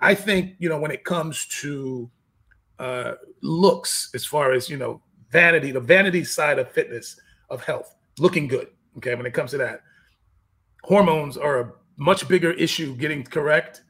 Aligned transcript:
I 0.00 0.14
think 0.14 0.54
you 0.58 0.68
know 0.68 0.78
when 0.78 0.90
it 0.90 1.04
comes 1.04 1.46
to 1.60 2.10
uh, 2.78 3.12
looks, 3.42 4.10
as 4.14 4.24
far 4.24 4.52
as 4.52 4.68
you 4.68 4.76
know, 4.76 5.02
vanity, 5.30 5.70
the 5.70 5.80
vanity 5.80 6.24
side 6.24 6.58
of 6.58 6.70
fitness, 6.70 7.18
of 7.50 7.62
health, 7.64 7.94
looking 8.18 8.46
good. 8.46 8.68
Okay, 8.98 9.14
when 9.14 9.26
it 9.26 9.34
comes 9.34 9.50
to 9.52 9.58
that, 9.58 9.82
hormones 10.84 11.36
are 11.36 11.60
a 11.60 11.72
much 11.96 12.28
bigger 12.28 12.52
issue 12.52 12.94
getting 12.96 13.22
correct 13.24 13.82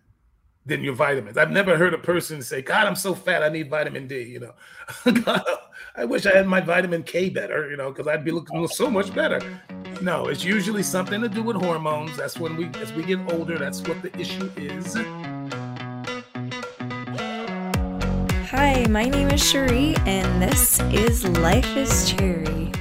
than 0.66 0.84
your 0.84 0.94
vitamins. 0.94 1.38
I've 1.38 1.50
never 1.50 1.76
heard 1.76 1.94
a 1.94 1.98
person 1.98 2.42
say, 2.42 2.62
"God, 2.62 2.86
I'm 2.86 2.96
so 2.96 3.14
fat, 3.14 3.42
I 3.42 3.48
need 3.48 3.70
vitamin 3.70 4.06
D." 4.06 4.22
You 4.22 4.40
know, 4.40 4.54
God, 5.24 5.42
I 5.96 6.04
wish 6.04 6.26
I 6.26 6.34
had 6.34 6.46
my 6.46 6.60
vitamin 6.60 7.02
K 7.02 7.28
better. 7.28 7.70
You 7.70 7.76
know, 7.76 7.90
because 7.90 8.06
I'd 8.06 8.24
be 8.24 8.30
looking 8.30 8.66
so 8.68 8.90
much 8.90 9.14
better. 9.14 9.40
No, 10.00 10.28
it's 10.28 10.44
usually 10.44 10.82
something 10.82 11.20
to 11.20 11.28
do 11.28 11.42
with 11.42 11.56
hormones. 11.56 12.16
That's 12.16 12.38
when 12.38 12.56
we, 12.56 12.66
as 12.80 12.92
we 12.92 13.02
get 13.02 13.18
older, 13.32 13.58
that's 13.58 13.80
what 13.82 14.00
the 14.02 14.16
issue 14.18 14.50
is. 14.56 14.96
Hi, 18.50 18.86
my 18.86 19.04
name 19.04 19.28
is 19.28 19.46
Cherie, 19.46 19.94
and 20.06 20.40
this 20.40 20.80
is 20.80 21.22
Life 21.28 21.76
is 21.76 22.08
Cherry. 22.08 22.72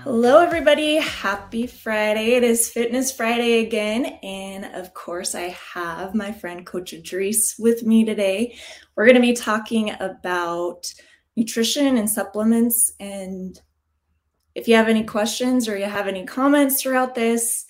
Hello, 0.00 0.40
everybody. 0.40 0.96
Happy 0.96 1.66
Friday. 1.66 2.34
It 2.34 2.44
is 2.44 2.68
Fitness 2.68 3.10
Friday 3.10 3.64
again. 3.64 4.04
And 4.22 4.66
of 4.74 4.92
course, 4.92 5.34
I 5.34 5.56
have 5.72 6.14
my 6.14 6.32
friend 6.32 6.66
Coach 6.66 6.92
Idris 6.92 7.54
with 7.58 7.82
me 7.82 8.04
today. 8.04 8.58
We're 8.94 9.06
going 9.06 9.14
to 9.14 9.22
be 9.22 9.32
talking 9.32 9.92
about 9.98 10.92
nutrition 11.34 11.96
and 11.96 12.10
supplements. 12.10 12.92
And 13.00 13.58
if 14.54 14.68
you 14.68 14.76
have 14.76 14.88
any 14.88 15.04
questions 15.04 15.66
or 15.66 15.78
you 15.78 15.86
have 15.86 16.08
any 16.08 16.26
comments 16.26 16.82
throughout 16.82 17.14
this, 17.14 17.64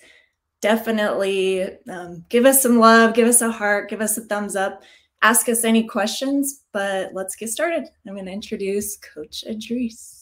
definitely 0.59 1.77
um, 1.87 2.25
give 2.27 2.45
us 2.45 2.61
some 2.61 2.77
love, 2.77 3.13
give 3.13 3.29
us 3.29 3.39
a 3.39 3.49
heart, 3.49 3.89
give 3.89 4.01
us 4.01 4.17
a 4.17 4.21
thumbs 4.21 4.57
up, 4.57 4.83
ask 5.23 5.49
us 5.49 5.63
any 5.63 5.83
questions. 5.83 6.61
But 6.71 7.13
let's 7.13 7.35
get 7.35 7.49
started. 7.49 7.85
I'm 8.07 8.13
going 8.13 8.25
to 8.25 8.31
introduce 8.31 8.97
Coach 8.97 9.43
Idris. 9.49 10.19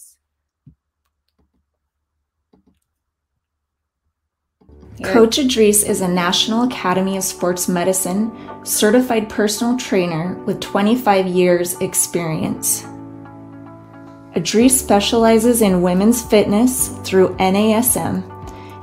Coach 5.03 5.39
Idris 5.39 5.83
is 5.83 6.01
a 6.01 6.07
National 6.07 6.63
Academy 6.63 7.17
of 7.17 7.23
Sports 7.23 7.67
Medicine 7.67 8.31
certified 8.63 9.27
personal 9.29 9.75
trainer 9.75 10.35
with 10.45 10.59
25 10.59 11.25
years 11.25 11.79
experience. 11.81 12.85
Idris 14.35 14.79
specializes 14.79 15.63
in 15.63 15.81
women's 15.81 16.21
fitness 16.21 16.89
through 17.03 17.35
NASM. 17.37 18.27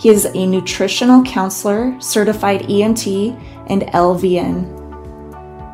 He 0.00 0.08
is 0.08 0.26
a 0.26 0.46
nutritional 0.46 1.22
counselor, 1.22 1.98
certified 2.00 2.62
EMT, 2.62 3.66
and 3.68 3.82
LVN. 3.82 4.77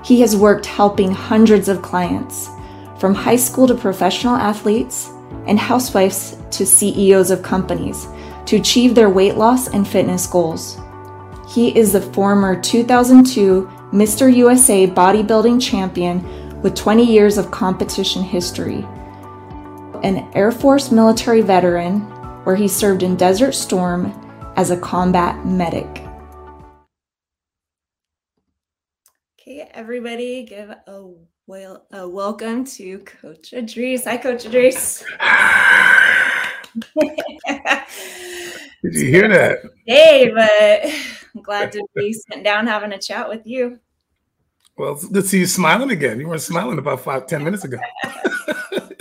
He 0.05 0.20
has 0.20 0.36
worked 0.36 0.66
helping 0.66 1.10
hundreds 1.10 1.69
of 1.69 1.80
clients, 1.80 2.50
from 2.98 3.14
high 3.14 3.36
school 3.36 3.66
to 3.66 3.74
professional 3.74 4.36
athletes 4.36 5.11
and 5.46 5.58
housewives 5.58 6.36
to 6.50 6.66
CEOs 6.66 7.30
of 7.30 7.42
companies 7.42 8.06
to 8.46 8.56
achieve 8.56 8.94
their 8.94 9.08
weight 9.08 9.36
loss 9.36 9.69
and 9.69 9.88
fitness 9.88 10.27
goals. 10.27 10.78
He 11.48 11.77
is 11.77 11.92
the 11.92 12.00
former 12.00 12.61
2002 12.61 13.70
Mr. 13.92 14.34
USA 14.34 14.86
bodybuilding 14.86 15.61
champion 15.61 16.61
with 16.61 16.74
20 16.74 17.05
years 17.05 17.39
of 17.39 17.50
competition 17.50 18.22
history, 18.22 18.86
an 20.02 20.28
Air 20.34 20.52
Force 20.52 20.91
military 20.91 21.41
veteran 21.41 22.00
where 22.44 22.56
he 22.56 22.68
served 22.68 23.02
in 23.02 23.16
Desert 23.16 23.52
Storm 23.52 24.12
as 24.56 24.70
a 24.70 24.77
combat 24.77 25.46
medic. 25.46 26.05
Okay, 29.47 29.69
everybody, 29.75 30.42
give 30.45 30.70
a, 30.70 31.11
well, 31.47 31.84
a 31.92 32.09
welcome 32.09 32.64
to 32.64 33.00
Coach 33.00 33.53
Idris. 33.53 34.06
Hi, 34.06 34.17
Coach 34.17 34.47
Idris. 34.47 35.05
Did 38.83 38.95
you 38.95 39.07
hear 39.07 39.29
that? 39.29 39.58
Hey, 39.85 40.30
but 40.35 40.91
I'm 41.35 41.42
glad 41.42 41.73
to 41.73 41.86
be 41.95 42.14
sitting 42.14 42.42
down 42.42 42.67
having 42.67 42.95
a 42.95 42.98
chat 42.98 43.29
with 43.29 43.46
you. 43.46 43.79
Well, 44.79 44.95
good 44.95 45.13
to 45.13 45.29
see 45.29 45.41
you 45.41 45.47
smiling 45.47 45.91
again. 45.91 46.18
You 46.20 46.29
weren't 46.29 46.41
smiling 46.41 46.79
about 46.79 47.02
five, 47.02 47.27
ten 47.27 47.45
minutes 47.45 47.64
ago. 47.64 47.77
was 48.02 48.95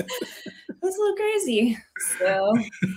a 0.82 1.00
little 1.00 1.16
crazy. 1.16 1.78
So, 2.20 2.54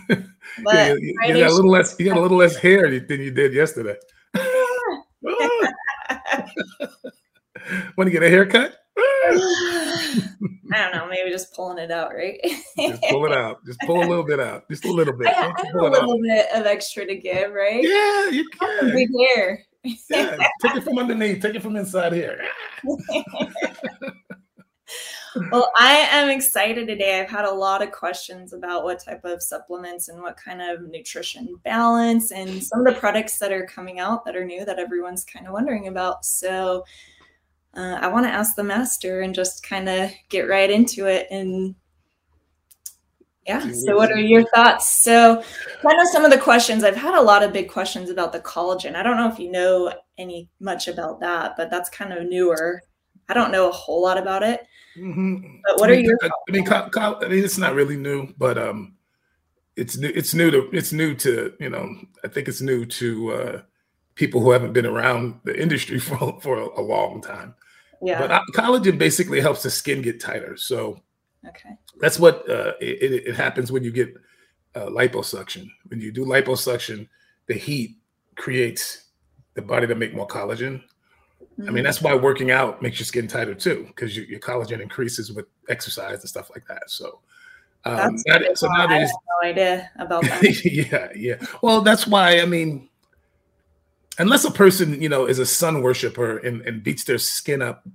but 0.65 0.75
yeah, 0.75 0.95
you, 0.95 1.15
you, 1.29 1.35
got 1.39 1.53
a 1.53 1.55
little 1.55 1.71
less. 1.71 1.95
You 1.97 2.07
got 2.07 2.17
a 2.17 2.21
little 2.21 2.39
less 2.39 2.57
hair 2.57 2.91
than 2.91 3.21
you 3.21 3.31
did 3.31 3.55
yesterday. 3.55 3.95
Ah. 6.09 7.23
Want 7.97 8.07
to 8.07 8.11
get 8.11 8.23
a 8.23 8.29
haircut? 8.29 8.77
I 10.73 10.83
don't 10.83 10.93
know. 10.95 11.09
Maybe 11.09 11.31
just 11.31 11.55
pulling 11.55 11.79
it 11.79 11.91
out, 11.91 12.15
right? 12.15 12.39
just 12.79 13.03
pull 13.11 13.27
it 13.27 13.33
out. 13.33 13.65
Just 13.65 13.79
pull 13.81 14.03
a 14.03 14.07
little 14.07 14.25
bit 14.25 14.41
out. 14.41 14.69
Just 14.71 14.85
a 14.85 14.93
little 14.93 15.17
bit. 15.17 15.29
I, 15.29 15.31
I 15.31 15.45
have 15.47 15.75
a 15.75 15.83
little 15.83 16.13
out. 16.13 16.23
bit 16.23 16.47
of 16.55 16.67
extra 16.67 17.07
to 17.07 17.17
give, 17.17 17.53
right? 17.53 17.83
Yeah, 17.83 18.29
you 18.31 18.49
can. 18.51 18.93
Big 18.93 19.09
hair. 19.19 19.65
yeah, 20.11 20.37
take 20.63 20.77
it 20.77 20.83
from 20.83 20.99
underneath. 20.99 21.41
Take 21.41 21.55
it 21.55 21.63
from 21.63 21.77
inside 21.77 22.13
here. 22.13 22.41
well, 25.53 25.71
I 25.79 26.09
am 26.11 26.29
excited 26.29 26.89
today. 26.89 27.21
I've 27.21 27.31
had 27.31 27.45
a 27.45 27.53
lot 27.53 27.83
of 27.83 27.93
questions 27.93 28.53
about 28.53 28.85
what 28.85 28.99
type 28.99 29.25
of 29.25 29.43
supplements 29.43 30.09
and 30.09 30.21
what 30.21 30.37
kind 30.37 30.61
of 30.61 30.89
nutrition 30.89 31.61
balance 31.65 32.33
and 32.33 32.63
some 32.63 32.81
of 32.81 32.93
the 32.93 32.99
products 32.99 33.39
that 33.39 33.53
are 33.53 33.67
coming 33.67 34.01
out 34.01 34.25
that 34.25 34.35
are 34.37 34.45
new 34.45 34.65
that 34.65 34.81
everyone's 34.81 35.25
kind 35.25 35.47
of 35.47 35.53
wondering 35.53 35.87
about. 35.87 36.25
So 36.25 36.85
uh, 37.77 37.99
I 38.01 38.09
want 38.09 38.25
to 38.27 38.33
ask 38.33 38.57
the 38.57 38.65
master 38.65 39.21
and 39.21 39.35
just 39.35 39.63
kind 39.63 39.89
of 39.89 40.11
get 40.31 40.49
right 40.49 40.71
into 40.71 41.07
it. 41.07 41.27
And 41.31 41.75
yeah, 43.47 43.71
so 43.73 43.97
what 43.97 44.11
are 44.11 44.19
your 44.19 44.45
thoughts? 44.55 45.03
So, 45.03 45.43
kind 45.83 46.01
of 46.01 46.09
some 46.09 46.25
of 46.25 46.33
the 46.33 46.39
questions 46.39 46.83
I've 46.83 46.97
had 46.97 47.15
a 47.15 47.23
lot 47.23 47.45
of 47.45 47.53
big 47.53 47.69
questions 47.69 48.11
about 48.11 48.33
the 48.33 48.41
collagen. 48.41 48.97
I 48.97 49.03
don't 49.03 49.17
know 49.17 49.31
if 49.31 49.39
you 49.39 49.53
know 49.53 49.93
any 50.19 50.49
much 50.59 50.89
about 50.89 51.21
that, 51.21 51.57
but 51.57 51.71
that's 51.71 51.89
kind 51.91 52.13
of 52.13 52.27
newer. 52.29 52.83
I 53.29 53.35
don't 53.35 53.53
know 53.53 53.69
a 53.69 53.73
whole 53.73 54.03
lot 54.03 54.19
about 54.19 54.43
it. 54.43 54.67
Mm-hmm. 54.99 55.59
But 55.65 55.79
what 55.79 55.91
I 55.91 55.97
mean, 55.97 56.01
are 56.01 56.09
your? 56.09 56.19
I, 56.23 56.27
I 56.27 56.53
mean, 56.53 56.65
co- 56.65 56.89
co- 56.89 57.21
I 57.23 57.29
mean, 57.29 57.45
it's 57.45 57.59
not 57.59 57.75
really 57.75 57.97
new, 57.97 58.33
but 58.39 58.59
um, 58.59 58.97
it's 59.77 59.97
new. 59.97 60.11
It's 60.15 60.35
new 60.35 60.51
to. 60.51 60.69
It's 60.73 60.93
new 60.93 61.15
to. 61.17 61.53
You 61.61 61.71
know, 61.71 61.95
I 62.25 62.29
think 62.29 62.49
it's 62.49 62.63
new 62.63 62.85
to 62.87 63.33
uh, 63.33 63.63
people 64.15 64.41
who 64.41 64.51
haven't 64.51 64.73
been 64.73 64.87
around 64.87 65.41
the 65.45 65.61
industry 65.61 65.99
for 66.01 66.41
for 66.41 66.59
a, 66.59 66.81
a 66.81 66.83
long 66.83 67.21
time. 67.21 67.55
Yeah. 68.03 68.21
But 68.21 68.31
uh, 68.31 68.41
collagen 68.53 68.99
basically 68.99 69.41
helps 69.41 69.63
the 69.63 69.71
skin 69.71 70.03
get 70.03 70.21
tighter. 70.21 70.57
So 70.57 71.01
okay. 71.47 71.71
that's 72.01 72.19
what 72.19 72.49
uh, 72.49 72.73
it, 72.81 73.27
it, 73.27 73.35
happens 73.35 73.73
when 73.73 73.83
you 73.83 73.91
get 73.91 74.15
uh, 74.75 74.87
liposuction. 74.87 75.69
When 75.89 76.01
you 76.01 76.13
do 76.13 76.25
liposuction, 76.25 77.09
the 77.47 77.55
heat 77.55 77.97
creates 78.37 79.05
the 79.55 79.63
body 79.63 79.87
to 79.87 79.95
make 79.95 80.15
more 80.15 80.27
collagen. 80.27 80.83
Mm-hmm. 81.41 81.69
I 81.69 81.73
mean, 81.73 81.83
mm. 81.83 81.87
that's 81.87 82.03
why 82.03 82.15
working 82.15 82.51
out 82.51 82.83
makes 82.83 82.99
your 82.99 83.07
skin 83.07 83.27
tighter 83.27 83.55
too, 83.55 83.85
because 83.89 84.17
your, 84.17 84.27
your 84.27 84.41
collagen 84.41 84.81
increases 84.81 85.33
with 85.33 85.47
exercise 85.69 86.21
and 86.21 86.29
stuff 86.29 86.51
like 86.51 86.67
that. 86.69 86.91
So, 86.91 87.21
um, 87.85 88.17
that, 88.27 88.59
so 88.59 88.69
now 88.69 88.87
there's 88.87 89.11
no 89.11 89.49
idea 89.49 89.91
about 89.99 90.23
that. 90.25 90.65
yeah, 90.65 91.09
yeah. 91.15 91.37
Well, 91.63 91.81
that's 91.81 92.07
why 92.07 92.41
I 92.41 92.45
mean, 92.45 92.89
unless 94.19 94.45
a 94.45 94.51
person 94.51 95.01
you 95.01 95.09
know 95.09 95.27
is 95.27 95.39
a 95.39 95.47
sun 95.47 95.83
worshiper 95.83 96.39
and, 96.39 96.63
and 96.63 96.83
beats 96.83 97.05
their 97.05 97.19
skin 97.19 97.63
up 97.63 97.87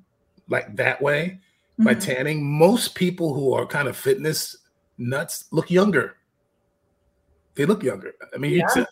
like 0.50 0.76
that 0.76 1.02
way 1.02 1.40
mm-hmm. 1.74 1.86
by 1.86 1.94
tanning 1.94 2.46
most 2.46 2.96
people 2.96 3.34
who 3.34 3.54
are 3.54 3.66
kind 3.66 3.88
of 3.88 3.98
fitness 3.98 4.58
nuts 4.98 5.46
look 5.52 5.72
younger 5.72 6.18
they 7.56 7.66
look 7.66 7.84
younger 7.84 8.14
i 8.34 8.38
mean 8.38 8.54
yeah. 8.54 8.68
you 8.76 8.86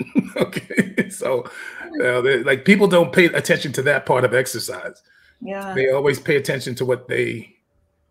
t- 0.04 0.30
okay 0.36 1.08
so 1.10 1.44
uh, 2.02 2.22
like 2.44 2.64
people 2.64 2.86
don't 2.86 3.12
pay 3.12 3.26
attention 3.26 3.72
to 3.72 3.82
that 3.82 4.06
part 4.06 4.24
of 4.24 4.34
exercise 4.34 5.02
yeah 5.40 5.74
they 5.74 5.90
always 5.90 6.18
pay 6.18 6.36
attention 6.36 6.74
to 6.74 6.84
what 6.84 7.08
they 7.08 7.54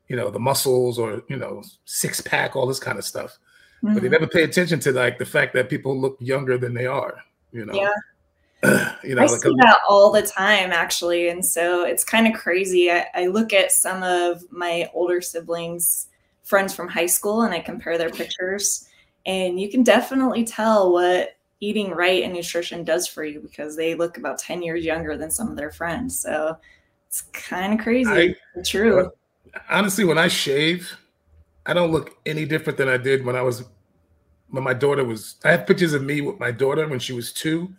you 0.07 0.15
know 0.15 0.29
the 0.29 0.39
muscles 0.39 0.97
or 0.99 1.23
you 1.29 1.37
know 1.37 1.63
six 1.85 2.19
pack 2.21 2.55
all 2.55 2.65
this 2.65 2.79
kind 2.79 2.97
of 2.97 3.05
stuff 3.05 3.37
mm-hmm. 3.83 3.93
but 3.93 4.01
they 4.01 4.07
mm-hmm. 4.07 4.13
never 4.13 4.27
pay 4.27 4.43
attention 4.43 4.79
to 4.79 4.91
like 4.91 5.17
the 5.17 5.25
fact 5.25 5.53
that 5.53 5.69
people 5.69 5.99
look 5.99 6.17
younger 6.19 6.57
than 6.57 6.73
they 6.73 6.85
are 6.85 7.19
you 7.51 7.65
know 7.65 7.73
yeah 7.73 7.93
you 9.03 9.15
know, 9.15 9.21
I 9.21 9.25
like 9.25 9.41
see 9.41 9.49
a, 9.49 9.53
that 9.53 9.79
all 9.87 10.11
the 10.11 10.21
time, 10.21 10.71
actually, 10.71 11.29
and 11.29 11.45
so 11.45 11.83
it's 11.83 12.03
kind 12.03 12.27
of 12.27 12.33
crazy. 12.33 12.91
I, 12.91 13.05
I 13.13 13.27
look 13.27 13.53
at 13.53 13.71
some 13.71 14.03
of 14.03 14.43
my 14.51 14.89
older 14.93 15.21
siblings, 15.21 16.07
friends 16.43 16.75
from 16.75 16.89
high 16.89 17.05
school, 17.05 17.43
and 17.43 17.53
I 17.53 17.59
compare 17.59 17.97
their 17.97 18.09
pictures, 18.09 18.87
and 19.25 19.59
you 19.59 19.69
can 19.69 19.83
definitely 19.83 20.43
tell 20.43 20.91
what 20.91 21.37
eating 21.61 21.91
right 21.91 22.23
and 22.23 22.33
nutrition 22.33 22.83
does 22.83 23.07
for 23.07 23.23
you 23.23 23.39
because 23.39 23.75
they 23.75 23.95
look 23.95 24.17
about 24.17 24.39
10 24.39 24.61
years 24.61 24.83
younger 24.85 25.17
than 25.17 25.29
some 25.29 25.49
of 25.49 25.57
their 25.57 25.71
friends. 25.71 26.19
So 26.19 26.57
it's 27.07 27.21
kind 27.21 27.73
of 27.73 27.79
crazy. 27.79 28.09
I, 28.09 28.61
True. 28.63 29.11
Honestly, 29.69 30.05
when 30.05 30.17
I 30.17 30.27
shave, 30.27 30.95
I 31.65 31.73
don't 31.73 31.91
look 31.91 32.17
any 32.25 32.45
different 32.45 32.77
than 32.77 32.87
I 32.87 32.97
did 32.97 33.25
when 33.25 33.35
I 33.35 33.41
was 33.41 33.63
when 34.49 34.63
my 34.63 34.73
daughter 34.73 35.03
was 35.03 35.35
I 35.43 35.51
have 35.51 35.67
pictures 35.67 35.93
of 35.93 36.03
me 36.03 36.21
with 36.21 36.39
my 36.39 36.51
daughter 36.51 36.87
when 36.87 36.99
she 36.99 37.13
was 37.13 37.31
two 37.31 37.73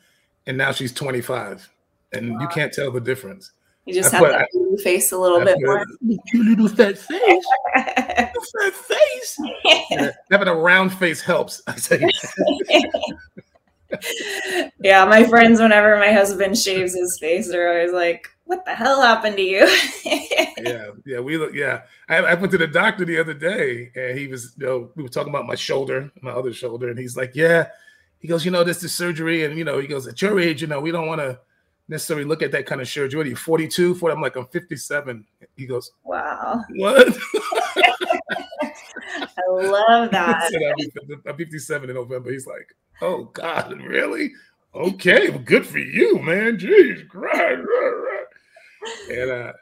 and 0.47 0.57
now 0.57 0.73
she's 0.73 0.93
25. 0.93 1.69
and 2.13 2.41
you 2.41 2.49
can't 2.49 2.73
tell 2.73 2.91
the 2.91 3.01
difference. 3.01 3.53
You 3.87 3.95
just 3.95 4.13
I 4.15 4.19
have 4.19 4.29
that 4.29 4.49
blue 4.53 4.77
face 4.77 5.11
a 5.13 5.19
little 5.19 5.41
bit 5.45 5.59
more. 5.61 5.85
You 6.01 6.21
little 6.35 6.69
fat 6.69 6.99
face. 6.99 7.45
fat 7.75 8.75
face. 8.75 9.39
Yeah, 9.91 10.11
having 10.31 10.49
a 10.49 10.55
round 10.55 10.93
face 10.95 11.23
helps. 11.23 11.63
I 11.67 11.77
say. 11.77 12.07
yeah, 14.81 15.05
my 15.07 15.25
friends, 15.25 15.61
whenever 15.61 15.97
my 15.97 16.13
husband 16.13 16.59
shaves 16.59 16.95
his 16.95 17.19
face, 17.19 17.49
they're 17.49 17.73
always 17.73 17.93
like, 17.93 18.29
"What 18.45 18.65
the 18.65 18.75
hell 18.75 19.01
happened 19.01 19.37
to 19.37 19.43
you?" 19.43 19.67
yeah, 20.05 20.91
yeah, 21.07 21.21
we 21.21 21.39
look. 21.39 21.55
Yeah, 21.55 21.83
I, 22.09 22.19
I, 22.19 22.35
went 22.35 22.53
to 22.53 22.59
the 22.59 22.67
doctor 22.67 23.05
the 23.05 23.19
other 23.19 23.35
day, 23.35 23.91
and 23.97 24.19
he 24.19 24.27
was, 24.27 24.55
you 24.59 24.67
know, 24.67 24.91
we 24.95 25.03
were 25.03 25.09
talking 25.09 25.33
about 25.33 25.47
my 25.47 25.55
shoulder, 25.55 26.13
my 26.21 26.31
other 26.31 26.53
shoulder, 26.53 26.91
and 26.91 26.99
he's 26.99 27.17
like, 27.17 27.33
"Yeah," 27.35 27.69
he 28.21 28.29
goes, 28.29 28.45
"You 28.45 28.53
know, 28.53 28.63
this 28.63 28.85
is 28.85 28.95
surgery, 28.95 29.45
and 29.45 29.59
you 29.59 29.65
know, 29.65 29.79
he 29.79 29.89
goes, 29.89 30.07
at 30.07 30.23
your 30.23 30.39
age, 30.39 30.63
you 30.63 30.69
know, 30.69 30.81
we 30.81 30.93
don't 30.93 31.09
want 31.09 31.21
to." 31.21 31.41
necessarily 31.91 32.25
look 32.25 32.41
at 32.41 32.53
that 32.53 32.67
kind 32.67 32.81
of 32.81 32.89
surgery. 32.89 33.19
What 33.19 33.27
are 33.27 33.31
you, 33.31 33.37
42? 33.37 33.97
40? 33.97 34.15
I'm 34.15 34.23
like, 34.23 34.37
I'm 34.37 34.47
57. 34.47 35.25
He 35.57 35.67
goes, 35.67 35.91
Wow. 36.05 36.63
What? 36.77 37.09
I 38.63 39.51
love 39.51 40.11
that. 40.13 40.51
I'm 41.27 41.37
57 41.37 41.91
in 41.91 41.97
November. 41.97 42.31
He's 42.31 42.47
like, 42.47 42.75
Oh 43.03 43.25
God, 43.25 43.83
really? 43.83 44.33
Okay, 44.75 45.31
well, 45.31 45.41
good 45.41 45.67
for 45.67 45.79
you, 45.79 46.21
man. 46.21 46.57
Jeez, 46.57 47.09
Christ. 47.09 47.67
And 49.11 49.31
uh, 49.31 49.53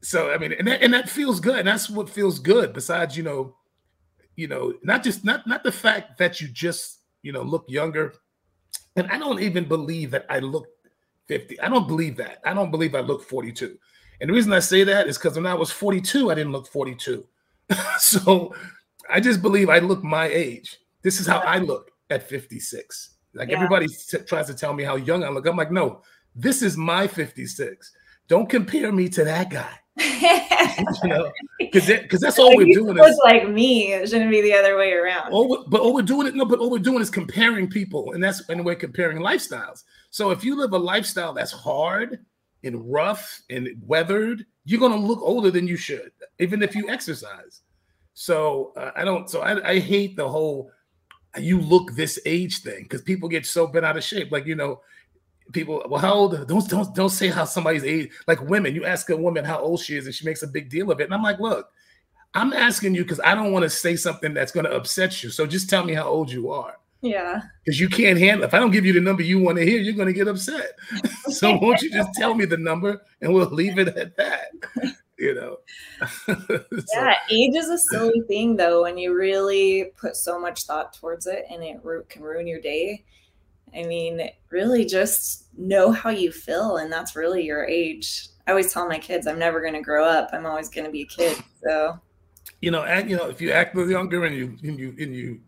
so 0.00 0.32
I 0.32 0.38
mean, 0.38 0.52
and 0.52 0.66
that, 0.66 0.82
and 0.82 0.94
that 0.94 1.10
feels 1.10 1.38
good. 1.38 1.58
And 1.58 1.68
that's 1.68 1.90
what 1.90 2.08
feels 2.08 2.38
good. 2.38 2.72
Besides, 2.72 3.16
you 3.16 3.22
know, 3.22 3.56
you 4.36 4.48
know, 4.48 4.72
not 4.82 5.04
just 5.04 5.22
not 5.22 5.46
not 5.46 5.64
the 5.64 5.72
fact 5.72 6.16
that 6.18 6.40
you 6.40 6.48
just 6.48 7.00
you 7.24 7.32
know 7.32 7.42
look 7.42 7.64
younger. 7.66 8.14
And 8.96 9.10
I 9.10 9.18
don't 9.18 9.40
even 9.40 9.64
believe 9.64 10.12
that 10.12 10.26
I 10.30 10.38
look 10.38 10.68
50. 11.26 11.58
I 11.60 11.68
don't 11.68 11.88
believe 11.88 12.16
that. 12.18 12.38
I 12.44 12.54
don't 12.54 12.70
believe 12.70 12.94
I 12.94 13.00
look 13.00 13.24
42. 13.24 13.76
And 14.20 14.30
the 14.30 14.34
reason 14.34 14.52
I 14.52 14.60
say 14.60 14.84
that 14.84 15.08
is 15.08 15.18
because 15.18 15.36
when 15.36 15.46
I 15.46 15.54
was 15.54 15.72
42, 15.72 16.30
I 16.30 16.34
didn't 16.34 16.52
look 16.52 16.68
42. 16.68 17.26
so 17.98 18.54
I 19.10 19.18
just 19.20 19.42
believe 19.42 19.68
I 19.68 19.80
look 19.80 20.04
my 20.04 20.26
age. 20.26 20.78
This 21.02 21.18
is 21.18 21.26
how 21.26 21.38
I 21.40 21.58
look 21.58 21.90
at 22.10 22.28
56. 22.28 23.16
Like 23.34 23.48
yeah. 23.48 23.56
everybody 23.56 23.88
t- 23.88 24.18
tries 24.18 24.46
to 24.46 24.54
tell 24.54 24.72
me 24.72 24.84
how 24.84 24.96
young 24.96 25.24
I 25.24 25.28
look. 25.28 25.46
I'm 25.46 25.56
like, 25.56 25.72
no, 25.72 26.02
this 26.36 26.62
is 26.62 26.76
my 26.76 27.08
56. 27.08 27.92
Don't 28.28 28.48
compare 28.48 28.92
me 28.92 29.08
to 29.10 29.24
that 29.24 29.50
guy. 29.50 29.70
you 29.96 31.08
know, 31.08 31.30
because 31.58 31.86
because 31.86 32.20
that's 32.20 32.38
all 32.38 32.56
we're 32.56 32.74
doing. 32.74 32.98
Is, 32.98 33.20
like 33.24 33.48
me. 33.48 33.92
It 33.92 34.08
shouldn't 34.08 34.30
be 34.30 34.40
the 34.40 34.54
other 34.54 34.76
way 34.76 34.92
around. 34.92 35.32
All 35.32 35.64
but 35.68 35.80
all 35.80 35.94
we're 35.94 36.02
doing 36.02 36.26
it. 36.26 36.34
No, 36.34 36.44
but 36.44 36.58
all 36.58 36.70
we're 36.70 36.78
doing 36.78 37.00
is 37.00 37.10
comparing 37.10 37.70
people, 37.70 38.12
and 38.12 38.22
that's 38.22 38.48
and 38.48 38.64
we're 38.64 38.74
comparing 38.74 39.18
lifestyles. 39.18 39.84
So 40.10 40.30
if 40.30 40.44
you 40.44 40.56
live 40.56 40.72
a 40.72 40.78
lifestyle 40.78 41.32
that's 41.32 41.52
hard 41.52 42.24
and 42.64 42.92
rough 42.92 43.40
and 43.50 43.68
weathered, 43.86 44.44
you're 44.64 44.80
gonna 44.80 44.96
look 44.96 45.20
older 45.22 45.52
than 45.52 45.68
you 45.68 45.76
should, 45.76 46.10
even 46.40 46.62
if 46.62 46.74
you 46.74 46.90
exercise. 46.90 47.60
So 48.14 48.72
uh, 48.76 48.90
I 48.96 49.04
don't. 49.04 49.30
So 49.30 49.42
I, 49.42 49.70
I 49.70 49.78
hate 49.78 50.16
the 50.16 50.28
whole 50.28 50.70
you 51.38 51.60
look 51.60 51.92
this 51.92 52.18
age 52.26 52.62
thing 52.62 52.84
because 52.84 53.02
people 53.02 53.28
get 53.28 53.46
so 53.46 53.66
bent 53.66 53.84
out 53.84 53.96
of 53.96 54.04
shape. 54.04 54.32
Like 54.32 54.46
you 54.46 54.54
know, 54.54 54.80
people, 55.52 55.82
well, 55.88 56.00
how 56.00 56.14
old? 56.14 56.46
Don't 56.48 56.68
don't 56.68 56.94
don't 56.94 57.10
say 57.10 57.28
how 57.28 57.44
somebody's 57.44 57.84
age. 57.84 58.10
Like 58.26 58.40
women, 58.42 58.74
you 58.74 58.84
ask 58.84 59.10
a 59.10 59.16
woman 59.16 59.44
how 59.44 59.58
old 59.58 59.80
she 59.80 59.96
is, 59.96 60.06
and 60.06 60.14
she 60.14 60.24
makes 60.24 60.42
a 60.42 60.46
big 60.46 60.68
deal 60.68 60.90
of 60.90 61.00
it. 61.00 61.04
And 61.04 61.14
I'm 61.14 61.22
like, 61.22 61.38
look, 61.38 61.70
I'm 62.34 62.52
asking 62.52 62.94
you 62.94 63.04
because 63.04 63.20
I 63.24 63.34
don't 63.34 63.52
want 63.52 63.62
to 63.62 63.70
say 63.70 63.96
something 63.96 64.34
that's 64.34 64.52
going 64.52 64.66
to 64.66 64.74
upset 64.74 65.22
you. 65.22 65.30
So 65.30 65.46
just 65.46 65.70
tell 65.70 65.84
me 65.84 65.94
how 65.94 66.04
old 66.04 66.30
you 66.30 66.50
are. 66.50 66.76
Yeah. 67.00 67.42
Because 67.64 67.78
you 67.78 67.88
can't 67.88 68.18
handle. 68.18 68.44
If 68.44 68.54
I 68.54 68.58
don't 68.58 68.70
give 68.70 68.84
you 68.84 68.92
the 68.92 69.00
number 69.00 69.22
you 69.22 69.38
want 69.38 69.58
to 69.58 69.64
hear, 69.64 69.78
you're 69.78 69.94
going 69.94 70.08
to 70.08 70.12
get 70.12 70.26
upset. 70.26 70.72
so 71.28 71.56
won't 71.58 71.82
you 71.82 71.90
just 71.90 72.14
tell 72.14 72.34
me 72.34 72.44
the 72.44 72.56
number 72.56 73.02
and 73.20 73.32
we'll 73.32 73.48
leave 73.50 73.78
it 73.78 73.88
at 73.88 74.16
that. 74.16 74.48
You 75.18 75.34
know. 75.34 75.58
so. 76.26 76.82
Yeah, 76.94 77.14
age 77.30 77.54
is 77.54 77.68
a 77.68 77.78
silly 77.78 78.22
thing 78.26 78.56
though 78.56 78.86
and 78.86 78.98
you 78.98 79.14
really 79.14 79.92
put 80.00 80.16
so 80.16 80.40
much 80.40 80.64
thought 80.64 80.92
towards 80.94 81.26
it, 81.26 81.44
and 81.50 81.62
it 81.62 81.80
can 82.08 82.22
ruin 82.22 82.46
your 82.46 82.60
day. 82.60 83.04
I 83.76 83.84
mean, 83.84 84.30
really 84.50 84.84
just 84.84 85.48
know 85.56 85.90
how 85.90 86.10
you 86.10 86.32
feel, 86.32 86.78
and 86.78 86.92
that's 86.92 87.16
really 87.16 87.44
your 87.44 87.64
age. 87.64 88.28
I 88.46 88.50
always 88.50 88.72
tell 88.72 88.88
my 88.88 88.98
kids, 88.98 89.26
I'm 89.26 89.38
never 89.38 89.60
going 89.60 89.74
to 89.74 89.80
grow 89.80 90.04
up. 90.04 90.30
I'm 90.32 90.46
always 90.46 90.68
going 90.68 90.84
to 90.84 90.90
be 90.90 91.02
a 91.02 91.06
kid. 91.06 91.38
So, 91.62 91.98
you 92.60 92.70
know, 92.70 92.84
and 92.84 93.08
you 93.08 93.16
know, 93.16 93.28
if 93.28 93.40
you 93.40 93.50
act 93.52 93.74
younger 93.74 94.24
and 94.24 94.36
you 94.36 94.56
and 94.62 94.78
you 94.78 94.94
and 94.98 95.14
you 95.14 95.40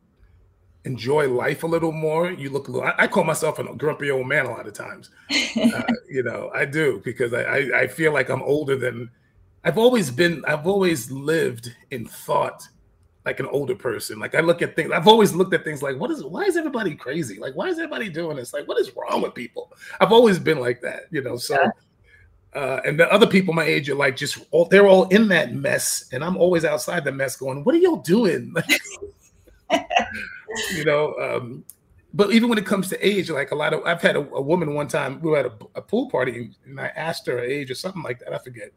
enjoy 0.85 1.29
life 1.29 1.63
a 1.63 1.67
little 1.67 1.93
more, 1.93 2.31
you 2.31 2.49
look 2.51 2.69
a 2.69 2.71
little. 2.71 2.89
I, 2.89 2.95
I 3.05 3.07
call 3.07 3.25
myself 3.25 3.59
a 3.59 3.65
grumpy 3.75 4.11
old 4.11 4.27
man 4.27 4.47
a 4.47 4.51
lot 4.51 4.67
of 4.67 4.73
times. 4.73 5.11
uh, 5.31 5.83
you 6.09 6.23
know, 6.23 6.51
I 6.55 6.65
do 6.65 7.03
because 7.05 7.35
I, 7.35 7.43
I 7.43 7.81
I 7.81 7.87
feel 7.87 8.13
like 8.13 8.31
I'm 8.31 8.43
older 8.43 8.77
than. 8.77 9.11
I've 9.65 9.79
always 9.79 10.11
been. 10.11 10.45
I've 10.47 10.67
always 10.67 11.11
lived 11.11 11.75
in 11.91 12.07
thought 12.07 12.69
like 13.27 13.41
an 13.41 13.47
older 13.47 13.75
person. 13.75 14.21
Like 14.21 14.37
I 14.37 14.41
look 14.41 14.63
at 14.63 14.77
things, 14.77 14.93
I've 14.93 15.09
always 15.09 15.35
looked 15.35 15.53
at 15.53 15.65
things 15.65 15.83
like, 15.83 15.99
what 15.99 16.13
is, 16.13 16.25
why 16.25 16.45
is 16.45 16.57
everybody 16.57 16.95
crazy? 16.95 17.39
Like, 17.41 17.55
why 17.55 17.67
is 17.67 17.79
everybody 17.79 18.09
doing 18.09 18.37
this? 18.37 18.53
Like, 18.53 18.69
what 18.69 18.81
is 18.81 18.93
wrong 18.95 19.21
with 19.21 19.35
people? 19.35 19.73
I've 20.01 20.13
always 20.13 20.39
been 20.39 20.61
like 20.61 20.81
that, 20.83 21.03
you 21.11 21.23
know. 21.23 21.37
So, 21.37 21.59
uh, 22.55 22.81
and 22.87 22.99
the 22.99 23.13
other 23.13 23.27
people 23.27 23.53
my 23.53 23.65
age 23.65 23.91
are 23.91 23.97
like, 23.97 24.17
just 24.17 24.39
all, 24.53 24.67
they're 24.67 24.87
all 24.87 25.09
in 25.09 25.27
that 25.29 25.53
mess, 25.53 26.09
and 26.13 26.25
I'm 26.25 26.37
always 26.37 26.65
outside 26.65 27.05
the 27.05 27.13
mess, 27.13 27.37
going, 27.37 27.65
what 27.65 27.75
are 27.75 27.79
y'all 27.79 27.97
doing? 27.97 28.55
you 29.73 30.85
know. 30.85 31.15
Um, 31.21 31.65
but 32.15 32.33
even 32.33 32.49
when 32.49 32.59
it 32.59 32.65
comes 32.65 32.89
to 32.91 33.07
age, 33.07 33.29
like 33.29 33.51
a 33.51 33.57
lot 33.57 33.75
of, 33.75 33.85
I've 33.85 34.01
had 34.01 34.15
a, 34.15 34.21
a 34.21 34.41
woman 34.41 34.73
one 34.73 34.89
time. 34.89 35.21
We 35.21 35.31
were 35.31 35.39
at 35.39 35.47
a, 35.47 35.53
a 35.75 35.83
pool 35.83 36.09
party, 36.09 36.53
and 36.65 36.81
I 36.81 36.87
asked 36.95 37.27
her 37.27 37.33
her 37.33 37.45
age 37.45 37.73
or 37.73 37.75
something 37.75 38.03
like 38.03 38.21
that. 38.21 38.33
I 38.33 38.39
forget 38.39 38.71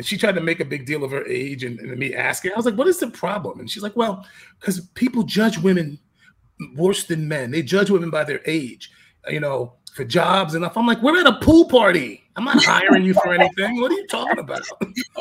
and 0.00 0.06
she 0.06 0.16
tried 0.16 0.34
to 0.34 0.40
make 0.40 0.60
a 0.60 0.64
big 0.64 0.86
deal 0.86 1.04
of 1.04 1.10
her 1.10 1.26
age 1.26 1.62
and, 1.62 1.78
and 1.78 1.98
me 1.98 2.14
asking. 2.14 2.52
I 2.52 2.56
was 2.56 2.64
like, 2.64 2.76
what 2.76 2.86
is 2.86 3.00
the 3.00 3.10
problem? 3.10 3.60
And 3.60 3.70
she's 3.70 3.82
like, 3.82 3.94
well, 3.96 4.26
because 4.58 4.80
people 4.94 5.24
judge 5.24 5.58
women 5.58 5.98
worse 6.74 7.04
than 7.04 7.28
men. 7.28 7.50
They 7.50 7.60
judge 7.60 7.90
women 7.90 8.08
by 8.08 8.24
their 8.24 8.40
age, 8.46 8.90
you 9.28 9.40
know, 9.40 9.74
for 9.94 10.04
jobs 10.04 10.54
and 10.54 10.64
stuff. 10.64 10.78
I'm 10.78 10.86
like, 10.86 11.02
we're 11.02 11.20
at 11.20 11.26
a 11.26 11.34
pool 11.40 11.66
party. 11.66 12.24
I'm 12.34 12.44
not 12.44 12.64
hiring 12.64 13.04
you 13.04 13.12
for 13.12 13.34
anything. 13.34 13.78
What 13.78 13.92
are 13.92 13.94
you 13.94 14.06
talking 14.06 14.38
about? 14.38 14.62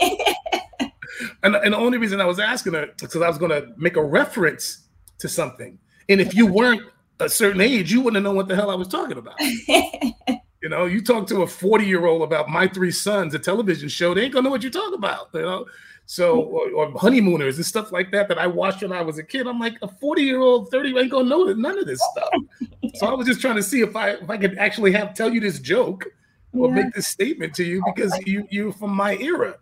and, 1.44 1.58
and 1.58 1.74
the 1.74 1.78
only 1.78 1.98
reason 1.98 2.22
I 2.22 2.26
was 2.26 2.40
asking 2.40 2.72
her 2.72 2.88
because 3.02 3.22
I 3.22 3.28
was 3.28 3.38
going 3.38 3.52
to 3.52 3.74
make 3.76 3.98
a 3.98 4.04
reference 4.06 4.88
to 5.18 5.28
something. 5.28 5.78
And 6.08 6.22
if 6.22 6.34
you 6.34 6.46
weren't 6.46 6.84
a 7.20 7.28
certain 7.28 7.60
age, 7.60 7.92
you 7.92 8.00
wouldn't 8.00 8.24
know 8.24 8.32
what 8.32 8.48
the 8.48 8.56
hell 8.56 8.72
I 8.72 8.76
was 8.76 8.88
talking 8.88 9.18
about. 9.18 9.38
You 10.62 10.70
know, 10.70 10.86
you 10.86 11.02
talk 11.02 11.28
to 11.28 11.42
a 11.44 11.48
40 11.48 11.86
year 11.86 12.06
old 12.06 12.22
about 12.22 12.50
my 12.50 12.68
three 12.68 12.92
sons, 12.92 13.34
a 13.34 13.40
television 13.40 13.88
show, 13.88 14.14
they 14.14 14.24
ain't 14.24 14.34
gonna 14.34 14.44
know 14.44 14.50
what 14.50 14.64
you 14.64 14.70
talk 14.70 14.94
about, 14.94 15.30
you 15.34 15.42
know. 15.42 15.66
So, 16.06 16.42
or, 16.42 16.72
or, 16.72 16.92
honeymooners 16.98 17.58
and 17.58 17.66
stuff 17.66 17.92
like 17.92 18.12
that 18.14 18.28
that 18.30 18.40
I 18.40 18.48
watched 18.48 18.82
when 18.82 18.92
I 18.92 19.02
was 19.02 19.20
a 19.20 19.24
kid. 19.24 19.46
I'm 19.46 19.60
like, 19.60 19.78
a 19.84 19.88
40 19.88 20.24
year 20.24 20.42
old, 20.42 20.72
30 20.72 20.98
ain't 20.98 21.12
gonna 21.12 21.30
know 21.30 21.44
none 21.54 21.78
of 21.78 21.86
this 21.86 22.02
stuff. 22.12 22.30
So 22.96 23.06
I 23.06 23.14
was 23.14 23.28
just 23.28 23.40
trying 23.40 23.56
to 23.56 23.64
see 23.64 23.82
if 23.82 23.96
I 23.96 24.12
if 24.12 24.30
I 24.30 24.38
could 24.38 24.58
actually 24.58 24.92
have 24.94 25.14
tell 25.14 25.32
you 25.32 25.40
this 25.40 25.60
joke 25.60 26.08
or 26.54 26.70
yeah. 26.70 26.74
make 26.74 26.94
this 26.96 27.08
statement 27.08 27.54
to 27.56 27.64
you 27.64 27.84
because 27.86 28.18
you 28.26 28.48
you're 28.50 28.74
from 28.74 28.90
my 28.90 29.16
era. 29.18 29.58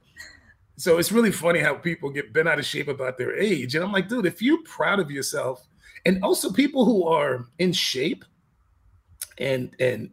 So 0.78 0.98
it's 0.98 1.12
really 1.12 1.32
funny 1.32 1.60
how 1.60 1.74
people 1.74 2.10
get 2.10 2.32
bent 2.32 2.48
out 2.48 2.58
of 2.58 2.66
shape 2.66 2.88
about 2.88 3.18
their 3.18 3.38
age. 3.38 3.76
And 3.76 3.84
I'm 3.84 3.92
like, 3.92 4.08
dude, 4.08 4.26
if 4.26 4.42
you're 4.42 4.64
proud 4.64 5.00
of 5.00 5.12
yourself, 5.12 5.68
and 6.06 6.24
also 6.24 6.52
people 6.52 6.86
who 6.86 7.06
are 7.06 7.48
in 7.60 7.74
shape 7.74 8.24
and 9.38 9.76
and 9.80 10.10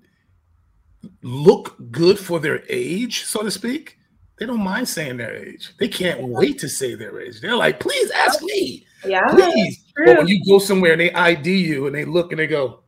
look 1.23 1.77
good 1.91 2.19
for 2.19 2.41
their 2.41 2.63
age, 2.69 3.25
so 3.25 3.43
to 3.43 3.51
speak, 3.51 3.99
they 4.39 4.47
don't 4.47 4.63
mind 4.63 4.89
saying 4.89 5.17
their 5.17 5.35
age. 5.35 5.73
They 5.79 5.89
can't 5.89 6.23
wait 6.23 6.59
to 6.61 6.69
say 6.69 6.95
their 6.95 7.21
age. 7.21 7.41
They're 7.41 7.57
like, 7.57 7.79
please 7.81 8.11
ask 8.11 8.43
me. 8.43 8.85
Yeah. 9.05 9.27
Please. 9.29 9.85
But 10.05 10.19
when 10.19 10.29
you 10.29 10.45
go 10.45 10.59
somewhere 10.59 10.93
and 10.93 11.01
they 11.01 11.13
ID 11.13 11.57
you 11.57 11.87
and 11.87 11.95
they 11.95 12.05
look 12.05 12.33
and 12.33 12.39
they 12.39 12.47
go, 12.47 12.81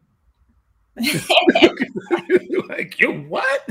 like, 2.69 2.99
you're 2.99 3.13
what? 3.13 3.69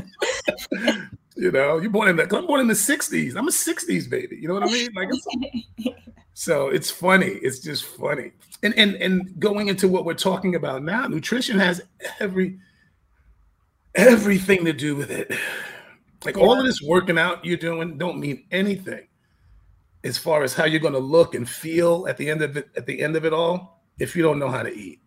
you 1.36 1.50
know, 1.50 1.78
you're 1.78 1.90
born 1.90 2.08
in 2.08 2.16
the 2.16 2.22
I'm 2.22 2.46
born 2.46 2.60
in 2.60 2.66
the 2.66 2.74
60s. 2.74 3.36
I'm 3.36 3.48
a 3.48 3.50
60s 3.50 4.08
baby. 4.08 4.36
You 4.36 4.48
know 4.48 4.54
what 4.54 4.62
I 4.62 4.72
mean? 4.72 4.88
Like 4.94 5.08
it's, 5.10 5.96
so 6.34 6.68
it's 6.68 6.90
funny. 6.90 7.26
It's 7.26 7.58
just 7.58 7.84
funny. 7.84 8.32
And 8.62 8.74
and 8.78 8.94
and 8.96 9.38
going 9.38 9.68
into 9.68 9.86
what 9.86 10.04
we're 10.04 10.14
talking 10.14 10.54
about 10.54 10.82
now, 10.82 11.06
nutrition 11.06 11.58
has 11.58 11.82
every 12.20 12.58
everything 13.96 14.64
to 14.64 14.72
do 14.72 14.94
with 14.94 15.10
it. 15.10 15.32
Like 16.24 16.36
yeah. 16.36 16.42
all 16.42 16.58
of 16.58 16.64
this 16.64 16.80
working 16.82 17.18
out 17.18 17.44
you're 17.44 17.56
doing 17.56 17.98
don't 17.98 18.18
mean 18.18 18.44
anything 18.50 19.06
as 20.04 20.16
far 20.18 20.42
as 20.42 20.54
how 20.54 20.64
you're 20.64 20.80
going 20.80 20.92
to 20.92 20.98
look 20.98 21.34
and 21.34 21.48
feel 21.48 22.06
at 22.08 22.16
the 22.16 22.30
end 22.30 22.42
of 22.42 22.56
it. 22.56 22.68
At 22.76 22.86
the 22.86 23.02
end 23.02 23.16
of 23.16 23.24
it 23.24 23.32
all, 23.32 23.82
if 23.98 24.14
you 24.14 24.22
don't 24.22 24.38
know 24.38 24.48
how 24.50 24.62
to 24.62 24.72
eat. 24.72 25.00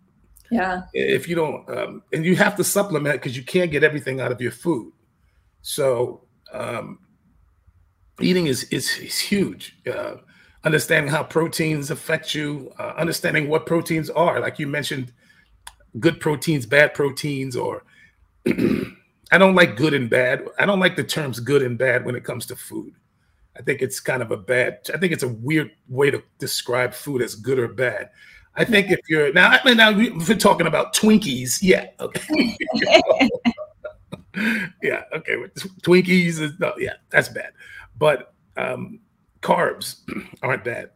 Yeah. 0.51 0.81
If 0.93 1.27
you 1.29 1.36
don't, 1.36 1.69
um, 1.69 2.03
and 2.12 2.25
you 2.25 2.36
have 2.36 2.55
to 2.55 2.63
supplement 2.63 3.15
because 3.15 3.38
you 3.38 3.43
can't 3.43 3.72
get 3.72 3.84
everything 3.84 4.19
out 4.19 4.31
of 4.31 4.41
your 4.41 4.51
food. 4.51 4.91
So 5.62 6.25
um, 6.51 7.00
eating 8.19 8.48
is 8.48 8.63
is, 8.65 8.98
is 8.98 9.19
huge. 9.19 9.77
Uh, 9.88 10.15
understanding 10.63 11.12
how 11.12 11.24
proteins 11.24 11.91
affect 11.91 12.34
you, 12.34 12.72
uh, 12.79 12.93
understanding 12.98 13.48
what 13.48 13.65
proteins 13.65 14.10
are, 14.10 14.39
like 14.39 14.60
you 14.60 14.67
mentioned, 14.67 15.13
good 16.00 16.19
proteins, 16.19 16.65
bad 16.65 16.93
proteins, 16.93 17.55
or 17.55 17.84
I 19.32 19.38
don't 19.38 19.56
like 19.56 19.75
good 19.75 19.94
and 19.94 20.10
bad. 20.10 20.46
I 20.58 20.65
don't 20.65 20.79
like 20.79 20.96
the 20.96 21.03
terms 21.03 21.39
good 21.39 21.62
and 21.62 21.77
bad 21.77 22.06
when 22.06 22.15
it 22.15 22.24
comes 22.24 22.46
to 22.48 22.56
food. 22.56 22.94
I 23.58 23.62
think 23.62 23.82
it's 23.82 24.00
kind 24.00 24.22
of 24.22 24.32
a 24.32 24.38
bad. 24.38 24.79
I 24.94 24.98
think 24.98 25.12
it's 25.12 25.24
a 25.24 25.27
weird 25.27 25.72
way 25.88 26.10
to 26.12 26.24
describe 26.39 26.94
food 26.94 27.22
as 27.22 27.36
good 27.36 27.60
or 27.60 27.68
bad. 27.68 28.10
I 28.56 28.65
think 28.65 28.89
if 28.89 29.00
you're 29.08 29.32
now, 29.34 29.50
I 29.50 29.60
mean, 29.63 29.77
now 29.77 29.91
we're 29.91 30.36
talking 30.36 30.68
about 30.68 30.94
Twinkies, 30.94 31.60
yeah, 31.62 31.88
okay, 32.00 32.58
yeah, 34.84 35.03
okay, 35.13 35.36
Twinkies 35.82 36.41
is 36.41 36.53
no, 36.60 36.74
yeah, 36.77 36.94
that's 37.10 37.29
bad, 37.29 37.51
but 37.98 38.34
um, 38.58 39.00
carbs 39.41 40.00
aren't 40.41 40.63
bad, 40.63 40.89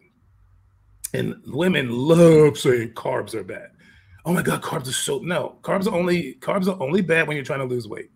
and 1.14 1.42
women 1.46 1.90
love 1.90 2.58
saying 2.58 2.94
carbs 2.94 3.34
are 3.34 3.44
bad. 3.44 3.70
Oh 4.26 4.34
my 4.34 4.42
god, 4.42 4.62
carbs 4.62 4.88
are 4.88 4.94
so 4.94 5.20
no, 5.20 5.58
carbs 5.62 5.86
are 5.86 5.94
only 5.94 6.36
carbs 6.36 6.68
are 6.68 6.82
only 6.82 7.02
bad 7.02 7.28
when 7.28 7.36
you're 7.36 7.46
trying 7.46 7.60
to 7.60 7.66
lose 7.66 7.88
weight. 7.88 8.10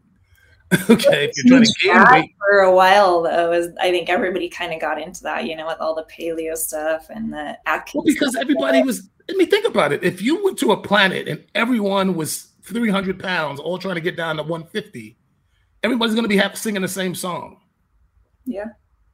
okay, 0.90 1.26
if 1.26 1.32
you're 1.38 1.48
trying 1.48 1.64
to 1.64 1.74
gain 1.82 2.04
weight 2.12 2.36
for 2.40 2.60
a 2.60 2.76
while 2.76 3.24
though, 3.24 3.54
is 3.54 3.70
I 3.80 3.92
think 3.92 4.10
everybody 4.10 4.50
kind 4.50 4.74
of 4.74 4.82
got 4.82 5.02
into 5.02 5.24
that, 5.24 5.46
you 5.46 5.56
know, 5.56 5.68
with 5.68 5.78
all 5.80 5.96
the 5.96 6.06
paleo 6.06 6.56
stuff 6.58 7.08
and 7.10 7.32
the 7.32 7.58
Atkins. 7.66 7.96
Well, 7.96 8.14
because 8.14 8.36
everybody 8.36 8.82
was. 8.84 9.10
I 9.30 9.34
mean, 9.34 9.50
think 9.50 9.66
about 9.66 9.92
it. 9.92 10.04
If 10.04 10.22
you 10.22 10.44
went 10.44 10.58
to 10.60 10.72
a 10.72 10.78
planet 10.78 11.28
and 11.28 11.44
everyone 11.54 12.16
was 12.16 12.54
300 12.64 13.20
pounds, 13.20 13.60
all 13.60 13.78
trying 13.78 13.96
to 13.96 14.02
get 14.02 14.16
down 14.16 14.38
to 14.38 14.44
150, 14.44 15.18
everybody's 15.84 16.16
going 16.16 16.24
to 16.24 16.30
be 16.30 16.42
singing 16.56 16.82
the 16.82 16.88
same 16.88 17.14
song. 17.14 17.60
Yeah. 18.46 18.68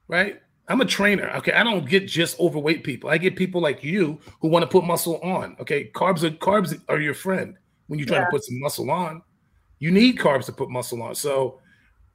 Right. 0.08 0.40
I'm 0.68 0.82
a 0.82 0.86
trainer. 0.86 1.30
Okay, 1.38 1.52
I 1.52 1.64
don't 1.64 1.88
get 1.88 2.08
just 2.08 2.40
overweight 2.40 2.84
people. 2.84 3.10
I 3.10 3.18
get 3.18 3.36
people 3.36 3.62
like 3.62 3.84
you 3.84 4.20
who 4.40 4.48
want 4.48 4.64
to 4.64 4.68
put 4.68 4.86
muscle 4.86 5.20
on. 5.22 5.58
Okay, 5.60 5.92
carbs 5.94 6.24
are 6.24 6.32
carbs 6.32 6.80
are 6.88 7.00
your 7.00 7.14
friend 7.14 7.58
when 7.88 8.00
you're 8.00 8.08
trying 8.08 8.22
yeah. 8.22 8.26
to 8.26 8.32
put 8.32 8.44
some 8.46 8.60
muscle 8.60 8.90
on. 8.90 9.22
You 9.80 9.92
need 9.92 10.18
carbs 10.18 10.46
to 10.46 10.54
put 10.54 10.70
muscle 10.70 11.02
on. 11.02 11.16
So, 11.16 11.60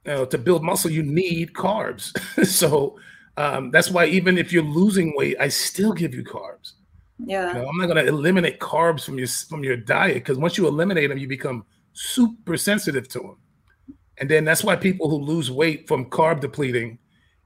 you 0.05 0.13
know, 0.13 0.25
to 0.25 0.37
build 0.37 0.63
muscle, 0.63 0.89
you 0.89 1.03
need 1.03 1.53
carbs. 1.53 2.17
so 2.45 2.97
um, 3.37 3.69
that's 3.69 3.91
why 3.91 4.05
even 4.05 4.37
if 4.37 4.51
you're 4.51 4.63
losing 4.63 5.15
weight, 5.15 5.37
I 5.39 5.49
still 5.49 5.93
give 5.93 6.15
you 6.15 6.23
carbs. 6.23 6.73
Yeah, 7.23 7.49
you 7.49 7.53
know, 7.55 7.67
I'm 7.67 7.77
not 7.77 7.87
going 7.87 8.03
to 8.03 8.07
eliminate 8.07 8.59
carbs 8.59 9.03
from 9.03 9.19
your 9.19 9.27
from 9.27 9.63
your 9.63 9.77
diet 9.77 10.15
because 10.15 10.37
once 10.37 10.57
you 10.57 10.67
eliminate 10.67 11.09
them, 11.09 11.19
you 11.19 11.27
become 11.27 11.65
super 11.93 12.57
sensitive 12.57 13.07
to 13.09 13.19
them. 13.19 13.37
And 14.17 14.29
then 14.29 14.43
that's 14.43 14.63
why 14.63 14.75
people 14.75 15.09
who 15.09 15.17
lose 15.17 15.51
weight 15.51 15.87
from 15.87 16.09
carb 16.09 16.39
depleting 16.39 16.97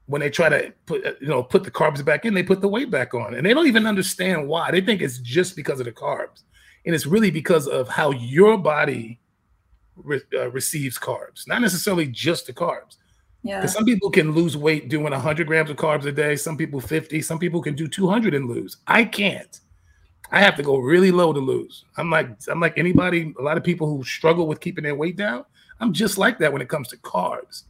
when 0.06 0.20
they 0.20 0.30
try 0.30 0.48
to 0.48 0.72
put 0.86 1.06
uh, 1.06 1.12
you 1.20 1.28
know 1.28 1.42
put 1.42 1.64
the 1.64 1.70
carbs 1.70 2.04
back 2.04 2.24
in, 2.24 2.34
they 2.34 2.42
put 2.42 2.60
the 2.60 2.68
weight 2.68 2.90
back 2.90 3.14
on, 3.14 3.34
and 3.34 3.46
they 3.46 3.54
don't 3.54 3.66
even 3.66 3.86
understand 3.86 4.48
why. 4.48 4.70
They 4.70 4.80
think 4.80 5.00
it's 5.00 5.18
just 5.18 5.56
because 5.56 5.80
of 5.80 5.86
the 5.86 5.92
carbs, 5.92 6.42
and 6.84 6.94
it's 6.94 7.06
really 7.06 7.30
because 7.30 7.66
of 7.66 7.88
how 7.88 8.10
your 8.10 8.58
body 8.58 9.20
re- 9.96 10.20
uh, 10.34 10.50
receives 10.50 10.98
carbs, 10.98 11.46
not 11.48 11.60
necessarily 11.62 12.06
just 12.06 12.46
the 12.46 12.52
carbs. 12.52 12.96
Yeah. 13.42 13.66
Some 13.66 13.84
people 13.84 14.10
can 14.10 14.32
lose 14.32 14.56
weight 14.56 14.88
doing 14.88 15.10
100 15.10 15.46
grams 15.46 15.68
of 15.68 15.76
carbs 15.76 16.06
a 16.06 16.12
day. 16.12 16.34
Some 16.34 16.56
people 16.56 16.80
50. 16.80 17.20
Some 17.20 17.38
people 17.38 17.60
can 17.60 17.74
do 17.74 17.86
200 17.86 18.32
and 18.32 18.48
lose. 18.48 18.78
I 18.86 19.04
can't. 19.04 19.60
I 20.30 20.40
have 20.40 20.56
to 20.56 20.62
go 20.62 20.78
really 20.78 21.10
low 21.10 21.34
to 21.34 21.40
lose. 21.40 21.84
I'm 21.98 22.10
like 22.10 22.28
I'm 22.48 22.58
like 22.58 22.78
anybody. 22.78 23.34
A 23.38 23.42
lot 23.42 23.58
of 23.58 23.64
people 23.64 23.86
who 23.86 24.02
struggle 24.02 24.46
with 24.46 24.60
keeping 24.60 24.84
their 24.84 24.94
weight 24.94 25.16
down. 25.16 25.44
I'm 25.80 25.92
just 25.92 26.16
like 26.16 26.38
that 26.38 26.52
when 26.52 26.62
it 26.62 26.68
comes 26.68 26.88
to 26.88 26.96
carbs. 26.98 27.64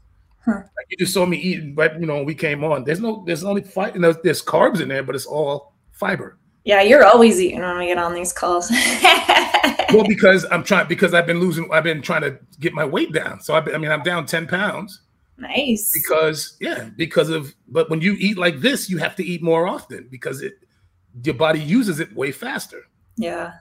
Huh. 0.45 0.63
Like 0.77 0.87
you 0.91 0.97
just 0.99 1.15
saw 1.15 1.25
me 1.25 1.39
eating, 1.39 1.75
but 1.75 1.99
you 1.99 2.07
know, 2.07 2.23
we 2.23 2.35
came 2.35 2.65
on. 2.65 2.85
There's 2.85 3.01
no, 3.01 3.25
there's 3.27 3.45
only 3.45 3.63
fight. 3.63 3.95
You 3.95 4.01
know, 4.01 4.13
there's 4.13 4.43
carbs 4.43 4.81
in 4.81 4.89
there, 4.89 5.03
but 5.03 5.15
it's 5.15 5.27
all 5.27 5.75
fiber. 5.93 6.39
Yeah, 6.65 6.81
you're 6.83 7.05
always 7.05 7.41
eating 7.41 7.61
when 7.61 7.79
we 7.79 7.87
get 7.87 7.99
on 7.99 8.15
these 8.15 8.33
calls. 8.33 8.71
well, 9.93 10.07
because 10.09 10.47
I'm 10.51 10.65
trying, 10.65 10.89
because 10.89 11.13
I've 11.13 11.27
been 11.27 11.41
losing, 11.41 11.71
I've 11.71 11.85
been 11.85 12.01
trying 12.03 12.23
to 12.23 12.39
get 12.59 12.73
my 12.73 12.85
weight 12.85 13.13
down. 13.13 13.41
So 13.41 13.55
I, 13.55 13.75
I 13.75 13.79
mean, 13.79 13.91
I'm 13.91 14.03
down 14.03 14.27
ten 14.27 14.47
pounds. 14.47 15.03
Nice. 15.37 15.91
Because 15.93 16.57
yeah, 16.61 16.91
because 16.97 17.29
of, 17.29 17.55
but 17.69 17.91
when 17.91 18.01
you 18.01 18.17
eat 18.19 18.39
like 18.39 18.61
this, 18.61 18.89
you 18.89 18.99
have 18.99 19.17
to 19.17 19.25
eat 19.25 19.43
more 19.43 19.67
often 19.67 20.09
because 20.11 20.43
it, 20.43 20.55
your 21.23 21.35
body 21.35 21.61
uses 21.61 22.01
it 22.01 22.15
way 22.15 22.33
faster. 22.33 22.83
Yeah. 23.17 23.53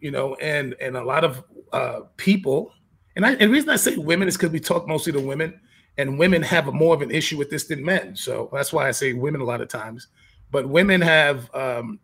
You 0.00 0.10
know, 0.10 0.34
and 0.36 0.74
and 0.80 0.96
a 0.96 1.04
lot 1.04 1.24
of 1.24 1.42
uh 1.72 2.00
people, 2.16 2.72
and 3.16 3.24
I, 3.24 3.32
and 3.32 3.40
the 3.40 3.48
reason 3.48 3.70
I 3.70 3.76
say 3.76 3.96
women 3.96 4.28
is 4.28 4.36
because 4.36 4.50
we 4.50 4.60
talk 4.60 4.86
mostly 4.86 5.12
to 5.12 5.20
women 5.20 5.60
and 5.98 6.18
women 6.18 6.42
have 6.42 6.68
a 6.68 6.72
more 6.72 6.94
of 6.94 7.02
an 7.02 7.10
issue 7.10 7.36
with 7.36 7.50
this 7.50 7.64
than 7.64 7.84
men. 7.84 8.16
So 8.16 8.48
that's 8.52 8.72
why 8.72 8.88
I 8.88 8.90
say 8.90 9.12
women 9.12 9.40
a 9.40 9.44
lot 9.44 9.60
of 9.60 9.68
times. 9.68 10.08
But 10.50 10.68
women 10.68 11.00
have 11.00 11.52
um, 11.54 12.00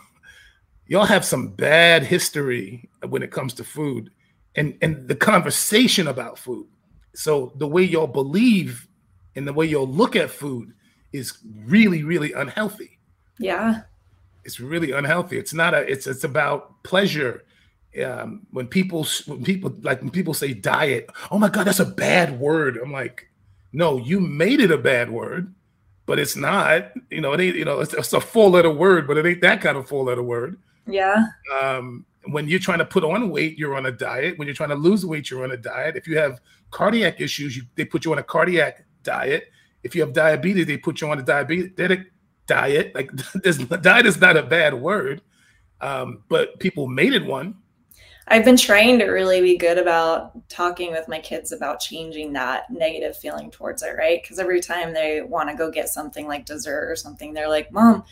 y'all 0.86 1.04
have 1.04 1.24
some 1.24 1.48
bad 1.48 2.02
history 2.02 2.88
when 3.08 3.22
it 3.22 3.30
comes 3.30 3.54
to 3.54 3.64
food 3.64 4.10
and 4.54 4.76
and 4.82 5.08
the 5.08 5.14
conversation 5.14 6.08
about 6.08 6.38
food. 6.38 6.66
So 7.14 7.52
the 7.56 7.68
way 7.68 7.82
y'all 7.82 8.06
believe 8.06 8.88
and 9.34 9.46
the 9.46 9.52
way 9.52 9.66
y'all 9.66 9.88
look 9.88 10.16
at 10.16 10.30
food 10.30 10.72
is 11.12 11.38
really 11.64 12.02
really 12.02 12.32
unhealthy. 12.32 12.98
Yeah. 13.38 13.82
It's 14.44 14.60
really 14.60 14.92
unhealthy. 14.92 15.38
It's 15.38 15.54
not 15.54 15.74
a 15.74 15.80
it's 15.80 16.06
it's 16.06 16.24
about 16.24 16.82
pleasure 16.82 17.44
um, 18.02 18.46
when 18.50 18.66
people 18.66 19.06
when 19.26 19.44
people 19.44 19.74
like 19.82 20.00
when 20.00 20.10
people 20.10 20.34
say 20.34 20.52
diet, 20.52 21.10
oh 21.30 21.38
my 21.38 21.48
god, 21.48 21.66
that's 21.66 21.80
a 21.80 21.84
bad 21.84 22.38
word. 22.38 22.78
I'm 22.82 22.92
like, 22.92 23.28
no, 23.72 23.98
you 23.98 24.20
made 24.20 24.60
it 24.60 24.70
a 24.70 24.78
bad 24.78 25.10
word, 25.10 25.54
but 26.06 26.18
it's 26.18 26.36
not. 26.36 26.92
You 27.10 27.20
know, 27.20 27.32
it 27.32 27.40
ain't. 27.40 27.56
You 27.56 27.64
know, 27.64 27.80
it's, 27.80 27.94
it's 27.94 28.12
a 28.12 28.20
four 28.20 28.50
letter 28.50 28.70
word, 28.70 29.06
but 29.06 29.16
it 29.16 29.26
ain't 29.26 29.40
that 29.42 29.60
kind 29.60 29.76
of 29.76 29.88
four 29.88 30.04
letter 30.04 30.22
word. 30.22 30.58
Yeah. 30.86 31.26
Um, 31.60 32.06
when 32.28 32.48
you're 32.48 32.60
trying 32.60 32.78
to 32.78 32.84
put 32.84 33.04
on 33.04 33.30
weight, 33.30 33.58
you're 33.58 33.76
on 33.76 33.86
a 33.86 33.92
diet. 33.92 34.38
When 34.38 34.46
you're 34.48 34.54
trying 34.54 34.70
to 34.70 34.76
lose 34.76 35.06
weight, 35.06 35.30
you're 35.30 35.44
on 35.44 35.52
a 35.52 35.56
diet. 35.56 35.96
If 35.96 36.06
you 36.06 36.18
have 36.18 36.40
cardiac 36.70 37.20
issues, 37.20 37.56
you, 37.56 37.62
they 37.76 37.84
put 37.84 38.04
you 38.04 38.12
on 38.12 38.18
a 38.18 38.22
cardiac 38.22 38.84
diet. 39.02 39.50
If 39.82 39.94
you 39.94 40.00
have 40.02 40.12
diabetes, 40.12 40.66
they 40.66 40.76
put 40.76 41.00
you 41.00 41.08
on 41.08 41.18
a 41.18 41.22
diabetic 41.22 42.06
diet. 42.46 42.94
Like 42.94 43.10
this, 43.34 43.58
diet 43.58 44.06
is 44.06 44.20
not 44.20 44.36
a 44.36 44.42
bad 44.42 44.74
word, 44.74 45.22
um, 45.80 46.22
but 46.28 46.58
people 46.58 46.86
made 46.88 47.12
it 47.12 47.24
one. 47.24 47.56
I've 48.28 48.44
been 48.44 48.56
trying 48.56 48.98
to 48.98 49.06
really 49.06 49.40
be 49.40 49.56
good 49.56 49.78
about 49.78 50.48
talking 50.48 50.90
with 50.90 51.06
my 51.06 51.20
kids 51.20 51.52
about 51.52 51.78
changing 51.78 52.32
that 52.32 52.68
negative 52.70 53.16
feeling 53.16 53.50
towards 53.52 53.82
it, 53.82 53.96
right? 53.96 54.20
Because 54.20 54.40
every 54.40 54.60
time 54.60 54.92
they 54.92 55.22
want 55.22 55.48
to 55.48 55.54
go 55.54 55.70
get 55.70 55.88
something 55.88 56.26
like 56.26 56.44
dessert 56.44 56.90
or 56.90 56.96
something, 56.96 57.32
they're 57.32 57.48
like, 57.48 57.70
Mom, 57.70 58.02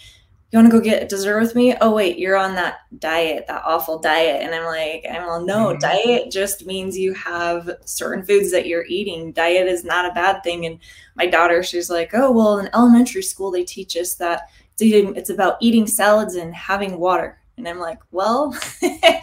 you 0.55 0.59
want 0.59 0.71
to 0.71 0.79
go 0.79 0.85
get 0.85 1.09
dessert 1.09 1.41
with 1.41 1.57
me? 1.57 1.75
Oh, 1.81 1.93
wait, 1.93 2.17
you're 2.17 2.37
on 2.37 2.55
that 2.55 2.83
diet, 3.01 3.47
that 3.49 3.65
awful 3.67 3.99
diet. 3.99 4.41
And 4.41 4.55
I'm 4.55 4.67
like, 4.67 5.05
I'm 5.11 5.27
like, 5.27 5.43
no, 5.43 5.71
mm-hmm. 5.71 5.79
diet 5.81 6.31
just 6.31 6.65
means 6.65 6.97
you 6.97 7.13
have 7.15 7.69
certain 7.85 8.25
foods 8.25 8.53
that 8.53 8.69
you're 8.69 8.87
eating. 8.87 9.33
Diet 9.33 9.67
is 9.67 9.83
not 9.83 10.09
a 10.09 10.15
bad 10.15 10.45
thing. 10.45 10.65
And 10.67 10.79
my 11.17 11.27
daughter, 11.27 11.65
she's 11.65 11.91
like, 11.91 12.11
oh, 12.15 12.31
well, 12.31 12.59
in 12.59 12.71
elementary 12.73 13.23
school, 13.23 13.51
they 13.51 13.65
teach 13.65 13.97
us 13.97 14.15
that 14.15 14.43
it's, 14.79 15.19
it's 15.19 15.31
about 15.31 15.57
eating 15.61 15.89
salads 15.89 16.37
and 16.37 16.55
having 16.55 17.01
water. 17.01 17.41
And 17.57 17.69
I'm 17.69 17.79
like, 17.79 18.01
well, 18.11 18.57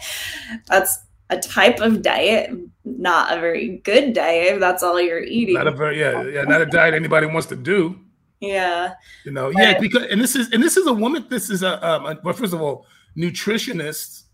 that's 0.66 0.98
a 1.30 1.38
type 1.38 1.80
of 1.80 2.02
diet, 2.02 2.50
not 2.84 3.36
a 3.36 3.40
very 3.40 3.78
good 3.78 4.12
diet. 4.12 4.60
That's 4.60 4.82
all 4.82 5.00
you're 5.00 5.22
eating. 5.22 5.54
Not 5.54 5.66
a 5.66 5.72
very 5.72 5.98
yeah, 5.98 6.22
yeah, 6.24 6.42
not 6.42 6.60
a 6.60 6.66
diet 6.66 6.94
anybody 6.94 7.26
wants 7.26 7.48
to 7.48 7.56
do. 7.56 7.98
Yeah. 8.40 8.94
You 9.24 9.32
know, 9.32 9.52
but, 9.52 9.62
yeah, 9.62 9.78
because 9.78 10.04
and 10.10 10.20
this 10.20 10.36
is 10.36 10.50
and 10.52 10.62
this 10.62 10.76
is 10.76 10.86
a 10.86 10.92
woman. 10.92 11.26
This 11.28 11.50
is 11.50 11.62
a 11.62 11.84
um. 11.86 12.18
Well, 12.22 12.34
first 12.34 12.52
of 12.52 12.60
all, 12.60 12.86
nutritionists. 13.16 14.24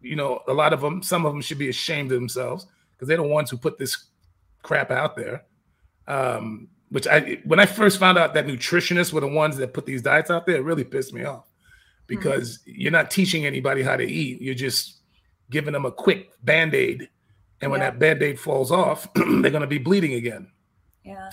You 0.00 0.16
know, 0.16 0.40
a 0.48 0.52
lot 0.52 0.74
of 0.74 0.82
them. 0.82 1.02
Some 1.02 1.24
of 1.24 1.32
them 1.32 1.40
should 1.40 1.58
be 1.58 1.70
ashamed 1.70 2.12
of 2.12 2.16
themselves 2.16 2.66
because 2.92 3.08
they're 3.08 3.16
the 3.16 3.22
ones 3.22 3.50
who 3.50 3.56
put 3.56 3.78
this 3.78 4.06
crap 4.62 4.90
out 4.90 5.16
there. 5.16 5.44
Um, 6.06 6.68
which 6.90 7.06
I 7.06 7.40
when 7.44 7.58
I 7.58 7.66
first 7.66 7.98
found 7.98 8.18
out 8.18 8.34
that 8.34 8.46
nutritionists 8.46 9.12
were 9.12 9.22
the 9.22 9.28
ones 9.28 9.56
that 9.56 9.72
put 9.72 9.86
these 9.86 10.02
diets 10.02 10.30
out 10.30 10.46
there, 10.46 10.56
it 10.56 10.64
really 10.64 10.84
pissed 10.84 11.14
me 11.14 11.24
off 11.24 11.48
because 12.06 12.58
mm-hmm. 12.58 12.72
you're 12.76 12.92
not 12.92 13.10
teaching 13.10 13.46
anybody 13.46 13.82
how 13.82 13.96
to 13.96 14.04
eat. 14.04 14.40
You're 14.40 14.54
just 14.54 15.00
giving 15.50 15.72
them 15.72 15.86
a 15.86 15.92
quick 15.92 16.30
band 16.42 16.74
aid. 16.74 17.08
And 17.60 17.70
when 17.70 17.80
yeah. 17.80 17.90
that 17.90 17.98
band 17.98 18.22
aid 18.22 18.38
falls 18.38 18.70
off, 18.70 19.08
they're 19.14 19.50
going 19.50 19.60
to 19.60 19.66
be 19.66 19.78
bleeding 19.78 20.14
again. 20.14 20.50
Yeah. 21.04 21.30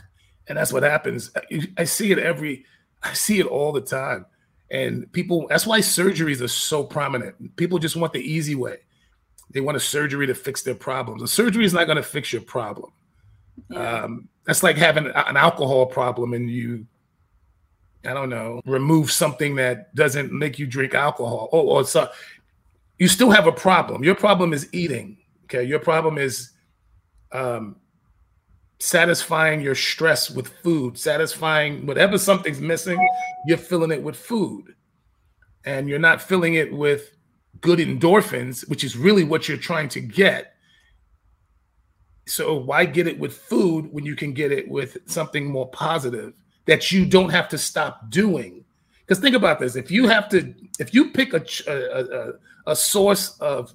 And 0.47 0.57
that's 0.57 0.73
what 0.73 0.83
happens. 0.83 1.31
I 1.77 1.83
see 1.85 2.11
it 2.11 2.19
every, 2.19 2.65
I 3.03 3.13
see 3.13 3.39
it 3.39 3.45
all 3.45 3.71
the 3.71 3.81
time. 3.81 4.25
And 4.69 5.11
people, 5.11 5.47
that's 5.49 5.67
why 5.67 5.79
surgeries 5.79 6.41
are 6.41 6.47
so 6.47 6.83
prominent. 6.83 7.55
People 7.57 7.77
just 7.77 7.95
want 7.95 8.13
the 8.13 8.19
easy 8.19 8.55
way. 8.55 8.77
They 9.49 9.61
want 9.61 9.77
a 9.77 9.81
surgery 9.81 10.27
to 10.27 10.35
fix 10.35 10.63
their 10.63 10.75
problems. 10.75 11.21
A 11.21 11.27
surgery 11.27 11.65
is 11.65 11.73
not 11.73 11.85
going 11.85 11.97
to 11.97 12.03
fix 12.03 12.31
your 12.31 12.41
problem. 12.41 12.91
Yeah. 13.69 14.03
Um, 14.03 14.29
that's 14.45 14.63
like 14.63 14.77
having 14.77 15.07
an 15.07 15.37
alcohol 15.37 15.85
problem 15.85 16.33
and 16.33 16.49
you 16.49 16.85
I 18.05 18.13
don't 18.13 18.29
know, 18.29 18.61
remove 18.65 19.11
something 19.11 19.55
that 19.55 19.93
doesn't 19.93 20.31
make 20.31 20.57
you 20.57 20.65
drink 20.65 20.95
alcohol. 20.95 21.49
Oh, 21.51 21.67
or 21.67 21.83
so 21.85 22.09
you 22.97 23.07
still 23.07 23.31
have 23.31 23.47
a 23.47 23.51
problem. 23.51 24.03
Your 24.03 24.15
problem 24.15 24.53
is 24.53 24.69
eating. 24.71 25.17
Okay. 25.45 25.63
Your 25.63 25.79
problem 25.79 26.17
is 26.17 26.51
um, 27.31 27.75
satisfying 28.79 29.61
your 29.61 29.75
stress 29.75 30.29
with 30.29 30.47
food, 30.47 30.97
satisfying 30.97 31.85
whatever 31.85 32.17
something's 32.17 32.59
missing, 32.59 32.99
you're 33.45 33.57
filling 33.57 33.91
it 33.91 34.01
with 34.01 34.15
food. 34.15 34.75
And 35.65 35.87
you're 35.87 35.99
not 35.99 36.21
filling 36.21 36.55
it 36.55 36.73
with 36.73 37.11
good 37.59 37.79
endorphins, 37.79 38.67
which 38.67 38.83
is 38.83 38.97
really 38.97 39.23
what 39.23 39.47
you're 39.47 39.57
trying 39.57 39.89
to 39.89 39.99
get. 39.99 40.53
So 42.27 42.55
why 42.55 42.85
get 42.85 43.07
it 43.07 43.19
with 43.19 43.37
food 43.37 43.91
when 43.91 44.05
you 44.05 44.15
can 44.15 44.33
get 44.33 44.51
it 44.51 44.69
with 44.69 44.97
something 45.05 45.45
more 45.45 45.69
positive 45.69 46.33
that 46.65 46.91
you 46.91 47.05
don't 47.05 47.29
have 47.29 47.49
to 47.49 47.57
stop 47.57 48.09
doing? 48.09 48.63
Because 48.99 49.19
think 49.19 49.35
about 49.35 49.59
this: 49.59 49.75
if 49.75 49.91
you 49.91 50.07
have 50.07 50.29
to, 50.29 50.53
if 50.79 50.93
you 50.93 51.11
pick 51.11 51.33
a 51.33 51.43
a, 51.67 52.71
a, 52.71 52.75
source 52.75 53.37
of 53.39 53.73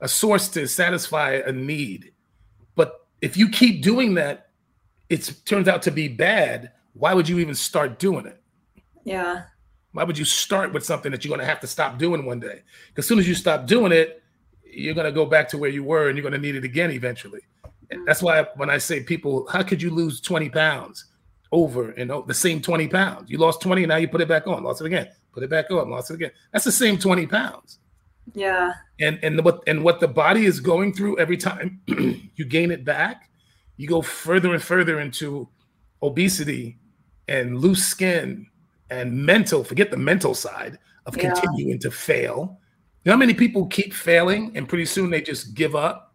a 0.00 0.08
source 0.08 0.48
to 0.48 0.66
satisfy 0.68 1.42
a 1.46 1.52
need, 1.52 2.12
but 2.74 3.06
if 3.20 3.36
you 3.36 3.48
keep 3.48 3.82
doing 3.82 4.14
that, 4.14 4.50
it 5.08 5.32
turns 5.44 5.68
out 5.68 5.82
to 5.82 5.90
be 5.90 6.08
bad. 6.08 6.72
Why 6.92 7.12
would 7.12 7.28
you 7.28 7.40
even 7.40 7.54
start 7.54 7.98
doing 7.98 8.26
it? 8.26 8.40
Yeah. 9.04 9.44
Why 9.92 10.04
would 10.04 10.18
you 10.18 10.24
start 10.24 10.72
with 10.72 10.84
something 10.84 11.12
that 11.12 11.24
you're 11.24 11.30
going 11.30 11.40
to 11.40 11.46
have 11.46 11.60
to 11.60 11.66
stop 11.66 11.98
doing 11.98 12.24
one 12.24 12.40
day? 12.40 12.62
Because 12.88 13.04
as 13.04 13.08
soon 13.08 13.18
as 13.18 13.28
you 13.28 13.34
stop 13.34 13.66
doing 13.66 13.92
it, 13.92 14.22
you're 14.64 14.94
going 14.94 15.06
to 15.06 15.12
go 15.12 15.24
back 15.24 15.48
to 15.48 15.58
where 15.58 15.70
you 15.70 15.84
were 15.84 16.08
and 16.08 16.16
you're 16.16 16.28
going 16.28 16.40
to 16.40 16.46
need 16.46 16.56
it 16.56 16.64
again 16.64 16.90
eventually. 16.90 17.40
And 17.90 18.06
that's 18.06 18.22
why 18.22 18.46
when 18.56 18.70
I 18.70 18.78
say 18.78 19.02
people, 19.02 19.46
how 19.48 19.62
could 19.62 19.80
you 19.80 19.90
lose 19.90 20.20
20 20.20 20.48
pounds 20.50 21.04
over 21.54 21.90
and 21.92 22.10
the 22.26 22.34
same 22.34 22.60
20 22.60 22.88
pounds? 22.88 23.30
You 23.30 23.38
lost 23.38 23.62
20, 23.62 23.86
now 23.86 23.96
you 23.96 24.08
put 24.08 24.20
it 24.20 24.28
back 24.28 24.46
on, 24.46 24.62
lost 24.62 24.80
it 24.80 24.86
again, 24.86 25.08
put 25.32 25.42
it 25.42 25.50
back 25.50 25.70
on, 25.70 25.88
lost 25.90 26.10
it 26.10 26.14
again. 26.14 26.30
That's 26.52 26.64
the 26.64 26.72
same 26.72 26.98
20 26.98 27.26
pounds. 27.26 27.78
Yeah. 28.34 28.72
And 29.00 29.18
and 29.22 29.44
what 29.44 29.62
and 29.66 29.84
what 29.84 30.00
the 30.00 30.08
body 30.08 30.46
is 30.46 30.58
going 30.58 30.94
through 30.94 31.18
every 31.18 31.36
time 31.36 31.80
you 31.86 32.44
gain 32.46 32.70
it 32.70 32.84
back, 32.84 33.28
you 33.76 33.86
go 33.86 34.00
further 34.00 34.54
and 34.54 34.62
further 34.62 35.00
into 35.00 35.48
obesity 36.02 36.78
and 37.28 37.58
loose 37.58 37.84
skin 37.84 38.46
and 38.90 39.12
mental, 39.14 39.62
forget 39.62 39.90
the 39.90 39.96
mental 39.96 40.34
side 40.34 40.78
of 41.04 41.16
yeah. 41.16 41.34
continuing 41.34 41.78
to 41.80 41.90
fail 41.90 42.58
you 43.04 43.10
know 43.10 43.16
how 43.16 43.18
many 43.18 43.34
people 43.34 43.66
keep 43.66 43.92
failing 43.92 44.52
and 44.56 44.66
pretty 44.66 44.86
soon 44.86 45.10
they 45.10 45.20
just 45.20 45.54
give 45.54 45.76
up? 45.76 46.14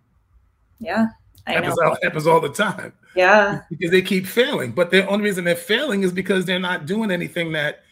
Yeah. 0.79 1.05
I 1.45 1.53
happens, 1.53 1.77
know. 1.77 1.89
All, 1.89 1.97
happens 2.01 2.25
all 2.25 2.39
the 2.39 2.49
time. 2.49 2.93
Yeah. 3.15 3.61
Because 3.69 3.91
they 3.91 4.01
keep 4.01 4.25
failing. 4.25 4.71
But 4.71 4.91
the 4.91 5.07
only 5.07 5.25
reason 5.25 5.43
they're 5.43 5.55
failing 5.55 6.03
is 6.03 6.11
because 6.11 6.45
they're 6.45 6.59
not 6.59 6.85
doing 6.85 7.11
anything 7.11 7.51
that 7.53 7.83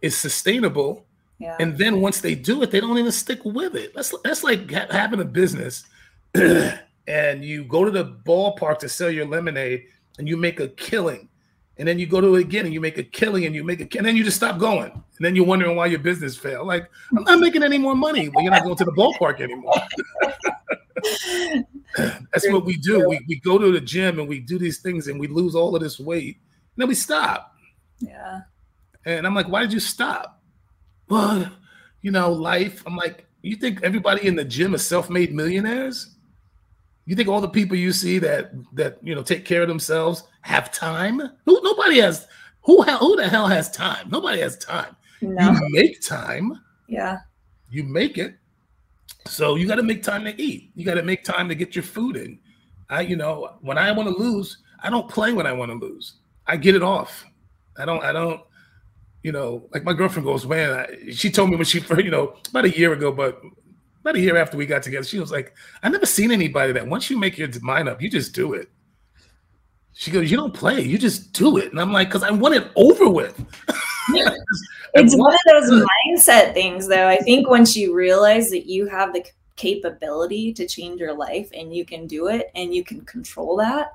is 0.00 0.16
sustainable. 0.16 1.06
Yeah. 1.38 1.56
And 1.58 1.76
then 1.76 2.00
once 2.00 2.20
they 2.20 2.34
do 2.34 2.62
it, 2.62 2.70
they 2.70 2.80
don't 2.80 2.98
even 2.98 3.12
stick 3.12 3.44
with 3.44 3.74
it. 3.74 3.94
That's 3.94 4.14
that's 4.22 4.44
like 4.44 4.70
having 4.70 5.20
a 5.20 5.24
business 5.24 5.84
and 6.34 7.44
you 7.44 7.64
go 7.64 7.84
to 7.84 7.90
the 7.90 8.04
ballpark 8.04 8.78
to 8.80 8.88
sell 8.88 9.10
your 9.10 9.26
lemonade 9.26 9.84
and 10.18 10.28
you 10.28 10.36
make 10.36 10.60
a 10.60 10.68
killing 10.68 11.28
and 11.78 11.88
then 11.88 11.98
you 11.98 12.06
go 12.06 12.20
to 12.20 12.36
it 12.36 12.42
again 12.42 12.64
and 12.64 12.74
you 12.74 12.80
make 12.80 12.98
a 12.98 13.02
killing 13.02 13.44
and 13.44 13.54
you 13.54 13.64
make 13.64 13.80
a 13.80 13.98
and 13.98 14.06
then 14.06 14.16
you 14.16 14.22
just 14.24 14.36
stop 14.36 14.58
going 14.58 14.90
and 14.92 15.02
then 15.20 15.34
you're 15.34 15.44
wondering 15.44 15.74
why 15.74 15.86
your 15.86 15.98
business 15.98 16.36
failed 16.36 16.66
like 16.66 16.88
i'm 17.16 17.24
not 17.24 17.40
making 17.40 17.62
any 17.62 17.78
more 17.78 17.94
money 17.94 18.28
when 18.28 18.44
you're 18.44 18.52
not 18.52 18.62
going 18.62 18.76
to 18.76 18.84
the 18.84 18.92
ballpark 18.92 19.40
anymore 19.40 19.74
that's 21.96 22.48
what 22.50 22.64
we 22.64 22.76
do 22.76 23.08
we, 23.08 23.20
we 23.28 23.40
go 23.40 23.58
to 23.58 23.72
the 23.72 23.80
gym 23.80 24.18
and 24.18 24.28
we 24.28 24.40
do 24.40 24.58
these 24.58 24.80
things 24.80 25.08
and 25.08 25.18
we 25.18 25.26
lose 25.26 25.54
all 25.54 25.74
of 25.74 25.82
this 25.82 25.98
weight 25.98 26.36
and 26.36 26.82
then 26.82 26.88
we 26.88 26.94
stop 26.94 27.54
yeah 27.98 28.40
and 29.04 29.26
i'm 29.26 29.34
like 29.34 29.48
why 29.48 29.60
did 29.60 29.72
you 29.72 29.80
stop 29.80 30.40
well 31.08 31.50
you 32.00 32.10
know 32.10 32.32
life 32.32 32.82
i'm 32.86 32.96
like 32.96 33.26
you 33.42 33.56
think 33.56 33.82
everybody 33.82 34.26
in 34.26 34.36
the 34.36 34.44
gym 34.44 34.74
is 34.74 34.84
self-made 34.84 35.34
millionaires 35.34 36.16
you 37.04 37.16
think 37.16 37.28
all 37.28 37.40
the 37.40 37.48
people 37.48 37.76
you 37.76 37.92
see 37.92 38.18
that 38.20 38.52
that 38.74 38.98
you 39.02 39.14
know 39.14 39.22
take 39.22 39.44
care 39.44 39.62
of 39.62 39.68
themselves 39.68 40.24
have 40.42 40.72
time? 40.72 41.20
Who 41.44 41.60
nobody 41.62 41.98
has 41.98 42.26
who 42.62 42.82
who 42.82 43.16
the 43.16 43.28
hell 43.28 43.48
has 43.48 43.70
time? 43.70 44.08
Nobody 44.10 44.40
has 44.40 44.56
time. 44.58 44.96
No. 45.20 45.50
You 45.50 45.68
make 45.70 46.00
time. 46.00 46.60
Yeah. 46.88 47.18
You 47.70 47.84
make 47.84 48.18
it. 48.18 48.36
So 49.26 49.54
you 49.54 49.66
got 49.66 49.76
to 49.76 49.82
make 49.82 50.02
time 50.02 50.24
to 50.24 50.40
eat. 50.40 50.72
You 50.74 50.84
got 50.84 50.94
to 50.94 51.02
make 51.02 51.24
time 51.24 51.48
to 51.48 51.54
get 51.54 51.74
your 51.74 51.84
food 51.84 52.16
in. 52.16 52.38
I, 52.90 53.02
you 53.02 53.16
know, 53.16 53.56
when 53.60 53.78
I 53.78 53.90
want 53.92 54.08
to 54.08 54.14
lose, 54.14 54.58
I 54.80 54.90
don't 54.90 55.08
play 55.08 55.32
when 55.32 55.46
I 55.46 55.52
want 55.52 55.70
to 55.70 55.78
lose. 55.78 56.14
I 56.46 56.56
get 56.56 56.74
it 56.74 56.82
off. 56.82 57.24
I 57.78 57.84
don't. 57.84 58.02
I 58.04 58.12
don't. 58.12 58.40
You 59.22 59.30
know, 59.30 59.68
like 59.72 59.84
my 59.84 59.92
girlfriend 59.92 60.26
goes, 60.26 60.44
man. 60.46 60.72
I, 60.72 61.10
she 61.12 61.30
told 61.30 61.50
me 61.50 61.56
when 61.56 61.64
she, 61.64 61.80
you 61.96 62.10
know, 62.10 62.36
about 62.50 62.64
a 62.64 62.76
year 62.76 62.92
ago, 62.92 63.12
but 63.12 63.40
about 64.00 64.16
a 64.16 64.20
year 64.20 64.36
after 64.36 64.56
we 64.56 64.66
got 64.66 64.82
together, 64.82 65.04
she 65.04 65.20
was 65.20 65.30
like, 65.30 65.54
I 65.82 65.88
never 65.88 66.06
seen 66.06 66.32
anybody 66.32 66.72
that 66.72 66.88
once 66.88 67.08
you 67.08 67.16
make 67.16 67.38
your 67.38 67.48
mind 67.60 67.88
up, 67.88 68.02
you 68.02 68.10
just 68.10 68.34
do 68.34 68.52
it. 68.52 68.68
She 69.92 70.10
goes, 70.10 70.30
You 70.30 70.36
don't 70.36 70.54
play, 70.54 70.80
you 70.82 70.98
just 70.98 71.32
do 71.32 71.58
it. 71.58 71.70
And 71.70 71.80
I'm 71.80 71.92
like, 71.92 72.08
Because 72.08 72.24
I 72.24 72.30
want 72.30 72.54
it 72.54 72.70
over 72.76 73.08
with. 73.08 73.44
it's 74.94 75.16
one 75.16 75.34
of 75.34 75.40
those 75.46 75.70
mindset 76.06 76.54
things, 76.54 76.88
though. 76.88 77.08
I 77.08 77.16
think 77.18 77.48
once 77.48 77.76
you 77.76 77.94
realize 77.94 78.50
that 78.50 78.66
you 78.66 78.86
have 78.86 79.12
the 79.12 79.24
capability 79.56 80.52
to 80.54 80.66
change 80.66 81.00
your 81.00 81.14
life 81.14 81.50
and 81.54 81.74
you 81.74 81.84
can 81.84 82.06
do 82.06 82.28
it 82.28 82.50
and 82.54 82.74
you 82.74 82.84
can 82.84 83.02
control 83.02 83.56
that, 83.56 83.92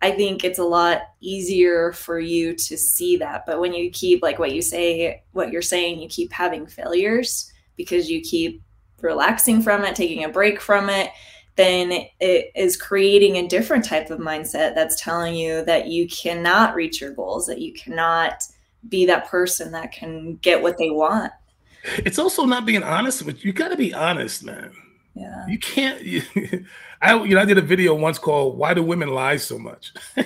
I 0.00 0.10
think 0.10 0.42
it's 0.42 0.58
a 0.58 0.64
lot 0.64 1.02
easier 1.20 1.92
for 1.92 2.18
you 2.18 2.54
to 2.54 2.76
see 2.76 3.16
that. 3.18 3.46
But 3.46 3.60
when 3.60 3.72
you 3.72 3.90
keep, 3.90 4.22
like 4.22 4.38
what 4.38 4.52
you 4.52 4.60
say, 4.60 5.22
what 5.32 5.52
you're 5.52 5.62
saying, 5.62 6.00
you 6.00 6.08
keep 6.08 6.32
having 6.32 6.66
failures 6.66 7.52
because 7.76 8.10
you 8.10 8.20
keep 8.20 8.62
relaxing 9.00 9.62
from 9.62 9.84
it, 9.84 9.94
taking 9.94 10.24
a 10.24 10.28
break 10.28 10.60
from 10.60 10.88
it, 10.88 11.10
then 11.56 11.92
it 12.20 12.50
is 12.54 12.76
creating 12.76 13.36
a 13.36 13.48
different 13.48 13.84
type 13.84 14.10
of 14.10 14.18
mindset 14.18 14.74
that's 14.74 15.00
telling 15.00 15.34
you 15.34 15.64
that 15.66 15.86
you 15.86 16.08
cannot 16.08 16.74
reach 16.74 17.00
your 17.00 17.12
goals, 17.12 17.46
that 17.46 17.60
you 17.60 17.72
cannot 17.72 18.42
be 18.88 19.06
that 19.06 19.28
person 19.28 19.72
that 19.72 19.92
can 19.92 20.36
get 20.36 20.62
what 20.62 20.78
they 20.78 20.90
want. 20.90 21.32
It's 21.98 22.18
also 22.18 22.44
not 22.44 22.64
being 22.64 22.82
honest 22.82 23.22
with 23.22 23.44
you. 23.44 23.52
Got 23.52 23.68
to 23.68 23.76
be 23.76 23.92
honest, 23.92 24.44
man. 24.44 24.72
Yeah. 25.14 25.46
You 25.46 25.58
can't. 25.58 26.02
You, 26.02 26.22
I 27.02 27.20
you 27.22 27.34
know 27.34 27.40
I 27.40 27.44
did 27.44 27.58
a 27.58 27.62
video 27.62 27.94
once 27.94 28.18
called 28.18 28.56
"Why 28.56 28.74
Do 28.74 28.82
Women 28.82 29.08
Lie 29.08 29.36
So 29.38 29.58
Much," 29.58 29.92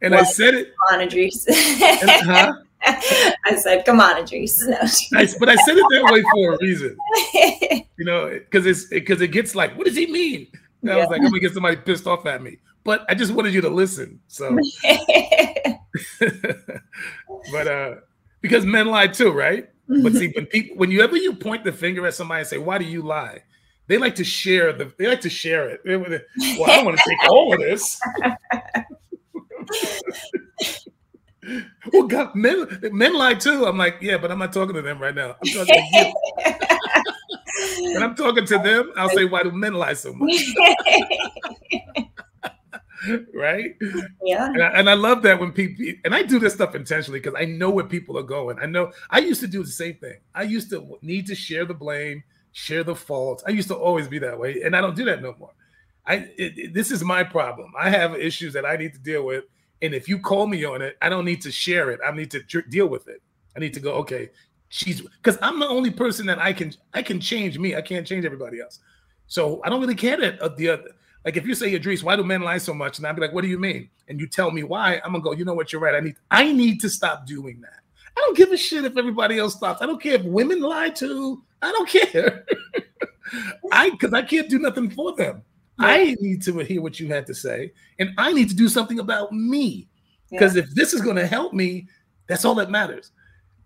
and 0.00 0.14
I 0.14 0.22
said 0.22 0.54
it. 0.54 0.72
Come 0.88 1.00
On 1.00 1.06
Idris. 1.06 1.46
huh? 1.48 2.52
I 2.82 3.56
said, 3.56 3.84
"Come 3.84 4.00
on, 4.00 4.18
Idris." 4.18 4.64
No. 4.66 4.78
Nice, 5.12 5.36
but 5.36 5.48
I 5.48 5.56
said 5.56 5.76
it 5.76 5.84
that 5.90 6.12
way 6.12 6.22
for 6.32 6.54
a 6.54 6.58
reason. 6.60 6.96
You 7.96 8.04
know, 8.04 8.28
because 8.28 8.66
it's 8.66 8.84
because 8.84 9.20
it 9.20 9.28
gets 9.28 9.56
like, 9.56 9.76
what 9.76 9.86
does 9.86 9.96
he 9.96 10.06
mean? 10.06 10.46
And 10.82 10.90
yeah. 10.90 10.94
I 10.94 10.96
was 10.98 11.08
like, 11.08 11.20
I'm 11.20 11.26
gonna 11.26 11.40
get 11.40 11.54
somebody 11.54 11.76
pissed 11.76 12.06
off 12.06 12.24
at 12.26 12.42
me. 12.42 12.58
But 12.84 13.04
I 13.08 13.14
just 13.14 13.32
wanted 13.32 13.52
you 13.52 13.60
to 13.62 13.68
listen. 13.68 14.20
So, 14.28 14.56
but 17.52 17.66
uh, 17.66 17.94
because 18.40 18.64
men 18.64 18.86
lie 18.86 19.06
too, 19.06 19.32
right? 19.32 19.68
But 19.88 20.14
see, 20.14 20.32
when 20.34 20.46
people, 20.46 20.76
whenever 20.76 21.16
you 21.16 21.34
point 21.34 21.64
the 21.64 21.72
finger 21.72 22.06
at 22.06 22.14
somebody 22.14 22.40
and 22.40 22.48
say, 22.48 22.58
"Why 22.58 22.78
do 22.78 22.84
you 22.84 23.02
lie?" 23.02 23.42
They 23.88 23.98
like 23.98 24.16
to 24.16 24.24
share 24.24 24.72
the. 24.72 24.92
They 24.98 25.06
like 25.06 25.20
to 25.20 25.30
share 25.30 25.68
it. 25.68 25.80
Well, 25.84 26.00
I 26.70 26.76
don't 26.76 26.84
want 26.84 26.98
to 26.98 27.04
take 27.08 27.30
all 27.30 27.52
of 27.52 27.60
this. 27.60 28.00
well, 31.92 32.08
God, 32.08 32.34
men 32.34 32.66
men 32.92 33.14
lie 33.14 33.34
too. 33.34 33.64
I'm 33.64 33.78
like, 33.78 33.98
yeah, 34.00 34.18
but 34.18 34.32
I'm 34.32 34.40
not 34.40 34.52
talking 34.52 34.74
to 34.74 34.82
them 34.82 34.98
right 34.98 35.14
now. 35.14 35.36
I'm 35.40 35.52
talking 35.52 35.74
to 35.74 35.82
you. 35.92 36.12
when 37.94 38.02
I'm 38.02 38.16
talking 38.16 38.44
to 38.46 38.58
them, 38.58 38.92
I'll 38.96 39.10
say, 39.10 39.24
why 39.24 39.44
do 39.44 39.52
men 39.52 39.74
lie 39.74 39.94
so 39.94 40.12
much? 40.12 40.32
right? 43.34 43.76
Yeah. 44.22 44.46
And 44.46 44.62
I, 44.62 44.66
and 44.68 44.90
I, 44.90 44.94
love 44.94 45.22
that 45.22 45.38
when 45.38 45.52
people, 45.52 45.84
and 46.04 46.14
I 46.14 46.22
do 46.22 46.38
this 46.38 46.54
stuff 46.54 46.74
intentionally 46.74 47.20
because 47.20 47.38
I 47.38 47.44
know 47.44 47.70
where 47.70 47.84
people 47.84 48.18
are 48.18 48.22
going. 48.22 48.58
I 48.60 48.66
know 48.66 48.92
I 49.10 49.18
used 49.18 49.40
to 49.40 49.46
do 49.46 49.62
the 49.62 49.70
same 49.70 49.94
thing. 49.94 50.18
I 50.34 50.42
used 50.42 50.70
to 50.70 50.98
need 51.02 51.26
to 51.26 51.34
share 51.34 51.64
the 51.64 51.74
blame, 51.74 52.22
share 52.52 52.84
the 52.84 52.94
fault. 52.94 53.42
I 53.46 53.50
used 53.50 53.68
to 53.68 53.74
always 53.74 54.08
be 54.08 54.18
that 54.20 54.38
way, 54.38 54.62
and 54.62 54.76
I 54.76 54.80
don't 54.80 54.96
do 54.96 55.04
that 55.06 55.22
no 55.22 55.34
more. 55.38 55.52
I 56.06 56.14
it, 56.36 56.58
it, 56.58 56.74
this 56.74 56.90
is 56.90 57.02
my 57.02 57.24
problem. 57.24 57.72
I 57.78 57.90
have 57.90 58.14
issues 58.14 58.52
that 58.52 58.64
I 58.64 58.76
need 58.76 58.92
to 58.94 59.00
deal 59.00 59.24
with 59.24 59.44
and 59.82 59.94
if 59.94 60.08
you 60.08 60.18
call 60.18 60.46
me 60.46 60.64
on 60.64 60.82
it, 60.82 60.96
I 61.02 61.08
don't 61.08 61.24
need 61.24 61.42
to 61.42 61.52
share 61.52 61.90
it. 61.90 62.00
I 62.06 62.10
need 62.12 62.30
to 62.30 62.42
tr- 62.42 62.60
deal 62.60 62.86
with 62.86 63.08
it. 63.08 63.22
I 63.56 63.60
need 63.60 63.74
to 63.74 63.80
go, 63.80 63.92
okay, 63.94 64.30
she's 64.68 65.00
because 65.02 65.38
I'm 65.42 65.58
the 65.60 65.68
only 65.68 65.90
person 65.90 66.26
that 66.26 66.38
I 66.38 66.52
can 66.52 66.72
I 66.94 67.02
can 67.02 67.20
change 67.20 67.58
me. 67.58 67.74
I 67.74 67.82
can't 67.82 68.06
change 68.06 68.24
everybody 68.24 68.60
else. 68.60 68.80
So 69.26 69.60
I 69.64 69.68
don't 69.68 69.80
really 69.80 69.94
care 69.94 70.16
that 70.18 70.40
uh, 70.40 70.48
the 70.48 70.70
other. 70.70 70.90
Like 71.26 71.36
if 71.36 71.44
you 71.44 71.56
say, 71.56 71.74
Idris, 71.74 72.04
why 72.04 72.14
do 72.14 72.22
men 72.22 72.42
lie 72.42 72.58
so 72.58 72.72
much? 72.72 72.98
And 72.98 73.06
I'd 73.06 73.16
be 73.16 73.20
like, 73.20 73.32
what 73.32 73.42
do 73.42 73.48
you 73.48 73.58
mean? 73.58 73.90
And 74.06 74.20
you 74.20 74.28
tell 74.28 74.52
me 74.52 74.62
why, 74.62 75.00
I'm 75.04 75.10
gonna 75.10 75.24
go, 75.24 75.32
you 75.32 75.44
know 75.44 75.54
what, 75.54 75.72
you're 75.72 75.82
right. 75.82 75.96
I 75.96 76.00
need 76.00 76.14
I 76.30 76.52
need 76.52 76.80
to 76.82 76.88
stop 76.88 77.26
doing 77.26 77.60
that. 77.62 77.80
I 78.16 78.20
don't 78.20 78.36
give 78.36 78.52
a 78.52 78.56
shit 78.56 78.84
if 78.84 78.96
everybody 78.96 79.36
else 79.36 79.56
stops. 79.56 79.82
I 79.82 79.86
don't 79.86 80.00
care 80.00 80.14
if 80.14 80.22
women 80.22 80.60
lie 80.60 80.90
too. 80.90 81.42
I 81.60 81.72
don't 81.72 81.88
care. 82.12 82.46
I 83.72 83.90
because 83.90 84.14
I 84.14 84.22
can't 84.22 84.48
do 84.48 84.60
nothing 84.60 84.88
for 84.88 85.16
them. 85.16 85.42
I 85.80 86.16
need 86.20 86.42
to 86.44 86.60
hear 86.60 86.80
what 86.80 87.00
you 87.00 87.08
had 87.08 87.26
to 87.26 87.34
say, 87.34 87.72
and 87.98 88.10
I 88.16 88.32
need 88.32 88.48
to 88.50 88.56
do 88.56 88.68
something 88.68 89.00
about 89.00 89.32
me. 89.32 89.88
Because 90.30 90.54
yeah. 90.54 90.62
if 90.62 90.70
this 90.74 90.94
is 90.94 91.02
going 91.02 91.16
to 91.16 91.26
help 91.26 91.52
me, 91.52 91.88
that's 92.28 92.44
all 92.44 92.54
that 92.54 92.70
matters. 92.70 93.10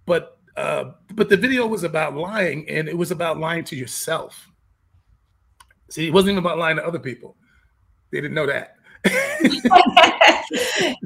But 0.06 0.38
uh, 0.56 0.92
but 1.14 1.28
the 1.28 1.36
video 1.36 1.66
was 1.66 1.84
about 1.84 2.16
lying, 2.16 2.68
and 2.70 2.88
it 2.88 2.96
was 2.96 3.10
about 3.10 3.38
lying 3.38 3.64
to 3.64 3.76
yourself. 3.76 4.48
See, 5.90 6.08
it 6.08 6.12
wasn't 6.12 6.32
even 6.32 6.44
about 6.44 6.58
lying 6.58 6.76
to 6.76 6.86
other 6.86 6.98
people. 6.98 7.36
They 8.12 8.20
didn't 8.20 8.34
know 8.34 8.46
that. 8.46 8.76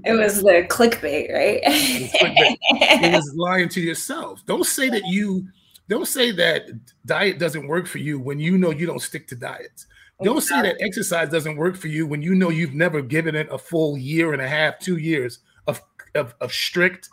it 0.04 0.18
was 0.18 0.42
the 0.42 0.66
clickbait, 0.68 1.32
right? 1.32 1.60
it, 1.62 2.02
was 2.02 2.10
clickbait. 2.20 2.56
it 2.70 3.14
was 3.14 3.34
lying 3.36 3.68
to 3.70 3.80
yourself. 3.80 4.42
Don't 4.46 4.66
say 4.66 4.88
that 4.88 5.02
you 5.06 5.46
don't 5.88 6.08
say 6.08 6.30
that 6.32 6.70
diet 7.04 7.38
doesn't 7.38 7.66
work 7.68 7.86
for 7.86 7.98
you 7.98 8.18
when 8.18 8.38
you 8.38 8.56
know 8.56 8.70
you 8.70 8.86
don't 8.86 9.02
stick 9.02 9.28
to 9.28 9.36
diets 9.36 9.86
Don't 10.22 10.40
say 10.40 10.62
that 10.62 10.76
exercise 10.80 11.28
doesn't 11.28 11.56
work 11.56 11.76
for 11.76 11.88
you 11.88 12.06
when 12.06 12.22
you 12.22 12.34
know 12.34 12.48
you've 12.48 12.74
never 12.74 13.02
given 13.02 13.34
it 13.34 13.48
a 13.50 13.58
full 13.58 13.98
year 13.98 14.32
and 14.32 14.40
a 14.40 14.48
half, 14.48 14.78
two 14.78 14.96
years 14.96 15.40
of, 15.66 15.82
of, 16.14 16.34
of 16.40 16.52
strict, 16.52 17.08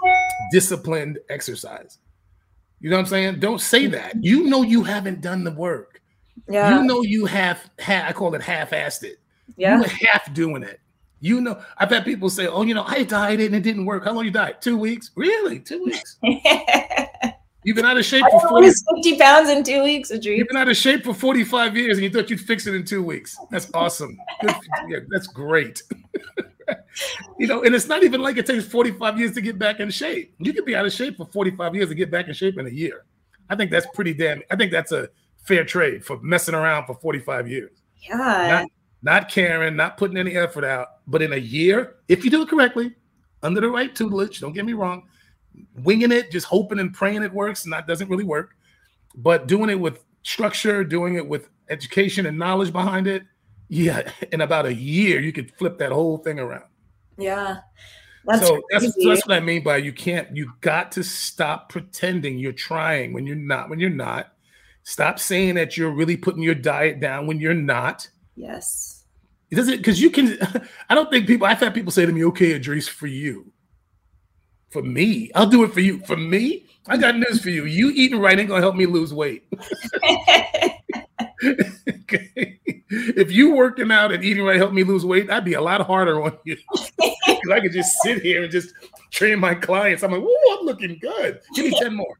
disciplined 0.52 1.20
exercise. 1.30 1.98
You 2.80 2.90
know 2.90 2.96
what 2.96 3.02
I'm 3.02 3.08
saying? 3.08 3.40
Don't 3.40 3.62
say 3.62 3.88
that. 3.88 4.16
Mm-hmm. 4.16 4.24
You 4.24 4.44
know 4.46 4.64
you 4.64 4.84
haven't 4.84 5.22
done 5.22 5.44
the 5.44 5.52
work. 5.52 6.02
Yeah. 6.50 6.80
You 6.80 6.84
know 6.86 7.02
you 7.02 7.26
have, 7.26 7.70
ha- 7.80 8.06
I 8.08 8.14
call 8.14 8.34
it 8.36 8.42
half-assed 8.42 9.04
it. 9.04 9.21
Yeah. 9.58 9.76
You 9.76 9.82
were 9.82 9.88
half 9.88 10.34
doing 10.34 10.64
it. 10.64 10.80
You 11.20 11.40
know, 11.40 11.62
I've 11.78 11.90
had 11.90 12.04
people 12.04 12.30
say, 12.30 12.48
"Oh, 12.48 12.64
you 12.64 12.74
know, 12.74 12.84
I 12.88 13.04
dieted 13.04 13.48
and 13.48 13.56
it 13.56 13.62
didn't 13.62 13.86
work." 13.86 14.06
How 14.06 14.12
long 14.12 14.26
you 14.26 14.32
died? 14.32 14.60
Two 14.60 14.76
weeks? 14.76 15.12
Really? 15.16 15.60
Two 15.60 15.84
weeks? 15.84 16.18
You've 17.64 17.76
been 17.76 17.86
out 17.86 17.98
of 17.98 18.06
shape 18.06 18.26
for 18.32 18.40
40, 18.50 18.72
50 18.96 19.18
pounds 19.20 19.50
in 19.50 19.64
two 19.64 19.84
weeks. 19.84 20.10
You've 20.10 20.48
been 20.48 20.58
out 20.58 20.68
of 20.68 20.76
shape 20.76 21.04
for 21.04 21.14
45 21.14 21.78
years 21.78 21.98
and 21.98 22.04
you 22.04 22.10
thought 22.10 22.30
you'd 22.30 22.42
fix 22.42 22.66
it 22.66 22.74
in 22.74 22.84
two 22.84 23.04
weeks. 23.04 23.38
That's 23.52 23.70
awesome. 23.76 24.18
Yeah, 24.88 25.00
that's 25.10 25.28
great. 25.28 25.84
you 27.38 27.46
know, 27.46 27.64
and 27.64 27.76
it's 27.76 27.88
not 27.88 28.04
even 28.04 28.20
like 28.20 28.38
it 28.38 28.48
takes 28.48 28.66
45 28.66 29.20
years 29.20 29.34
to 29.34 29.42
get 29.42 29.60
back 29.60 29.80
in 29.80 29.92
shape. 29.92 30.34
You 30.40 30.54
can 30.54 30.66
be 30.66 30.76
out 30.76 30.88
of 30.88 30.94
shape 30.94 31.18
for 31.18 31.26
45 31.26 31.76
years 31.76 31.90
and 31.90 31.98
get 31.98 32.10
back 32.10 32.28
in 32.28 32.34
shape 32.34 32.58
in 32.58 32.66
a 32.66 32.72
year. 32.72 33.06
I 33.48 33.56
think 33.56 33.70
that's 33.70 33.88
pretty 33.94 34.16
damn, 34.16 34.42
I 34.50 34.56
think 34.56 34.72
that's 34.72 34.92
a 34.92 35.10
fair 35.44 35.64
trade 35.64 36.04
for 36.04 36.20
messing 36.22 36.56
around 36.56 36.88
for 36.88 36.96
45 36.96 37.48
years. 37.48 37.72
Yeah. 38.10 38.18
Not, 38.18 38.70
not 39.02 39.30
caring, 39.30 39.76
not 39.76 39.98
putting 39.98 40.18
any 40.18 40.36
effort 40.36 40.64
out. 40.64 40.88
But 41.08 41.22
in 41.22 41.34
a 41.34 41.38
year, 41.38 41.96
if 42.08 42.24
you 42.24 42.32
do 42.32 42.42
it 42.42 42.50
correctly, 42.50 42.96
under 43.44 43.62
the 43.62 43.70
right 43.70 43.94
tutelage, 43.94 44.40
don't 44.40 44.54
get 44.54 44.66
me 44.66 44.74
wrong, 44.74 45.04
winging 45.84 46.12
it, 46.12 46.32
just 46.32 46.46
hoping 46.46 46.80
and 46.80 46.94
praying 46.94 47.24
it 47.24 47.34
works, 47.34 47.64
and 47.64 47.74
that 47.74 47.88
doesn't 47.88 48.10
really 48.10 48.24
work. 48.24 48.56
But 49.16 49.48
doing 49.48 49.70
it 49.70 49.80
with 49.80 50.04
structure, 50.24 50.84
doing 50.84 51.16
it 51.16 51.28
with 51.28 51.50
education 51.70 52.26
and 52.26 52.38
knowledge 52.38 52.72
behind 52.72 53.08
it, 53.08 53.24
yeah, 53.68 54.12
in 54.32 54.42
about 54.42 54.66
a 54.66 54.74
year, 54.74 55.20
you 55.20 55.32
could 55.32 55.52
flip 55.56 55.78
that 55.80 55.92
whole 55.92 56.18
thing 56.18 56.40
around. 56.40 56.66
Yeah. 57.18 57.58
That's 58.26 58.46
so 58.46 58.62
that's, 58.70 58.86
that's 59.04 59.26
what 59.26 59.36
I 59.36 59.40
mean 59.40 59.64
by 59.64 59.78
you 59.78 59.92
can't, 59.92 60.36
you 60.36 60.54
got 60.62 60.92
to 60.92 61.04
stop 61.04 61.70
pretending 61.70 62.38
you're 62.38 62.52
trying 62.52 63.14
when 63.14 63.26
you're 63.26 63.36
not, 63.36 63.68
when 63.70 63.80
you're 63.80 63.90
not. 63.90 64.34
Stop 64.84 65.20
saying 65.20 65.56
that 65.56 65.76
you're 65.76 65.92
really 65.92 66.18
putting 66.18 66.44
your 66.44 66.56
diet 66.56 67.00
down 67.00 67.26
when 67.26 67.40
you're 67.40 67.56
not. 67.56 68.08
Yes. 68.42 69.06
Does 69.52 69.68
it 69.68 69.78
because 69.78 70.02
you 70.02 70.10
can 70.10 70.38
I 70.90 70.96
don't 70.96 71.12
think 71.12 71.28
people 71.28 71.46
I've 71.46 71.60
had 71.60 71.76
people 71.76 71.92
say 71.92 72.06
to 72.06 72.12
me, 72.12 72.26
okay, 72.26 72.54
Idris, 72.54 72.88
for 72.88 73.08
you. 73.08 73.52
For 74.70 74.82
me, 74.82 75.30
I'll 75.36 75.48
do 75.48 75.64
it 75.64 75.74
for 75.74 75.82
you. 75.82 76.00
For 76.06 76.16
me, 76.18 76.66
I 76.88 76.98
got 76.98 77.18
news 77.18 77.42
for 77.42 77.50
you. 77.50 77.66
You 77.66 77.92
eating 77.92 78.20
right 78.20 78.40
ain't 78.40 78.48
gonna 78.50 78.62
help 78.62 78.76
me 78.76 78.86
lose 78.88 79.14
weight. 79.14 79.48
okay. 81.44 82.58
If 82.94 83.32
you 83.32 83.56
working 83.56 83.90
out 83.90 84.12
and 84.12 84.22
eating 84.22 84.44
right 84.44 84.58
help 84.58 84.74
me 84.74 84.84
lose 84.84 85.06
weight, 85.06 85.30
I'd 85.32 85.46
be 85.46 85.54
a 85.54 85.62
lot 85.62 85.80
harder 85.80 86.22
on 86.22 86.38
you. 86.44 86.58
I 87.50 87.62
could 87.62 87.72
just 87.72 87.96
sit 88.04 88.22
here 88.22 88.44
and 88.44 88.52
just 88.52 88.74
train 89.12 89.40
my 89.40 89.56
clients. 89.56 90.04
I'm 90.04 90.12
like, 90.12 90.22
oh, 90.22 90.58
I'm 90.60 90.66
looking 90.66 91.00
good. 91.00 91.40
Give 91.56 91.68
me 91.68 91.80
10 91.80 91.96
more. 91.96 92.20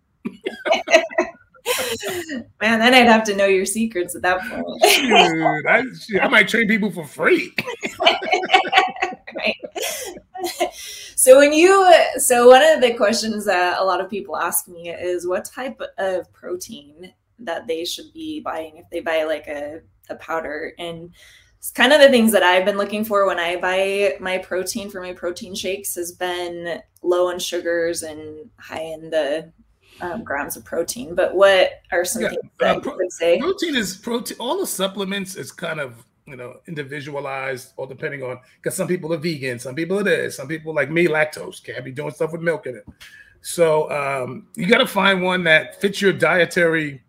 Man, 2.62 2.80
then 2.80 2.94
I'd 2.94 3.08
have 3.08 3.24
to 3.26 3.36
know 3.36 3.46
your 3.46 3.66
secrets 3.66 4.16
at 4.16 4.22
that 4.24 4.42
point. 4.42 4.66
Dude, 4.82 5.68
I, 5.68 6.26
I 6.26 6.28
might 6.28 6.48
train 6.48 6.68
people 6.68 6.92
for 6.92 7.06
free. 7.06 7.54
right. 9.36 9.56
So 11.16 11.38
when 11.38 11.54
you 11.54 11.94
so 12.18 12.48
one 12.48 12.64
of 12.64 12.82
the 12.82 12.96
questions 12.96 13.46
that 13.46 13.80
a 13.80 13.84
lot 13.84 14.02
of 14.02 14.10
people 14.10 14.36
ask 14.36 14.68
me 14.68 14.90
is 14.90 15.28
what 15.28 15.46
type 15.46 15.80
of 16.00 16.34
protein 16.34 17.14
that 17.38 17.68
they 17.68 17.86
should 17.86 18.12
be 18.12 18.40
buying 18.40 18.78
if 18.78 18.90
they 18.92 19.02
buy 19.02 19.24
like 19.24 19.48
a, 19.48 19.82
a 20.10 20.16
powder 20.16 20.74
and 20.80 21.12
it's 21.60 21.70
kind 21.70 21.94
of 21.94 22.02
the 22.02 22.10
things 22.10 22.32
that 22.32 22.42
I've 22.42 22.66
been 22.66 22.78
looking 22.78 23.06
for 23.06 23.28
when 23.28 23.38
I 23.38 23.56
buy 23.58 24.16
my 24.20 24.40
protein 24.40 24.90
for 24.90 25.00
my 25.00 25.14
protein 25.14 25.54
shakes 25.54 25.94
has 25.94 26.12
been 26.12 26.82
low 27.04 27.30
in 27.30 27.38
sugars 27.38 28.02
and 28.02 28.50
high 28.60 28.82
in 28.82 29.12
the 29.12 29.54
um, 30.00 30.24
grams 30.24 30.56
of 30.58 30.64
protein. 30.64 31.16
But 31.16 31.36
what 31.36 31.82
are 31.92 32.06
some 32.06 32.24
yeah, 32.24 32.30
things 32.30 32.42
that 32.60 32.78
uh, 32.78 32.80
pro- 32.80 32.94
you 32.94 32.98
would 33.00 33.12
say? 33.12 33.40
Protein 33.40 33.76
is 33.76 33.98
protein. 33.98 34.38
All 34.40 34.60
the 34.60 34.68
supplements 34.68 35.36
is 35.36 35.52
kind 35.52 35.80
of 35.80 36.06
you 36.26 36.36
know 36.36 36.60
individualized 36.68 37.74
or 37.78 37.88
depending 37.88 38.24
on 38.24 38.40
because 38.58 38.76
some 38.76 38.88
people 38.88 39.14
are 39.14 39.18
vegan, 39.18 39.60
some 39.60 39.76
people 39.76 40.00
it 40.00 40.08
is, 40.08 40.36
some 40.36 40.48
people 40.48 40.74
like 40.74 40.90
me 40.90 41.08
lactose 41.08 41.64
can't 41.64 41.84
be 41.84 41.92
doing 41.92 42.12
stuff 42.12 42.32
with 42.32 42.42
milk 42.42 42.68
in 42.68 42.76
it. 42.76 42.86
So 43.42 43.90
um, 43.92 44.48
you 44.56 44.68
got 44.68 44.78
to 44.78 44.88
find 44.88 45.22
one 45.22 45.44
that 45.46 45.82
fits 45.82 46.02
your 46.02 46.14
dietary, 46.14 47.02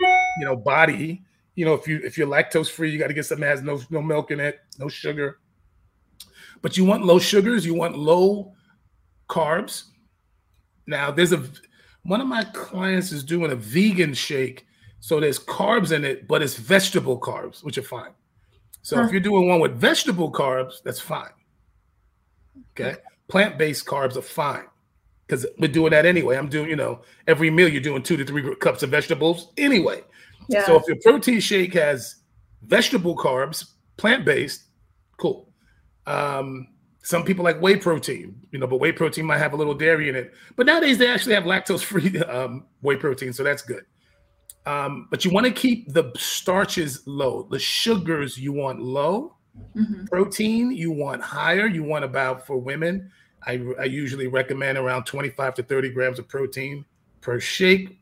you 0.00 0.44
know, 0.44 0.56
body. 0.56 1.22
You 1.56 1.64
know, 1.64 1.74
if 1.74 1.86
you 1.86 2.00
if 2.04 2.16
you're 2.16 2.26
lactose 2.26 2.70
free, 2.70 2.90
you 2.90 2.98
got 2.98 3.08
to 3.08 3.14
get 3.14 3.26
something 3.26 3.42
that 3.42 3.50
has 3.50 3.62
no 3.62 3.80
no 3.90 4.00
milk 4.00 4.30
in 4.30 4.40
it, 4.40 4.60
no 4.78 4.88
sugar. 4.88 5.38
But 6.62 6.76
you 6.76 6.84
want 6.84 7.04
low 7.04 7.18
sugars, 7.18 7.66
you 7.66 7.74
want 7.74 7.98
low 7.98 8.54
carbs. 9.28 9.84
Now, 10.86 11.10
there's 11.10 11.32
a 11.32 11.42
one 12.04 12.20
of 12.20 12.26
my 12.26 12.44
clients 12.44 13.12
is 13.12 13.24
doing 13.24 13.50
a 13.50 13.56
vegan 13.56 14.14
shake, 14.14 14.66
so 15.00 15.20
there's 15.20 15.38
carbs 15.38 15.92
in 15.92 16.04
it, 16.04 16.28
but 16.28 16.42
it's 16.42 16.54
vegetable 16.54 17.18
carbs, 17.18 17.64
which 17.64 17.76
are 17.78 17.82
fine. 17.82 18.12
So 18.82 18.96
huh. 18.96 19.04
if 19.04 19.12
you're 19.12 19.20
doing 19.20 19.48
one 19.48 19.60
with 19.60 19.72
vegetable 19.72 20.30
carbs, 20.30 20.82
that's 20.84 21.00
fine. 21.00 21.30
Okay, 22.72 22.96
plant-based 23.28 23.86
carbs 23.86 24.16
are 24.16 24.22
fine 24.22 24.64
because 25.26 25.46
we're 25.58 25.68
doing 25.68 25.90
that 25.90 26.06
anyway. 26.06 26.36
I'm 26.36 26.48
doing, 26.48 26.68
you 26.68 26.76
know, 26.76 27.02
every 27.26 27.50
meal 27.50 27.68
you're 27.68 27.80
doing 27.80 28.02
two 28.02 28.16
to 28.16 28.24
three 28.24 28.54
cups 28.56 28.82
of 28.82 28.90
vegetables 28.90 29.52
anyway. 29.56 30.02
Yeah. 30.48 30.66
So 30.66 30.76
if 30.76 30.86
your 30.86 30.96
protein 31.02 31.40
shake 31.40 31.74
has 31.74 32.16
vegetable 32.62 33.16
carbs, 33.16 33.72
plant-based, 33.96 34.64
cool. 35.16 35.48
Um, 36.06 36.68
some 37.04 37.22
people 37.22 37.44
like 37.44 37.60
whey 37.60 37.76
protein, 37.76 38.34
you 38.50 38.58
know, 38.58 38.66
but 38.66 38.80
whey 38.80 38.90
protein 38.90 39.26
might 39.26 39.36
have 39.36 39.52
a 39.52 39.56
little 39.56 39.74
dairy 39.74 40.08
in 40.08 40.16
it. 40.16 40.32
But 40.56 40.64
nowadays 40.64 40.96
they 40.96 41.06
actually 41.06 41.34
have 41.34 41.44
lactose-free 41.44 42.18
um, 42.22 42.64
whey 42.80 42.96
protein, 42.96 43.34
so 43.34 43.44
that's 43.44 43.60
good. 43.60 43.84
Um, 44.64 45.06
but 45.10 45.22
you 45.22 45.30
want 45.30 45.44
to 45.44 45.52
keep 45.52 45.92
the 45.92 46.10
starches 46.16 47.06
low. 47.06 47.46
The 47.50 47.58
sugars 47.58 48.38
you 48.38 48.54
want 48.54 48.80
low. 48.80 49.36
Mm-hmm. 49.76 50.06
Protein 50.06 50.70
you 50.70 50.90
want 50.90 51.20
higher. 51.20 51.66
You 51.66 51.84
want 51.84 52.06
about 52.06 52.46
for 52.46 52.56
women. 52.56 53.10
I, 53.46 53.62
I 53.78 53.84
usually 53.84 54.26
recommend 54.26 54.78
around 54.78 55.04
25 55.04 55.56
to 55.56 55.62
30 55.62 55.90
grams 55.90 56.18
of 56.18 56.26
protein 56.26 56.86
per 57.20 57.38
shake. 57.38 57.98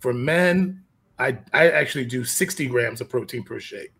For 0.00 0.14
men, 0.14 0.82
I 1.18 1.38
I 1.52 1.68
actually 1.68 2.06
do 2.06 2.24
60 2.24 2.66
grams 2.68 3.02
of 3.02 3.10
protein 3.10 3.42
per 3.42 3.60
shake. 3.60 3.92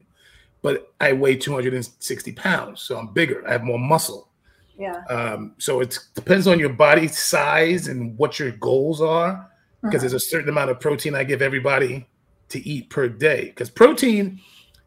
But 0.62 0.94
I 0.98 1.12
weigh 1.12 1.36
260 1.36 2.32
pounds, 2.32 2.80
so 2.80 2.98
I'm 2.98 3.12
bigger. 3.12 3.46
I 3.46 3.52
have 3.52 3.62
more 3.62 3.78
muscle. 3.78 4.30
Yeah. 4.78 5.02
Um, 5.08 5.54
so 5.58 5.80
it 5.80 5.98
depends 6.14 6.46
on 6.46 6.58
your 6.58 6.68
body 6.70 7.08
size 7.08 7.88
and 7.88 8.16
what 8.18 8.38
your 8.38 8.52
goals 8.52 9.00
are, 9.00 9.50
because 9.82 9.96
uh-huh. 9.96 10.00
there's 10.00 10.12
a 10.12 10.20
certain 10.20 10.48
amount 10.48 10.70
of 10.70 10.80
protein 10.80 11.14
I 11.14 11.24
give 11.24 11.42
everybody 11.42 12.06
to 12.50 12.68
eat 12.68 12.90
per 12.90 13.08
day. 13.08 13.46
Because 13.46 13.70
protein 13.70 14.40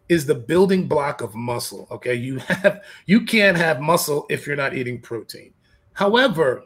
is 0.08 0.25
the 0.25 0.36
building 0.36 0.88
block 0.88 1.21
of 1.21 1.36
muscle. 1.36 1.88
Okay, 1.91 2.15
you 2.15 2.38
have 2.39 2.84
you 3.06 3.25
can't 3.25 3.58
have 3.58 3.80
muscle 3.80 4.25
if 4.30 4.45
you're 4.45 4.56
not 4.56 4.75
eating 4.75 5.02
protein. 5.02 5.54
However, 5.93 6.63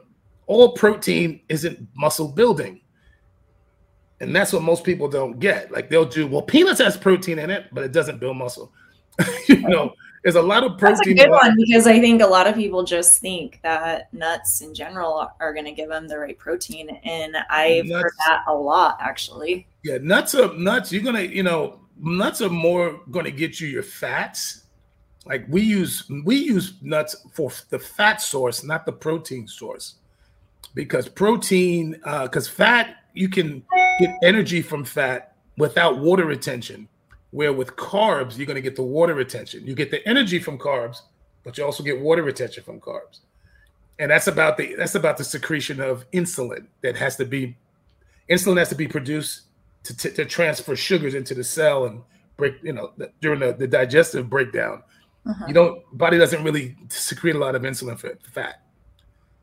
all 0.48 0.74
protein 0.74 1.42
isn't 1.50 1.88
muscle 1.96 2.30
building. 2.30 2.82
And 4.20 4.34
that's 4.34 4.54
what 4.54 4.62
most 4.62 4.84
people 4.84 5.10
don't 5.10 5.40
get. 5.40 5.72
Like 5.72 5.90
they'll 5.90 6.06
do, 6.06 6.28
well, 6.28 6.42
peanuts 6.42 6.80
has 6.80 6.96
protein 6.96 7.40
in 7.40 7.50
it, 7.50 7.66
but 7.74 7.84
it 7.84 7.92
doesn't 7.92 8.20
build 8.20 8.38
muscle. 8.38 8.72
you 9.48 9.62
know, 9.62 9.94
there's 10.24 10.36
a 10.36 10.42
lot 10.42 10.64
of 10.64 10.78
protein. 10.78 11.16
That's 11.16 11.26
a 11.26 11.28
good 11.28 11.30
one 11.30 11.56
because 11.58 11.86
I 11.86 12.00
think 12.00 12.22
a 12.22 12.28
lot 12.28 12.48
of 12.48 12.56
people 12.56 12.84
just 12.84 13.20
think 13.20 13.60
that 13.62 14.12
nuts 14.14 14.62
in 14.62 14.74
general 14.74 15.30
are 15.40 15.54
going 15.54 15.66
to 15.66 15.74
give 15.74 15.90
them 15.90 16.08
the 16.08 16.18
right 16.18 16.38
protein, 16.38 16.90
and 17.04 17.36
I've 17.50 17.86
nuts, 17.86 18.04
heard 18.04 18.14
that 18.28 18.44
a 18.48 18.54
lot 18.54 18.98
actually. 19.02 19.68
Yeah, 19.84 19.98
nuts 20.02 20.34
are 20.34 20.54
nuts. 20.54 20.94
You're 20.94 21.04
gonna, 21.04 21.22
you 21.22 21.44
know, 21.44 21.82
nuts 22.00 22.42
are 22.42 22.50
more 22.50 23.02
going 23.12 23.26
to 23.26 23.32
get 23.32 23.60
you 23.60 23.68
your 23.68 23.84
fats. 23.84 24.64
Like 25.26 25.46
we 25.50 25.62
use 25.62 26.10
we 26.24 26.38
use 26.38 26.76
nuts 26.82 27.16
for 27.34 27.52
the 27.70 27.80
fat 27.80 28.22
source, 28.22 28.64
not 28.64 28.86
the 28.86 28.94
protein 28.94 29.48
source, 29.48 29.96
because 30.74 31.10
protein, 31.10 31.92
because 32.04 32.48
uh, 32.48 32.52
fat 32.52 32.96
you 33.14 33.28
can 33.28 33.64
get 34.00 34.16
energy 34.24 34.62
from 34.62 34.86
fat 34.86 35.36
without 35.58 36.00
water 36.00 36.26
retention 36.26 36.88
where 37.34 37.52
with 37.52 37.76
carbs, 37.76 38.38
you're 38.38 38.46
going 38.46 38.56
to 38.56 38.62
get 38.62 38.76
the 38.76 38.84
water 38.84 39.16
retention. 39.16 39.66
You 39.66 39.74
get 39.74 39.90
the 39.90 40.08
energy 40.08 40.38
from 40.38 40.60
carbs, 40.60 41.02
but 41.44 41.58
you 41.58 41.66
also 41.66 41.84
get 41.84 42.00
water 42.00 42.22
retention 42.22 42.64
from 42.64 42.80
carbs. 42.80 43.22
And 43.98 44.12
that's 44.12 44.28
about 44.28 44.56
the 44.56 44.76
that's 44.76 44.94
about 44.94 45.18
the 45.18 45.24
secretion 45.24 45.82
of 45.82 46.10
insulin 46.12 46.68
that 46.82 46.96
has 46.96 47.16
to 47.18 47.26
be 47.26 47.58
insulin 48.30 48.58
has 48.58 48.70
to 48.70 48.76
be 48.76 48.88
produced 48.88 49.42
to, 49.84 49.98
to, 49.98 50.12
to 50.12 50.26
transfer 50.26 50.76
sugars 50.76 51.16
into 51.16 51.34
the 51.34 51.44
cell 51.44 51.86
and 51.86 52.04
break, 52.38 52.56
you 52.62 52.72
know, 52.72 52.94
during 53.20 53.40
the, 53.40 53.54
the 53.54 53.68
digestive 53.68 54.30
breakdown. 54.30 54.84
Uh-huh. 55.26 55.46
You 55.48 55.54
don't 55.56 55.98
body 55.98 56.20
doesn't 56.20 56.44
really 56.44 56.76
secrete 56.90 57.36
a 57.36 57.40
lot 57.40 57.56
of 57.56 57.64
insulin 57.64 57.98
for 57.98 58.16
fat. 58.32 58.62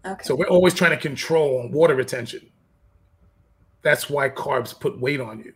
Okay. 0.07 0.23
So 0.23 0.37
we're 0.37 0.47
always 0.49 0.75
trying 0.75 0.93
to 0.93 0.97
control 0.97 1.69
water 1.73 1.97
retention. 1.97 2.49
That's 3.83 4.09
why 4.09 4.29
carbs 4.29 4.79
put 4.79 5.01
weight 5.01 5.21
on 5.21 5.41
you. 5.41 5.55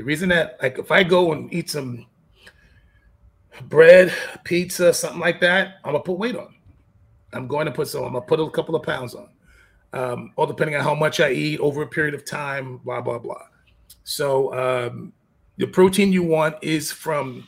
The 0.00 0.06
reason 0.06 0.30
that, 0.30 0.56
like, 0.62 0.78
if 0.78 0.90
I 0.90 1.02
go 1.02 1.32
and 1.32 1.52
eat 1.52 1.68
some 1.68 2.06
bread, 3.64 4.10
pizza, 4.44 4.94
something 4.94 5.20
like 5.20 5.40
that, 5.40 5.74
I'm 5.84 5.92
gonna 5.92 6.02
put 6.02 6.16
weight 6.16 6.36
on. 6.36 6.54
I'm 7.34 7.46
going 7.46 7.66
to 7.66 7.70
put 7.70 7.86
some. 7.86 8.04
I'm 8.04 8.14
gonna 8.14 8.24
put 8.24 8.40
a 8.40 8.48
couple 8.48 8.74
of 8.74 8.82
pounds 8.82 9.14
on, 9.14 9.28
um, 9.92 10.32
all 10.36 10.46
depending 10.46 10.74
on 10.74 10.82
how 10.82 10.94
much 10.94 11.20
I 11.20 11.32
eat 11.32 11.60
over 11.60 11.82
a 11.82 11.86
period 11.86 12.14
of 12.14 12.24
time. 12.24 12.78
Blah 12.78 13.02
blah 13.02 13.18
blah. 13.18 13.42
So 14.02 14.54
um, 14.54 15.12
the 15.58 15.66
protein 15.66 16.14
you 16.14 16.22
want 16.22 16.56
is 16.62 16.90
from 16.90 17.46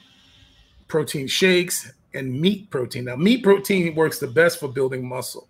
protein 0.88 1.29
shakes 1.29 1.91
and 2.12 2.38
meat 2.38 2.69
protein. 2.69 3.07
Now, 3.07 3.17
meat 3.17 3.43
protein 3.43 3.95
works 3.95 4.19
the 4.19 4.27
best 4.27 4.61
for 4.61 4.69
building 4.69 5.09
muscle. 5.09 5.49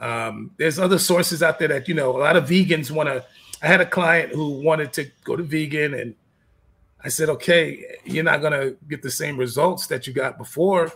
Um, 0.00 0.50
there's 0.58 0.78
other 0.78 0.98
sources 0.98 1.42
out 1.42 1.58
there 1.58 1.68
that 1.68 1.88
you 1.88 1.94
know 1.94 2.14
a 2.14 2.20
lot 2.20 2.36
of 2.36 2.44
vegans 2.44 2.90
want 2.90 3.08
to. 3.08 3.24
I 3.62 3.66
had 3.66 3.80
a 3.80 3.86
client 3.86 4.32
who 4.32 4.60
wanted 4.60 4.92
to 4.94 5.10
go 5.24 5.36
to 5.36 5.42
vegan, 5.42 5.94
and 5.94 6.14
I 7.02 7.08
said, 7.08 7.28
"Okay, 7.28 7.84
you're 8.04 8.24
not 8.24 8.40
gonna 8.40 8.72
get 8.88 9.02
the 9.02 9.10
same 9.10 9.36
results 9.36 9.86
that 9.88 10.06
you 10.06 10.12
got 10.12 10.38
before 10.38 10.92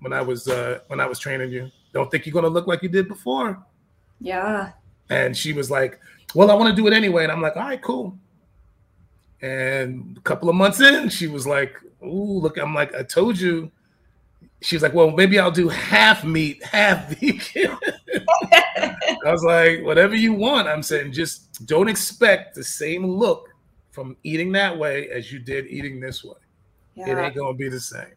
when 0.00 0.12
I 0.12 0.22
was 0.22 0.48
uh, 0.48 0.80
when 0.88 1.00
I 1.00 1.06
was 1.06 1.18
training 1.18 1.50
you. 1.50 1.70
Don't 1.92 2.10
think 2.10 2.26
you're 2.26 2.32
gonna 2.32 2.48
look 2.48 2.66
like 2.66 2.82
you 2.82 2.88
did 2.88 3.08
before." 3.08 3.62
Yeah. 4.20 4.72
And 5.10 5.36
she 5.36 5.52
was 5.52 5.70
like, 5.70 6.00
"Well, 6.34 6.50
I 6.50 6.54
want 6.54 6.74
to 6.74 6.80
do 6.80 6.86
it 6.86 6.92
anyway," 6.94 7.24
and 7.24 7.32
I'm 7.32 7.42
like, 7.42 7.56
"All 7.56 7.62
right, 7.62 7.82
cool." 7.82 8.18
And 9.42 10.16
a 10.16 10.20
couple 10.20 10.48
of 10.48 10.54
months 10.54 10.80
in, 10.80 11.10
she 11.10 11.26
was 11.26 11.46
like, 11.46 11.74
"Ooh, 12.02 12.40
look!" 12.40 12.56
I'm 12.56 12.74
like, 12.74 12.94
"I 12.94 13.02
told 13.02 13.38
you." 13.38 13.70
She 14.62 14.74
was 14.76 14.82
like, 14.82 14.94
"Well, 14.94 15.10
maybe 15.10 15.38
I'll 15.38 15.50
do 15.50 15.68
half 15.68 16.24
meat, 16.24 16.62
half 16.64 17.08
vegan." 17.20 17.76
I 19.24 19.30
was 19.32 19.44
like, 19.44 19.84
"Whatever 19.84 20.14
you 20.14 20.32
want." 20.32 20.68
I'm 20.68 20.82
saying, 20.82 21.12
just 21.12 21.66
don't 21.66 21.88
expect 21.88 22.54
the 22.54 22.64
same 22.64 23.06
look 23.06 23.48
from 23.90 24.16
eating 24.24 24.52
that 24.52 24.76
way 24.76 25.08
as 25.08 25.32
you 25.32 25.38
did 25.38 25.66
eating 25.66 26.00
this 26.00 26.24
way. 26.24 26.36
Yeah. 26.94 27.08
It 27.10 27.24
ain't 27.24 27.36
gonna 27.36 27.54
be 27.54 27.68
the 27.68 27.80
same. 27.80 28.12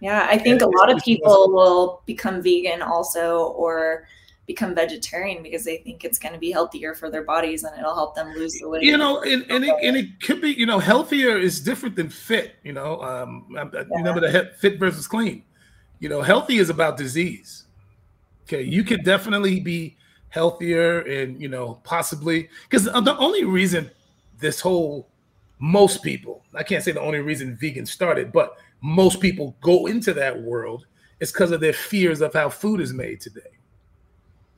Yeah, 0.00 0.26
I 0.30 0.38
think 0.38 0.62
and 0.62 0.74
a 0.74 0.78
lot 0.78 0.90
of 0.90 1.02
people 1.02 1.52
will 1.52 2.02
become 2.06 2.42
vegan 2.42 2.82
also, 2.82 3.48
or 3.48 4.06
become 4.48 4.74
vegetarian 4.74 5.42
because 5.42 5.62
they 5.64 5.76
think 5.76 6.04
it's 6.04 6.18
going 6.18 6.32
to 6.32 6.38
be 6.40 6.50
healthier 6.50 6.94
for 6.94 7.10
their 7.10 7.22
bodies 7.22 7.62
and 7.62 7.78
it'll 7.78 7.94
help 7.94 8.16
them 8.16 8.32
lose 8.34 8.54
the 8.54 8.68
weight. 8.68 8.82
You 8.82 8.96
know, 8.96 9.20
and, 9.20 9.44
and, 9.50 9.62
it, 9.62 9.74
and 9.82 9.96
it 9.96 10.20
could 10.22 10.40
be, 10.40 10.50
you 10.50 10.64
know, 10.64 10.78
healthier 10.78 11.36
is 11.36 11.60
different 11.60 11.94
than 11.94 12.08
fit. 12.08 12.56
You 12.64 12.72
know, 12.72 13.00
um, 13.02 13.46
yeah. 13.52 13.84
remember 13.90 14.20
the 14.20 14.50
fit 14.58 14.80
versus 14.80 15.06
clean. 15.06 15.44
You 16.00 16.08
know, 16.08 16.22
healthy 16.22 16.58
is 16.58 16.70
about 16.70 16.96
disease. 16.96 17.64
Okay, 18.44 18.62
you 18.62 18.84
could 18.84 19.04
definitely 19.04 19.60
be 19.60 19.96
healthier 20.30 21.00
and 21.00 21.40
you 21.40 21.48
know 21.48 21.80
possibly 21.84 22.48
because 22.68 22.84
the 22.84 23.16
only 23.18 23.44
reason 23.44 23.90
this 24.38 24.60
whole 24.60 25.08
most 25.58 26.02
people 26.02 26.44
I 26.54 26.62
can't 26.62 26.84
say 26.84 26.92
the 26.92 27.00
only 27.00 27.20
reason 27.20 27.56
vegan 27.56 27.86
started, 27.86 28.32
but 28.32 28.56
most 28.80 29.20
people 29.20 29.56
go 29.60 29.86
into 29.86 30.12
that 30.14 30.40
world 30.40 30.86
is 31.20 31.32
because 31.32 31.50
of 31.50 31.60
their 31.60 31.72
fears 31.72 32.20
of 32.20 32.32
how 32.32 32.48
food 32.48 32.80
is 32.80 32.92
made 32.92 33.20
today. 33.20 33.40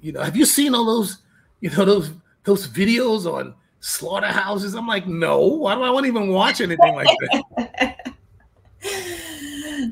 You 0.00 0.12
know, 0.12 0.22
have 0.22 0.36
you 0.36 0.44
seen 0.44 0.74
all 0.74 0.84
those, 0.84 1.18
you 1.60 1.70
know, 1.70 1.84
those 1.84 2.12
those 2.44 2.66
videos 2.66 3.30
on 3.30 3.54
slaughterhouses? 3.80 4.74
I'm 4.74 4.86
like, 4.86 5.06
no, 5.06 5.40
why 5.40 5.74
do 5.74 5.82
I 5.82 5.90
want 5.90 6.04
to 6.04 6.08
even 6.08 6.28
watch 6.28 6.60
anything 6.60 6.94
like 6.94 7.08
that? 7.08 7.96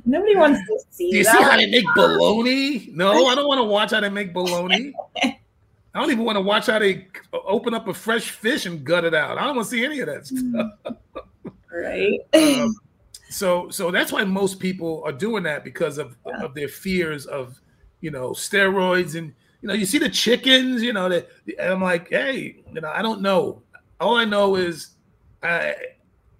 Nobody 0.05 0.37
wants 0.37 0.61
to 0.66 0.81
see. 0.90 1.11
Do 1.11 1.18
you 1.18 1.24
that. 1.24 1.37
see 1.37 1.42
how 1.42 1.57
they 1.57 1.70
make 1.70 1.85
bologna? 1.94 2.90
No, 2.92 3.27
I 3.29 3.35
don't 3.35 3.48
want 3.48 3.59
to 3.59 3.64
watch 3.64 3.90
how 3.92 4.01
they 4.01 4.09
make 4.09 4.33
bologna. 4.33 4.92
I 5.22 6.01
don't 6.01 6.11
even 6.11 6.24
want 6.24 6.37
to 6.37 6.42
watch 6.42 6.66
how 6.66 6.79
they 6.79 7.09
open 7.33 7.74
up 7.74 7.88
a 7.88 7.94
fresh 7.94 8.31
fish 8.31 8.66
and 8.66 8.85
gut 8.85 9.05
it 9.05 9.14
out. 9.14 9.38
I 9.38 9.44
don't 9.44 9.57
want 9.57 9.68
to 9.68 9.74
see 9.74 9.85
any 9.85 10.01
of 10.01 10.07
that 10.07 10.27
stuff. 10.27 10.98
Right. 11.72 12.20
Um, 12.35 12.74
so, 13.31 13.68
so 13.68 13.90
that's 13.90 14.11
why 14.12 14.24
most 14.24 14.59
people 14.59 15.03
are 15.05 15.12
doing 15.12 15.42
that 15.42 15.64
because 15.64 15.98
of 15.98 16.16
yeah. 16.27 16.42
of 16.42 16.55
their 16.55 16.68
fears 16.68 17.27
of, 17.27 17.61
you 18.01 18.11
know, 18.11 18.31
steroids 18.31 19.16
and 19.16 19.35
you 19.61 19.68
know, 19.68 19.74
you 19.74 19.87
see 19.87 19.98
the 19.98 20.09
chickens, 20.09 20.83
you 20.83 20.92
know, 20.92 21.09
that 21.09 21.29
I'm 21.61 21.83
like, 21.83 22.11
hey, 22.11 22.62
you 22.72 22.81
know, 22.81 22.90
I 22.94 23.03
don't 23.03 23.20
know. 23.20 23.62
All 24.01 24.16
I 24.16 24.24
know 24.24 24.55
is 24.55 24.90
I, 25.42 25.74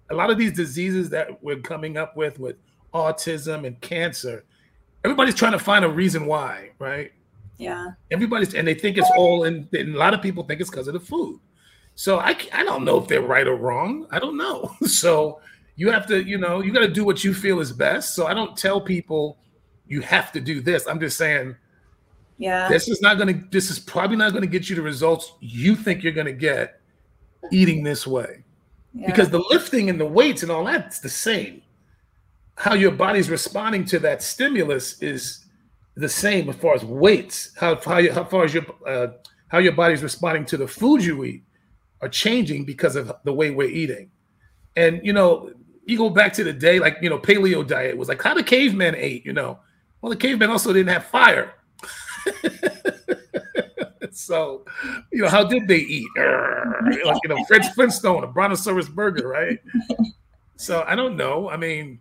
a 0.09 0.15
lot 0.15 0.29
of 0.29 0.37
these 0.37 0.53
diseases 0.53 1.09
that 1.09 1.43
we're 1.43 1.59
coming 1.59 1.97
up 1.97 2.15
with, 2.15 2.39
with 2.39 2.55
autism 2.93 3.65
and 3.65 3.79
cancer, 3.81 4.45
everybody's 5.03 5.35
trying 5.35 5.51
to 5.53 5.59
find 5.59 5.85
a 5.85 5.89
reason 5.89 6.25
why, 6.25 6.71
right? 6.79 7.11
Yeah. 7.57 7.91
Everybody's, 8.11 8.55
and 8.55 8.67
they 8.67 8.73
think 8.73 8.97
it's 8.97 9.09
all, 9.15 9.43
in, 9.43 9.67
and 9.73 9.95
a 9.95 9.97
lot 9.97 10.13
of 10.13 10.21
people 10.21 10.43
think 10.43 10.61
it's 10.61 10.69
because 10.69 10.87
of 10.87 10.93
the 10.93 10.99
food. 10.99 11.39
So 11.95 12.19
I, 12.19 12.35
I 12.53 12.63
don't 12.63 12.85
know 12.85 12.97
if 12.97 13.07
they're 13.07 13.21
right 13.21 13.47
or 13.47 13.55
wrong. 13.55 14.07
I 14.11 14.19
don't 14.19 14.37
know. 14.37 14.75
So 14.87 15.41
you 15.75 15.91
have 15.91 16.07
to, 16.07 16.23
you 16.23 16.37
know, 16.37 16.61
you 16.61 16.73
got 16.73 16.81
to 16.81 16.89
do 16.89 17.05
what 17.05 17.23
you 17.23 17.33
feel 17.33 17.59
is 17.59 17.71
best. 17.71 18.15
So 18.15 18.27
I 18.27 18.33
don't 18.33 18.57
tell 18.57 18.81
people 18.81 19.37
you 19.87 20.01
have 20.01 20.31
to 20.33 20.41
do 20.41 20.61
this. 20.61 20.87
I'm 20.87 20.99
just 20.99 21.17
saying, 21.17 21.55
yeah. 22.39 22.69
This 22.69 22.87
is 22.87 23.01
not 23.01 23.17
going 23.17 23.27
to, 23.27 23.47
this 23.51 23.69
is 23.69 23.77
probably 23.77 24.15
not 24.15 24.31
going 24.31 24.41
to 24.41 24.47
get 24.47 24.69
you 24.69 24.75
the 24.75 24.81
results 24.81 25.33
you 25.41 25.75
think 25.75 26.03
you're 26.03 26.13
going 26.13 26.25
to 26.25 26.33
get 26.33 26.79
eating 27.51 27.83
this 27.83 28.07
way. 28.07 28.43
Yeah. 28.93 29.07
Because 29.07 29.29
the 29.29 29.43
lifting 29.49 29.89
and 29.89 29.99
the 29.99 30.05
weights 30.05 30.41
and 30.41 30.51
all 30.51 30.63
that's 30.63 30.99
the 30.99 31.09
same. 31.09 31.61
How 32.59 32.73
your 32.73 32.91
body's 32.91 33.29
responding 33.29 33.85
to 33.85 33.99
that 33.99 34.21
stimulus 34.21 35.01
is 35.01 35.45
the 35.95 36.09
same 36.09 36.49
as 36.49 36.57
far 36.57 36.75
as 36.75 36.83
weights. 36.83 37.51
How, 37.55 37.75
how, 37.75 38.11
how 38.11 38.25
far 38.25 38.43
as 38.43 38.53
your, 38.53 38.65
uh, 38.85 39.07
how 39.47 39.59
your 39.59 39.71
body's 39.71 40.03
responding 40.03 40.43
to 40.47 40.57
the 40.57 40.67
food 40.67 41.01
you 41.01 41.23
eat 41.23 41.45
are 42.01 42.09
changing 42.09 42.65
because 42.65 42.97
of 42.97 43.13
the 43.23 43.31
way 43.31 43.51
we're 43.51 43.69
eating. 43.69 44.11
And, 44.75 44.99
you 45.05 45.13
know, 45.13 45.53
you 45.85 45.97
go 45.97 46.09
back 46.09 46.33
to 46.33 46.43
the 46.43 46.51
day, 46.51 46.79
like, 46.79 46.97
you 47.01 47.09
know, 47.09 47.17
paleo 47.17 47.65
diet 47.65 47.97
was 47.97 48.09
like 48.09 48.21
how 48.21 48.33
the 48.33 48.43
cavemen 48.43 48.93
ate, 48.93 49.25
you 49.25 49.31
know. 49.31 49.59
Well, 50.01 50.09
the 50.09 50.17
cavemen 50.17 50.49
also 50.49 50.73
didn't 50.73 50.91
have 50.91 51.05
fire. 51.05 51.53
so, 54.11 54.65
you 55.13 55.21
know, 55.21 55.29
how 55.29 55.45
did 55.45 55.65
they 55.69 55.79
eat? 55.79 56.09
like, 57.05 57.21
you 57.23 57.29
know, 57.29 57.41
Fred 57.45 57.65
Flintstone, 57.73 58.25
a 58.25 58.27
brontosaurus 58.27 58.89
burger, 58.89 59.29
right? 59.29 59.59
So 60.57 60.83
I 60.85 60.95
don't 60.95 61.15
know. 61.15 61.49
I 61.49 61.55
mean, 61.55 61.99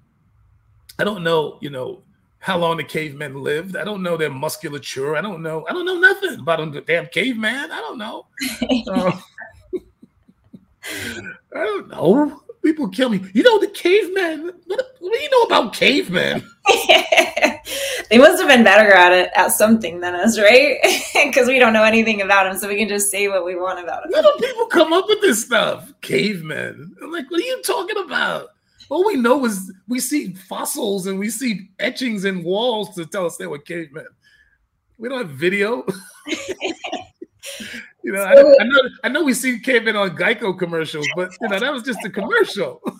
I 0.99 1.05
don't 1.05 1.23
know, 1.23 1.59
you 1.61 1.71
know, 1.71 2.03
how 2.41 2.59
long 2.59 2.77
the 2.77 2.85
cavemen 2.85 3.43
lived. 3.43 3.77
I 3.77 3.85
don't 3.85 4.03
know 4.03 4.17
their 4.17 4.31
musculature. 4.31 5.17
I 5.17 5.21
don't 5.21 5.43
know. 5.43 5.65
I 5.69 5.73
don't 5.73 5.87
know 5.87 5.99
nothing 5.99 6.41
about 6.41 6.73
the 6.73 6.81
damn 6.81 7.07
caveman. 7.07 7.71
I 7.71 7.79
don't 7.81 7.99
know. 7.99 8.27
Uh, 10.91 11.21
I 11.55 11.65
don't 11.65 11.89
know. 11.89 12.43
People 12.63 12.89
kill 12.89 13.11
me. 13.11 13.23
You 13.35 13.43
know 13.43 13.59
the 13.59 13.67
cavemen. 13.67 14.53
What, 14.67 14.97
what 15.01 15.13
do 15.13 15.21
you 15.21 15.31
know 15.31 15.43
about 15.43 15.75
cavemen? 15.75 16.43
they 18.09 18.17
must 18.17 18.41
have 18.41 18.49
been 18.49 18.65
better 18.65 18.91
at 18.93 19.13
it 19.13 19.29
at 19.35 19.53
something 19.53 20.01
than 20.01 20.15
us, 20.15 20.39
right? 20.39 20.79
Because 21.27 21.47
we 21.47 21.59
don't 21.59 21.75
know 21.75 21.85
anything 21.85 22.23
about 22.23 22.45
them, 22.45 22.59
so 22.59 22.69
we 22.69 22.77
can 22.77 22.89
just 22.89 23.11
say 23.11 23.29
what 23.29 23.45
we 23.45 23.55
want 23.55 23.81
about 23.81 24.05
them. 24.05 24.23
Do 24.23 24.47
people 24.47 24.67
come 24.67 24.95
up 24.95 25.07
with 25.09 25.21
this 25.21 25.45
stuff? 25.45 25.93
Cavemen. 26.01 26.97
I'm 27.03 27.13
like, 27.13 27.31
what 27.31 27.41
are 27.41 27.45
you 27.45 27.61
talking 27.63 28.03
about? 28.03 28.49
All 28.91 29.05
we 29.05 29.17
know 29.17 29.45
is 29.45 29.73
we 29.87 30.01
see 30.01 30.35
fossils 30.35 31.07
and 31.07 31.19
we 31.19 31.31
see 31.31 31.71
etchings 31.79 32.25
in 32.25 32.43
walls 32.43 32.95
to 32.95 33.05
tell 33.05 33.27
us 33.27 33.37
they 33.37 33.47
were 33.47 33.59
cavemen. 33.59 34.07
We 34.97 35.09
don't 35.09 35.19
have 35.19 35.31
video. 35.31 35.85
you 38.03 38.13
know, 38.13 38.23
I, 38.23 38.33
I, 38.33 38.65
know 38.65 38.81
I 39.05 39.09
know 39.09 39.25
we 39.25 39.35
see 39.35 39.59
cavemen 39.59 39.97
on 39.97 40.17
Geico 40.17 40.59
commercials, 40.59 41.07
but 41.15 41.31
you 41.41 41.49
know 41.49 41.59
that 41.59 41.73
was 41.73 41.83
just 41.83 42.05
a 42.05 42.11
commercial. 42.11 42.81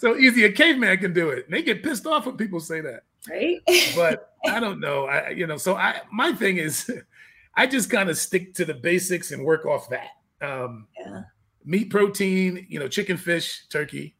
so 0.00 0.16
easy 0.16 0.44
a 0.44 0.52
caveman 0.52 0.98
can 0.98 1.12
do 1.12 1.30
it. 1.30 1.46
And 1.46 1.54
they 1.54 1.62
get 1.62 1.82
pissed 1.82 2.06
off 2.06 2.26
when 2.26 2.36
people 2.36 2.60
say 2.60 2.80
that. 2.80 3.04
Right. 3.28 3.60
but 3.94 4.34
I 4.46 4.60
don't 4.60 4.80
know. 4.80 5.06
I 5.06 5.30
you 5.30 5.46
know, 5.46 5.56
so 5.56 5.76
I 5.76 6.00
my 6.12 6.32
thing 6.32 6.56
is 6.56 6.90
I 7.54 7.66
just 7.66 7.90
kind 7.90 8.08
of 8.08 8.18
stick 8.18 8.54
to 8.54 8.64
the 8.64 8.74
basics 8.74 9.30
and 9.30 9.44
work 9.44 9.66
off 9.66 9.88
that. 9.90 10.08
Um 10.40 10.88
yeah. 10.98 11.22
Meat 11.70 11.88
protein, 11.88 12.66
you 12.68 12.80
know, 12.80 12.88
chicken, 12.88 13.16
fish, 13.16 13.68
turkey. 13.68 14.16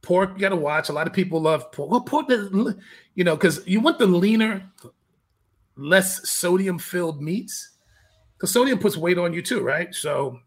Pork, 0.00 0.30
you 0.34 0.38
gotta 0.38 0.54
watch. 0.54 0.88
A 0.90 0.92
lot 0.92 1.08
of 1.08 1.12
people 1.12 1.40
love 1.40 1.72
pork. 1.72 1.90
Well, 1.90 2.02
pork, 2.02 2.26
you 2.28 3.24
know, 3.24 3.34
because 3.34 3.66
you 3.66 3.80
want 3.80 3.98
the 3.98 4.06
leaner, 4.06 4.70
less 5.76 6.30
sodium 6.30 6.78
filled 6.78 7.20
meats. 7.20 7.70
Because 8.36 8.52
sodium 8.52 8.78
puts 8.78 8.96
weight 8.96 9.18
on 9.18 9.32
you 9.32 9.42
too, 9.42 9.60
right? 9.60 9.92
So 9.92 10.38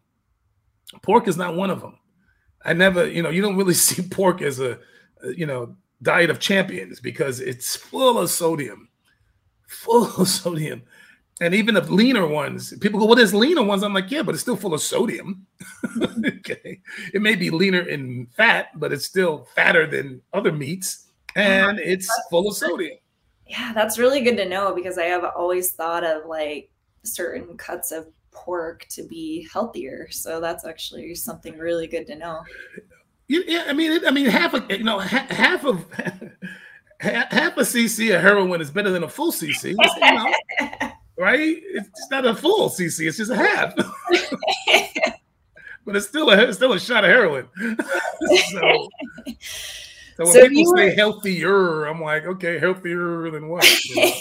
pork 1.02 1.28
is 1.28 1.36
not 1.36 1.54
one 1.54 1.70
of 1.70 1.82
them. 1.82 1.98
I 2.64 2.72
never, 2.72 3.06
you 3.06 3.22
know, 3.22 3.30
you 3.30 3.42
don't 3.42 3.56
really 3.56 3.74
see 3.86 4.02
pork 4.08 4.40
as 4.40 4.58
a, 4.58 4.78
you 5.36 5.44
know, 5.44 5.76
diet 6.00 6.30
of 6.30 6.38
champions 6.38 6.98
because 6.98 7.40
it's 7.40 7.76
full 7.76 8.18
of 8.18 8.30
sodium, 8.30 8.88
full 9.66 10.04
of 10.16 10.28
sodium. 10.28 10.82
And 11.40 11.54
even 11.54 11.74
the 11.74 11.82
leaner 11.82 12.26
ones, 12.26 12.74
people 12.80 12.98
go, 12.98 13.06
well, 13.06 13.14
there's 13.14 13.34
leaner 13.34 13.62
ones. 13.62 13.84
I'm 13.84 13.94
like, 13.94 14.10
yeah, 14.10 14.22
but 14.22 14.34
it's 14.34 14.42
still 14.42 14.56
full 14.56 14.74
of 14.74 14.82
sodium. 14.82 15.46
Mm-hmm. 15.84 16.24
okay. 16.38 16.80
It 17.14 17.22
may 17.22 17.36
be 17.36 17.50
leaner 17.50 17.82
in 17.82 18.26
fat, 18.36 18.68
but 18.74 18.92
it's 18.92 19.04
still 19.04 19.46
fatter 19.54 19.86
than 19.86 20.20
other 20.32 20.50
meats 20.50 21.06
and 21.36 21.78
uh-huh. 21.78 21.90
it's 21.90 22.10
full 22.30 22.48
of 22.48 22.56
sodium. 22.56 22.98
Yeah, 23.46 23.72
that's 23.72 23.98
really 23.98 24.20
good 24.20 24.36
to 24.36 24.48
know 24.48 24.74
because 24.74 24.98
I 24.98 25.04
have 25.04 25.24
always 25.24 25.72
thought 25.72 26.04
of 26.04 26.26
like 26.26 26.70
certain 27.04 27.56
cuts 27.56 27.92
of 27.92 28.08
pork 28.30 28.86
to 28.90 29.02
be 29.02 29.48
healthier. 29.52 30.08
So 30.10 30.40
that's 30.40 30.64
actually 30.64 31.14
something 31.14 31.56
really 31.56 31.86
good 31.86 32.06
to 32.08 32.16
know. 32.16 32.42
Yeah, 33.28 33.64
I 33.66 33.72
mean, 33.72 34.04
I 34.06 34.10
mean, 34.10 34.26
half 34.26 34.54
of 34.54 34.70
you 34.70 34.84
know, 34.84 34.98
half 34.98 35.64
of 35.64 35.84
half 37.00 37.56
a 37.56 37.60
cc 37.60 38.14
of 38.14 38.22
heroin 38.22 38.60
is 38.60 38.70
better 38.70 38.90
than 38.90 39.04
a 39.04 39.08
full 39.08 39.32
cc. 39.32 39.70
You 39.70 39.76
know, 39.76 40.34
right? 41.18 41.56
It's 41.62 42.10
not 42.10 42.26
a 42.26 42.34
full 42.34 42.68
cc; 42.70 43.06
it's 43.06 43.16
just 43.16 43.30
a 43.30 43.36
half. 43.36 43.74
but 45.84 45.96
it's 45.96 46.06
still 46.06 46.30
a 46.30 46.36
it's 46.36 46.56
still 46.56 46.72
a 46.72 46.80
shot 46.80 47.04
of 47.04 47.10
heroin. 47.10 47.48
so, 48.50 48.52
so 48.52 48.88
when 50.18 50.32
so 50.32 50.48
people 50.48 50.76
say 50.76 50.90
were... 50.90 50.94
healthier, 50.94 51.84
I'm 51.86 52.00
like, 52.00 52.26
okay, 52.26 52.58
healthier 52.58 53.30
than 53.30 53.48
what? 53.48 53.66
You 53.94 54.04
know? 54.04 54.12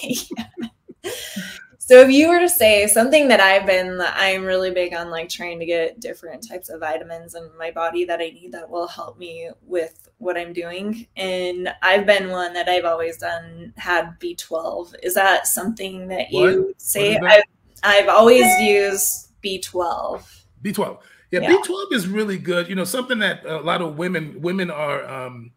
So 1.88 2.02
if 2.02 2.12
you 2.12 2.28
were 2.28 2.40
to 2.40 2.50
say 2.50 2.86
something 2.88 3.30
that 3.30 3.40
I've 3.40 3.66
been, 3.66 4.02
I'm 4.06 4.44
really 4.44 4.72
big 4.72 4.94
on 4.94 5.10
like 5.10 5.30
trying 5.30 5.58
to 5.60 5.66
get 5.66 6.02
different 6.02 6.46
types 6.46 6.68
of 6.68 6.82
vitamins 6.82 7.34
in 7.34 7.50
my 7.58 7.72
body 7.72 8.04
that 8.04 8.20
I 8.20 8.28
need 8.28 8.52
that 8.52 8.70
will 8.70 8.90
help 8.90 9.18
me 9.18 9.50
with 9.66 10.10
what 10.18 10.38
I'm 10.38 10.52
doing. 10.52 11.08
And 11.16 11.74
I've 11.82 12.06
been 12.06 12.30
one 12.30 12.52
that 12.56 12.68
I've 12.68 12.84
always 12.84 13.20
done 13.20 13.74
had 13.78 14.20
B12. 14.20 14.96
Is 15.02 15.14
that 15.14 15.48
something 15.48 16.10
that 16.10 16.30
you 16.30 16.66
what? 16.66 16.82
say? 16.82 17.16
What 17.20 17.32
I've, 17.32 17.44
I've 17.84 18.10
always 18.10 18.46
used 18.60 19.30
B12. 19.42 20.26
B12. 20.62 21.00
Yeah, 21.32 21.40
yeah, 21.40 21.56
B12 21.56 21.94
is 21.94 22.10
really 22.10 22.38
good. 22.38 22.68
You 22.68 22.76
know, 22.76 22.84
something 22.84 23.20
that 23.20 23.46
a 23.46 23.60
lot 23.60 23.82
of 23.82 23.98
women 23.98 24.42
women 24.42 24.70
are 24.70 25.08
um 25.08 25.52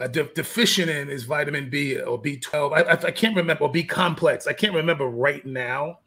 uh, 0.00 0.06
de- 0.06 0.32
deficient 0.34 0.90
in 0.90 1.10
is 1.10 1.24
vitamin 1.24 1.68
B 1.68 2.00
or 2.00 2.20
B12. 2.20 2.72
I, 2.72 2.80
I, 2.82 2.92
I, 2.92 3.10
can't 3.10 3.36
remember 3.36 3.64
or 3.64 3.70
B 3.70 3.84
complex. 3.84 4.46
I 4.46 4.52
can't 4.52 4.74
remember 4.74 5.06
right 5.06 5.44
now. 5.44 5.98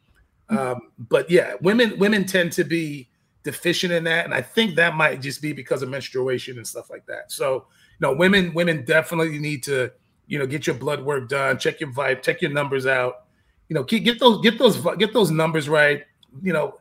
Hmm. 0.49 0.57
Um, 0.57 0.81
but 0.97 1.29
yeah, 1.29 1.53
women 1.61 1.97
women 1.99 2.25
tend 2.25 2.51
to 2.53 2.63
be 2.63 3.09
deficient 3.43 3.93
in 3.93 4.03
that, 4.05 4.25
and 4.25 4.33
I 4.33 4.41
think 4.41 4.75
that 4.75 4.95
might 4.95 5.21
just 5.21 5.41
be 5.41 5.53
because 5.53 5.83
of 5.83 5.89
menstruation 5.89 6.57
and 6.57 6.67
stuff 6.67 6.89
like 6.89 7.05
that. 7.05 7.31
So, 7.31 7.67
you 7.99 8.07
know, 8.07 8.13
women 8.13 8.53
women 8.53 8.83
definitely 8.83 9.37
need 9.39 9.63
to 9.63 9.91
you 10.27 10.39
know 10.39 10.47
get 10.47 10.65
your 10.65 10.75
blood 10.75 11.03
work 11.03 11.29
done, 11.29 11.59
check 11.59 11.79
your 11.79 11.91
vibe, 11.91 12.23
check 12.23 12.41
your 12.41 12.51
numbers 12.51 12.85
out. 12.85 13.25
You 13.69 13.75
know, 13.75 13.83
get 13.83 14.19
those 14.19 14.41
get 14.41 14.57
those 14.57 14.77
get 14.97 15.13
those 15.13 15.31
numbers 15.31 15.69
right. 15.69 16.03
You 16.41 16.51
know, 16.51 16.79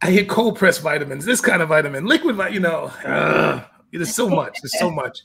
I 0.00 0.10
hit 0.10 0.28
cold 0.28 0.56
press 0.56 0.78
vitamins, 0.78 1.24
this 1.24 1.40
kind 1.40 1.62
of 1.62 1.68
vitamin, 1.68 2.06
liquid, 2.06 2.36
you 2.52 2.60
know, 2.60 2.84
uh, 3.04 3.64
there's 3.92 4.14
so 4.14 4.28
much, 4.28 4.60
there's 4.62 4.78
so 4.78 4.90
much. 4.90 5.22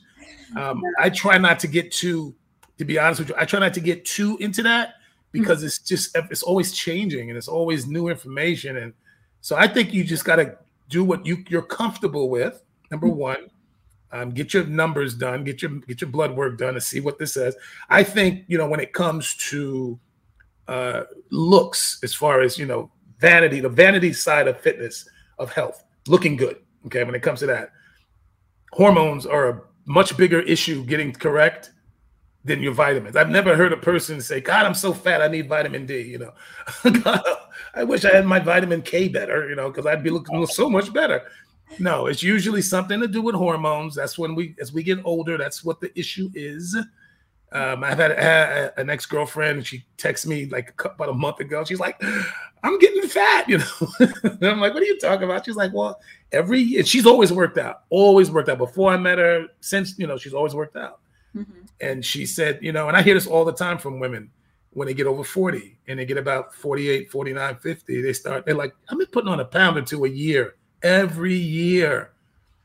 Um, 0.55 0.81
I 0.99 1.09
try 1.09 1.37
not 1.37 1.59
to 1.59 1.67
get 1.67 1.91
too, 1.91 2.35
to 2.77 2.85
be 2.85 2.97
honest 2.97 3.19
with 3.19 3.29
you, 3.29 3.35
I 3.37 3.45
try 3.45 3.59
not 3.59 3.73
to 3.73 3.79
get 3.79 4.05
too 4.05 4.37
into 4.39 4.63
that 4.63 4.95
because 5.31 5.63
it's 5.63 5.79
just 5.79 6.15
it's 6.15 6.43
always 6.43 6.71
changing 6.71 7.29
and 7.29 7.37
it's 7.37 7.47
always 7.47 7.87
new 7.87 8.07
information. 8.07 8.77
And 8.77 8.93
so 9.41 9.55
I 9.55 9.67
think 9.67 9.93
you 9.93 10.03
just 10.03 10.25
got 10.25 10.37
to 10.37 10.57
do 10.89 11.03
what 11.03 11.25
you 11.25 11.43
you're 11.49 11.61
comfortable 11.61 12.29
with. 12.29 12.63
Number 12.91 13.07
mm-hmm. 13.07 13.17
one, 13.17 13.49
um, 14.11 14.31
get 14.31 14.53
your 14.53 14.65
numbers 14.65 15.13
done, 15.15 15.43
get 15.43 15.61
your 15.61 15.71
get 15.81 16.01
your 16.01 16.09
blood 16.09 16.35
work 16.35 16.57
done 16.57 16.73
to 16.75 16.81
see 16.81 16.99
what 16.99 17.19
this 17.19 17.33
says. 17.33 17.55
I 17.89 18.03
think 18.03 18.45
you 18.47 18.57
know 18.57 18.67
when 18.67 18.79
it 18.79 18.93
comes 18.93 19.35
to 19.49 19.99
uh, 20.67 21.03
looks, 21.29 21.99
as 22.03 22.13
far 22.13 22.41
as 22.41 22.57
you 22.57 22.65
know, 22.65 22.91
vanity, 23.19 23.59
the 23.59 23.69
vanity 23.69 24.13
side 24.13 24.47
of 24.47 24.59
fitness 24.59 25.07
of 25.39 25.51
health, 25.51 25.83
looking 26.07 26.35
good. 26.35 26.57
Okay, 26.85 27.03
when 27.03 27.15
it 27.15 27.21
comes 27.21 27.39
to 27.39 27.45
that, 27.47 27.71
hormones 28.71 29.25
are 29.25 29.49
a 29.49 29.61
much 29.87 30.15
bigger 30.17 30.41
issue 30.41 30.83
getting 30.85 31.11
correct 31.11 31.71
than 32.43 32.61
your 32.61 32.73
vitamins. 32.73 33.15
I've 33.15 33.29
never 33.29 33.55
heard 33.55 33.73
a 33.73 33.77
person 33.77 34.21
say, 34.21 34.39
God, 34.39 34.65
I'm 34.65 34.73
so 34.73 34.93
fat, 34.93 35.21
I 35.21 35.27
need 35.27 35.49
vitamin 35.49 35.85
D. 35.85 36.01
You 36.01 36.19
know, 36.19 36.33
I 37.73 37.83
wish 37.83 38.05
I 38.05 38.13
had 38.13 38.25
my 38.25 38.39
vitamin 38.39 38.81
K 38.81 39.07
better, 39.07 39.49
you 39.49 39.55
know, 39.55 39.69
because 39.69 39.85
I'd 39.85 40.03
be 40.03 40.09
looking 40.09 40.45
so 40.47 40.69
much 40.69 40.93
better. 40.93 41.23
No, 41.79 42.07
it's 42.07 42.23
usually 42.23 42.61
something 42.61 42.99
to 42.99 43.07
do 43.07 43.21
with 43.21 43.35
hormones. 43.35 43.95
That's 43.95 44.17
when 44.17 44.35
we, 44.35 44.55
as 44.59 44.71
we 44.71 44.83
get 44.83 44.99
older, 45.03 45.37
that's 45.37 45.63
what 45.63 45.81
the 45.81 45.97
issue 45.99 46.29
is. 46.33 46.77
Um, 47.51 47.83
I've 47.83 47.97
had 47.97 48.11
a, 48.11 48.79
an 48.79 48.89
ex 48.89 49.05
girlfriend. 49.05 49.65
She 49.65 49.85
texted 49.97 50.27
me 50.27 50.47
like 50.47 50.73
about 50.83 51.09
a 51.09 51.13
month 51.13 51.39
ago. 51.39 51.63
She's 51.63 51.79
like, 51.79 52.01
"I'm 52.63 52.77
getting 52.79 53.03
fat," 53.03 53.47
you 53.47 53.59
know. 53.59 53.65
I'm 54.41 54.59
like, 54.59 54.73
"What 54.73 54.83
are 54.83 54.85
you 54.85 54.99
talking 54.99 55.23
about?" 55.23 55.45
She's 55.45 55.55
like, 55.55 55.73
"Well, 55.73 55.99
every 56.31 56.59
year 56.59 56.83
she's 56.83 57.05
always 57.05 57.31
worked 57.31 57.57
out, 57.57 57.83
always 57.89 58.29
worked 58.29 58.49
out. 58.49 58.57
Before 58.57 58.91
I 58.91 58.97
met 58.97 59.17
her, 59.17 59.47
since 59.61 59.97
you 59.97 60.07
know, 60.07 60.17
she's 60.17 60.33
always 60.33 60.53
worked 60.53 60.75
out." 60.75 60.99
Mm-hmm. 61.35 61.65
And 61.79 62.03
she 62.03 62.25
said, 62.25 62.59
you 62.61 62.71
know, 62.71 62.87
and 62.87 62.97
I 62.97 63.01
hear 63.01 63.13
this 63.13 63.27
all 63.27 63.45
the 63.45 63.53
time 63.53 63.77
from 63.77 63.99
women 63.99 64.31
when 64.71 64.87
they 64.87 64.93
get 64.93 65.07
over 65.07 65.23
40 65.23 65.77
and 65.87 65.99
they 65.99 66.05
get 66.05 66.17
about 66.17 66.53
48, 66.53 67.09
49, 67.09 67.55
50, 67.57 68.01
they 68.01 68.13
start, 68.13 68.45
they're 68.45 68.55
like, 68.55 68.75
I've 68.89 68.97
been 68.97 69.07
putting 69.07 69.29
on 69.29 69.39
a 69.39 69.45
pound 69.45 69.77
or 69.77 69.81
two 69.81 70.05
a 70.05 70.09
year, 70.09 70.55
every 70.83 71.35
year. 71.35 72.11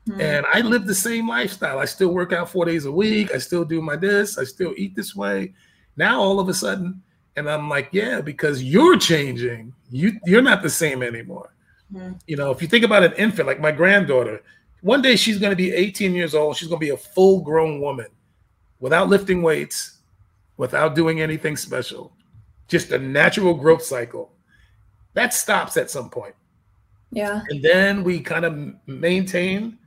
Mm-hmm. 0.07 0.21
And 0.21 0.45
I 0.53 0.61
live 0.61 0.85
the 0.85 0.95
same 0.95 1.29
lifestyle. 1.29 1.79
I 1.79 1.85
still 1.85 2.09
work 2.09 2.33
out 2.33 2.49
four 2.49 2.65
days 2.65 2.85
a 2.85 2.91
week. 2.91 3.33
I 3.33 3.37
still 3.37 3.63
do 3.63 3.81
my 3.81 3.95
this. 3.95 4.37
I 4.37 4.43
still 4.43 4.73
eat 4.75 4.95
this 4.95 5.15
way. 5.15 5.53
Now 5.95 6.19
all 6.19 6.39
of 6.39 6.49
a 6.49 6.53
sudden, 6.53 7.01
and 7.35 7.49
I'm 7.49 7.69
like, 7.69 7.89
yeah, 7.91 8.21
because 8.21 8.63
you're 8.63 8.97
changing. 8.97 9.73
You 9.89 10.19
you're 10.25 10.41
not 10.41 10.61
the 10.61 10.69
same 10.69 11.01
anymore. 11.03 11.53
Mm-hmm. 11.93 12.13
You 12.27 12.35
know, 12.35 12.51
if 12.51 12.61
you 12.61 12.67
think 12.67 12.83
about 12.83 13.03
an 13.03 13.13
infant, 13.13 13.47
like 13.47 13.61
my 13.61 13.71
granddaughter, 13.71 14.43
one 14.81 15.01
day 15.01 15.15
she's 15.15 15.39
going 15.39 15.51
to 15.51 15.55
be 15.55 15.71
18 15.71 16.13
years 16.13 16.35
old. 16.35 16.57
She's 16.57 16.67
going 16.67 16.79
to 16.79 16.85
be 16.85 16.91
a 16.91 16.97
full 16.97 17.41
grown 17.41 17.79
woman 17.79 18.07
without 18.79 19.07
lifting 19.07 19.41
weights, 19.41 19.99
without 20.57 20.95
doing 20.95 21.21
anything 21.21 21.55
special, 21.55 22.11
just 22.67 22.91
a 22.91 22.99
natural 22.99 23.53
growth 23.53 23.83
cycle. 23.83 24.33
That 25.13 25.33
stops 25.33 25.77
at 25.77 25.89
some 25.89 26.09
point. 26.09 26.35
Yeah. 27.11 27.41
And 27.49 27.63
then 27.63 28.03
we 28.03 28.19
kind 28.19 28.43
of 28.43 28.73
maintain 28.87 29.77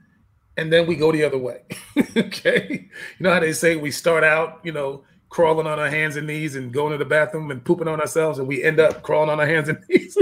and 0.57 0.73
then 0.73 0.87
we 0.87 0.97
go 0.97 1.13
the 1.13 1.25
other 1.25 1.39
way. 1.39 1.63
okay. 2.17 2.89
You 3.19 3.25
know 3.25 3.33
how 3.33 3.41
they 3.41 3.53
say 3.53 3.77
we 3.77 3.91
start 3.91 4.25
out, 4.25 4.61
you 4.63 4.73
know, 4.73 5.05
crawling 5.29 5.67
on 5.67 5.79
our 5.79 5.91
hands 5.91 6.17
and 6.17 6.27
knees 6.27 6.57
and 6.57 6.73
going 6.73 6.93
to 6.93 6.99
the 6.99 7.05
bathroom 7.05 7.51
and 7.51 7.65
pooping 7.65 7.89
on 7.89 8.01
ourselves, 8.01 8.39
and 8.39 8.49
we 8.49 8.63
end 8.63 8.81
up 8.81 9.03
crawling 9.03 9.31
on 9.31 9.41
our 9.41 9.47
hands 9.47 9.69
and 9.69 9.79
knees. 9.89 10.17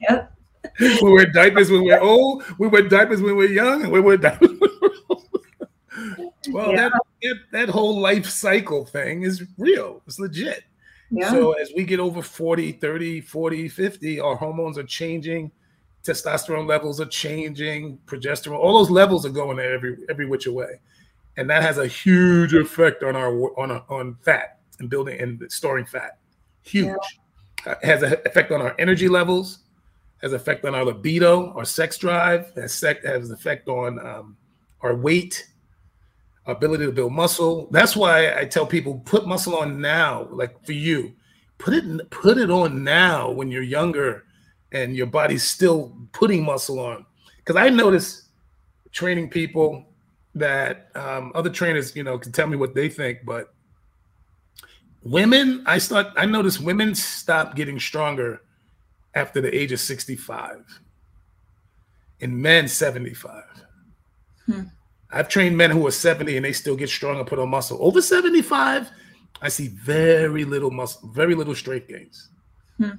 yep. 0.00 0.32
we 0.80 1.12
wear 1.12 1.26
diapers 1.26 1.70
when 1.70 1.84
we're 1.84 2.00
old, 2.00 2.44
we 2.58 2.68
wear 2.68 2.88
diapers 2.88 3.20
when 3.20 3.36
we're 3.36 3.50
young, 3.50 3.82
and 3.82 3.92
we 3.92 4.00
wear 4.00 4.16
diapers 4.16 4.48
when 4.48 4.70
we're 4.80 4.90
old. 5.10 5.28
well, 6.50 6.70
yeah. 6.72 6.88
that, 6.88 6.92
that, 7.22 7.36
that 7.52 7.68
whole 7.68 7.98
life 7.98 8.26
cycle 8.26 8.84
thing 8.84 9.22
is 9.22 9.42
real. 9.58 10.02
It's 10.06 10.18
legit. 10.18 10.64
Yeah. 11.10 11.30
So 11.30 11.52
as 11.52 11.70
we 11.76 11.84
get 11.84 12.00
over 12.00 12.22
40, 12.22 12.72
30, 12.72 13.20
40, 13.20 13.68
50, 13.68 14.20
our 14.20 14.36
hormones 14.36 14.78
are 14.78 14.84
changing 14.84 15.52
testosterone 16.04 16.68
levels 16.68 17.00
are 17.00 17.06
changing, 17.06 17.98
progesterone, 18.06 18.58
all 18.58 18.78
those 18.78 18.90
levels 18.90 19.24
are 19.24 19.30
going 19.30 19.58
every 19.58 19.96
every 20.08 20.26
which 20.26 20.46
way, 20.46 20.80
and 21.36 21.48
that 21.48 21.62
has 21.62 21.78
a 21.78 21.86
huge 21.86 22.54
effect 22.54 23.02
on 23.02 23.16
our 23.16 23.32
on 23.58 23.70
a, 23.70 23.84
on 23.88 24.16
fat 24.22 24.60
and 24.78 24.90
building 24.90 25.20
and 25.20 25.42
storing 25.50 25.86
fat. 25.86 26.18
Huge. 26.62 26.86
Yeah. 26.86 27.72
Uh, 27.72 27.74
has 27.82 28.02
an 28.02 28.12
effect 28.26 28.52
on 28.52 28.60
our 28.60 28.74
energy 28.78 29.08
levels, 29.08 29.60
has 30.20 30.34
effect 30.34 30.66
on 30.66 30.74
our 30.74 30.84
libido, 30.84 31.50
our 31.54 31.64
sex 31.64 31.96
drive, 31.96 32.52
has 32.56 32.74
sec- 32.74 33.04
has 33.04 33.30
effect 33.30 33.68
on 33.68 33.98
um, 34.06 34.36
our 34.82 34.94
weight, 34.94 35.48
our 36.44 36.54
ability 36.54 36.84
to 36.84 36.92
build 36.92 37.12
muscle. 37.12 37.68
That's 37.70 37.96
why 37.96 38.38
I 38.38 38.44
tell 38.44 38.66
people 38.66 39.00
put 39.06 39.26
muscle 39.26 39.56
on 39.56 39.80
now, 39.80 40.28
like 40.30 40.62
for 40.66 40.72
you, 40.72 41.14
put 41.56 41.72
it 41.72 42.10
put 42.10 42.36
it 42.36 42.50
on 42.50 42.84
now 42.84 43.30
when 43.30 43.50
you're 43.50 43.62
younger 43.62 44.24
and 44.74 44.94
your 44.94 45.06
body's 45.06 45.44
still 45.44 45.96
putting 46.12 46.44
muscle 46.44 46.80
on. 46.80 47.06
Because 47.38 47.56
I 47.56 47.70
notice 47.70 48.28
training 48.92 49.30
people 49.30 49.86
that 50.34 50.90
um, 50.96 51.32
other 51.34 51.48
trainers, 51.48 51.94
you 51.94 52.02
know, 52.02 52.18
can 52.18 52.32
tell 52.32 52.48
me 52.48 52.56
what 52.56 52.74
they 52.74 52.88
think, 52.88 53.20
but 53.24 53.54
women, 55.02 55.62
I 55.64 55.78
start, 55.78 56.08
I 56.16 56.26
notice 56.26 56.58
women 56.58 56.94
stop 56.94 57.54
getting 57.54 57.78
stronger 57.78 58.42
after 59.14 59.40
the 59.40 59.54
age 59.56 59.70
of 59.70 59.78
65, 59.78 60.64
and 62.20 62.36
men 62.36 62.66
75. 62.66 63.44
Hmm. 64.46 64.62
I've 65.12 65.28
trained 65.28 65.56
men 65.56 65.70
who 65.70 65.86
are 65.86 65.92
70 65.92 66.36
and 66.36 66.44
they 66.44 66.52
still 66.52 66.74
get 66.74 66.88
strong 66.88 67.18
and 67.20 67.26
put 67.26 67.38
on 67.38 67.48
muscle. 67.48 67.78
Over 67.80 68.02
75, 68.02 68.90
I 69.40 69.48
see 69.48 69.68
very 69.68 70.44
little 70.44 70.72
muscle, 70.72 71.08
very 71.10 71.36
little 71.36 71.54
strength 71.54 71.86
gains. 71.86 72.30
Hmm. 72.78 72.90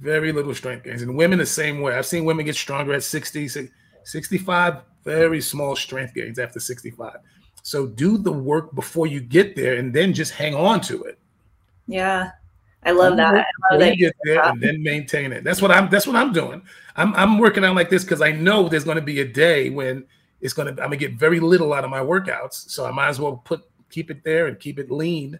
Very 0.00 0.32
little 0.32 0.54
strength 0.54 0.84
gains. 0.84 1.02
And 1.02 1.16
women 1.16 1.38
the 1.38 1.46
same 1.46 1.80
way. 1.80 1.94
I've 1.94 2.06
seen 2.06 2.24
women 2.24 2.46
get 2.46 2.56
stronger 2.56 2.94
at 2.94 3.02
60, 3.02 3.68
65, 4.04 4.76
very 5.04 5.40
small 5.40 5.76
strength 5.76 6.14
gains 6.14 6.38
after 6.38 6.58
65. 6.58 7.18
So 7.62 7.86
do 7.86 8.16
the 8.16 8.32
work 8.32 8.74
before 8.74 9.06
you 9.06 9.20
get 9.20 9.54
there 9.54 9.74
and 9.74 9.92
then 9.92 10.14
just 10.14 10.32
hang 10.32 10.54
on 10.54 10.80
to 10.82 11.04
it. 11.04 11.18
Yeah. 11.86 12.30
I 12.82 12.92
love 12.92 13.18
that. 13.18 13.34
I 13.34 13.44
love 13.72 13.80
that 13.80 13.96
you 13.98 14.06
get 14.06 14.16
there 14.24 14.42
and 14.42 14.60
then 14.60 14.82
maintain 14.82 15.32
it. 15.32 15.44
That's 15.44 15.60
what 15.60 15.70
I'm 15.70 15.90
that's 15.90 16.06
what 16.06 16.16
I'm 16.16 16.32
doing. 16.32 16.62
I'm 16.96 17.14
I'm 17.14 17.38
working 17.38 17.62
out 17.62 17.74
like 17.76 17.90
this 17.90 18.04
because 18.04 18.22
I 18.22 18.32
know 18.32 18.70
there's 18.70 18.84
gonna 18.84 19.02
be 19.02 19.20
a 19.20 19.28
day 19.28 19.68
when 19.68 20.06
it's 20.40 20.54
gonna 20.54 20.70
I'm 20.70 20.76
gonna 20.76 20.96
get 20.96 21.12
very 21.12 21.40
little 21.40 21.74
out 21.74 21.84
of 21.84 21.90
my 21.90 22.00
workouts. 22.00 22.70
So 22.70 22.86
I 22.86 22.90
might 22.90 23.08
as 23.08 23.20
well 23.20 23.36
put 23.44 23.64
keep 23.90 24.10
it 24.10 24.24
there 24.24 24.46
and 24.46 24.58
keep 24.58 24.78
it 24.78 24.90
lean. 24.90 25.38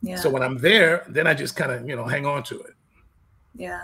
Yeah. 0.00 0.16
So 0.16 0.28
when 0.28 0.42
I'm 0.42 0.58
there, 0.58 1.04
then 1.08 1.26
I 1.26 1.34
just 1.34 1.54
kind 1.54 1.70
of, 1.70 1.88
you 1.88 1.94
know, 1.94 2.04
hang 2.04 2.26
on 2.26 2.42
to 2.44 2.60
it. 2.60 2.74
Yeah. 3.54 3.82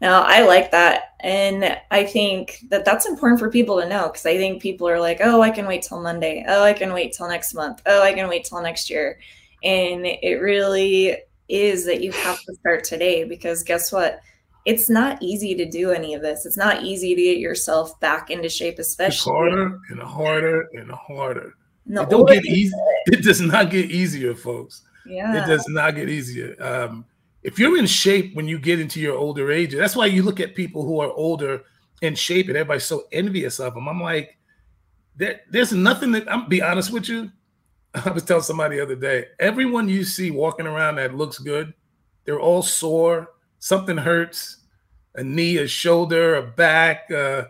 No, 0.00 0.22
I 0.26 0.42
like 0.42 0.70
that. 0.72 1.14
And 1.20 1.78
I 1.90 2.04
think 2.04 2.64
that 2.68 2.84
that's 2.84 3.06
important 3.06 3.40
for 3.40 3.50
people 3.50 3.80
to 3.80 3.88
know 3.88 4.08
because 4.08 4.26
I 4.26 4.36
think 4.36 4.60
people 4.60 4.88
are 4.88 5.00
like, 5.00 5.20
oh, 5.22 5.40
I 5.40 5.50
can 5.50 5.66
wait 5.66 5.82
till 5.82 6.02
Monday. 6.02 6.44
Oh, 6.46 6.62
I 6.62 6.74
can 6.74 6.92
wait 6.92 7.14
till 7.14 7.28
next 7.28 7.54
month. 7.54 7.80
Oh, 7.86 8.02
I 8.02 8.12
can 8.12 8.28
wait 8.28 8.44
till 8.44 8.60
next 8.60 8.90
year. 8.90 9.18
And 9.64 10.04
it 10.04 10.40
really 10.42 11.16
is 11.48 11.86
that 11.86 12.02
you 12.02 12.12
have 12.12 12.40
to 12.42 12.54
start 12.56 12.84
today 12.84 13.24
because 13.24 13.62
guess 13.62 13.90
what? 13.90 14.20
It's 14.66 14.90
not 14.90 15.22
easy 15.22 15.54
to 15.54 15.64
do 15.64 15.92
any 15.92 16.12
of 16.12 16.20
this. 16.22 16.44
It's 16.44 16.56
not 16.56 16.82
easy 16.82 17.14
to 17.14 17.22
get 17.22 17.38
yourself 17.38 17.98
back 18.00 18.30
into 18.30 18.48
shape, 18.48 18.78
especially. 18.78 19.14
It's 19.14 19.24
harder 19.24 19.80
and 19.90 20.02
harder 20.02 20.68
and 20.74 20.90
harder. 20.90 21.54
No, 21.86 22.02
it 22.02 22.10
don't 22.10 22.28
get 22.28 22.44
easy. 22.44 22.74
It 23.06 23.22
does 23.22 23.40
not 23.40 23.70
get 23.70 23.90
easier, 23.90 24.34
folks. 24.34 24.82
Yeah. 25.06 25.42
It 25.42 25.46
does 25.46 25.64
not 25.68 25.94
get 25.94 26.08
easier. 26.08 26.56
Um, 26.60 27.04
if 27.46 27.60
you're 27.60 27.78
in 27.78 27.86
shape 27.86 28.34
when 28.34 28.48
you 28.48 28.58
get 28.58 28.80
into 28.80 28.98
your 28.98 29.16
older 29.16 29.52
age, 29.52 29.72
that's 29.72 29.94
why 29.94 30.06
you 30.06 30.24
look 30.24 30.40
at 30.40 30.56
people 30.56 30.84
who 30.84 30.98
are 30.98 31.12
older 31.12 31.62
in 32.02 32.16
shape 32.16 32.48
and 32.48 32.56
everybody's 32.56 32.82
so 32.82 33.04
envious 33.12 33.60
of 33.60 33.74
them. 33.74 33.88
I'm 33.88 34.02
like, 34.02 34.36
there, 35.14 35.42
there's 35.48 35.72
nothing 35.72 36.10
that 36.10 36.30
I'm 36.30 36.48
be 36.48 36.60
honest 36.60 36.92
with 36.92 37.08
you. 37.08 37.30
I 37.94 38.10
was 38.10 38.24
telling 38.24 38.42
somebody 38.42 38.76
the 38.76 38.82
other 38.82 38.96
day, 38.96 39.26
everyone 39.38 39.88
you 39.88 40.02
see 40.02 40.32
walking 40.32 40.66
around 40.66 40.96
that 40.96 41.14
looks 41.14 41.38
good, 41.38 41.72
they're 42.24 42.40
all 42.40 42.62
sore, 42.62 43.28
something 43.60 43.96
hurts, 43.96 44.64
a 45.14 45.22
knee, 45.22 45.58
a 45.58 45.68
shoulder, 45.68 46.34
a 46.34 46.42
back, 46.42 47.08
uh, 47.12 47.44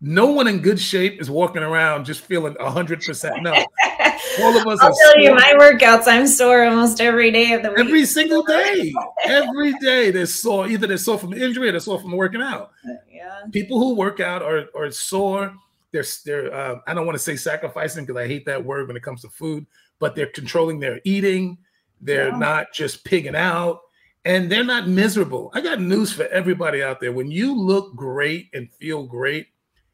no 0.00 0.26
one 0.26 0.48
in 0.48 0.60
good 0.60 0.80
shape 0.80 1.20
is 1.20 1.30
walking 1.30 1.62
around 1.62 2.04
just 2.04 2.22
feeling 2.22 2.56
hundred 2.58 3.02
percent. 3.02 3.42
No, 3.42 3.52
all 4.40 4.58
of 4.58 4.66
us. 4.66 4.80
I'll 4.80 4.94
tell 4.94 5.20
you, 5.20 5.34
my 5.34 5.54
workouts. 5.58 6.06
I'm 6.06 6.26
sore 6.26 6.64
almost 6.64 7.00
every 7.00 7.30
day 7.30 7.52
of 7.52 7.62
the 7.62 7.70
week. 7.70 7.78
Every 7.78 8.06
single 8.06 8.42
day, 8.46 8.94
every 9.24 9.74
day 9.74 10.10
they're 10.10 10.26
sore. 10.26 10.68
Either 10.68 10.86
they're 10.86 10.96
sore 10.96 11.18
from 11.18 11.34
injury 11.34 11.68
or 11.68 11.72
they're 11.72 11.80
sore 11.80 12.00
from 12.00 12.12
working 12.12 12.40
out. 12.40 12.72
Yeah. 13.12 13.42
People 13.52 13.78
who 13.78 13.94
work 13.94 14.20
out 14.20 14.42
are 14.42 14.68
are 14.74 14.90
sore. 14.90 15.54
They're 15.92 16.04
they're. 16.24 16.52
Uh, 16.52 16.80
I 16.86 16.94
don't 16.94 17.04
want 17.04 17.18
to 17.18 17.22
say 17.22 17.36
sacrificing 17.36 18.06
because 18.06 18.20
I 18.20 18.26
hate 18.26 18.46
that 18.46 18.64
word 18.64 18.88
when 18.88 18.96
it 18.96 19.02
comes 19.02 19.22
to 19.22 19.28
food, 19.28 19.66
but 19.98 20.14
they're 20.14 20.26
controlling 20.26 20.80
their 20.80 21.00
eating. 21.04 21.58
They're 22.00 22.30
yeah. 22.30 22.38
not 22.38 22.72
just 22.72 23.04
pigging 23.04 23.36
out 23.36 23.80
and 24.24 24.50
they're 24.50 24.64
not 24.64 24.88
miserable. 24.88 25.50
I 25.54 25.60
got 25.60 25.80
news 25.80 26.12
for 26.12 26.24
everybody 26.24 26.82
out 26.82 27.00
there. 27.00 27.12
When 27.12 27.30
you 27.30 27.54
look 27.54 27.94
great 27.94 28.48
and 28.52 28.72
feel 28.72 29.04
great, 29.04 29.48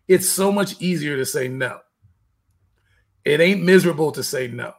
it's 0.09 0.29
so 0.29 0.53
much 0.53 0.81
easier 0.81 1.17
to 1.17 1.27
say 1.27 1.49
no. 1.49 1.81
It 3.25 3.41
ain't 3.41 3.63
miserable 3.63 4.13
to 4.13 4.23
say 4.23 4.49
no. 4.49 4.73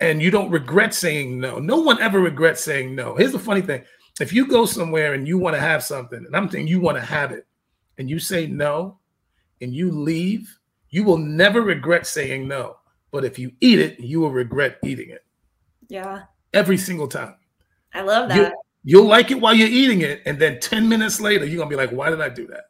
And 0.00 0.20
you 0.20 0.30
don't 0.30 0.50
regret 0.50 0.92
saying 0.92 1.38
no. 1.38 1.58
No 1.58 1.80
one 1.80 2.00
ever 2.00 2.20
regrets 2.20 2.62
saying 2.62 2.94
no. 2.94 3.14
Here's 3.14 3.32
the 3.32 3.38
funny 3.38 3.62
thing 3.62 3.84
if 4.20 4.32
you 4.32 4.46
go 4.46 4.64
somewhere 4.64 5.14
and 5.14 5.28
you 5.28 5.38
want 5.38 5.54
to 5.54 5.60
have 5.60 5.84
something, 5.84 6.24
and 6.24 6.34
I'm 6.34 6.50
saying 6.50 6.68
you 6.68 6.80
want 6.80 6.96
to 6.96 7.04
have 7.04 7.32
it, 7.32 7.46
and 7.98 8.08
you 8.08 8.18
say 8.18 8.46
no, 8.46 8.98
and 9.60 9.74
you 9.74 9.90
leave, 9.90 10.58
you 10.90 11.04
will 11.04 11.18
never 11.18 11.62
regret 11.62 12.06
saying 12.06 12.48
no. 12.48 12.76
But 13.10 13.24
if 13.24 13.38
you 13.38 13.52
eat 13.60 13.78
it, 13.78 14.00
you 14.00 14.20
will 14.20 14.30
regret 14.30 14.78
eating 14.84 15.10
it. 15.10 15.24
Yeah. 15.88 16.22
Every 16.52 16.76
single 16.76 17.08
time. 17.08 17.36
I 17.94 18.02
love 18.02 18.28
that. 18.28 18.52
You, 18.84 19.00
will 19.00 19.08
like 19.08 19.30
it 19.30 19.40
while 19.40 19.54
you're 19.54 19.68
eating 19.68 20.02
it. 20.02 20.22
And 20.26 20.38
then 20.38 20.60
10 20.60 20.88
minutes 20.88 21.20
later, 21.20 21.44
you're 21.44 21.56
going 21.56 21.70
to 21.70 21.76
be 21.76 21.80
like, 21.80 21.90
why 21.90 22.10
did 22.10 22.20
I 22.20 22.28
do 22.28 22.46
that? 22.48 22.64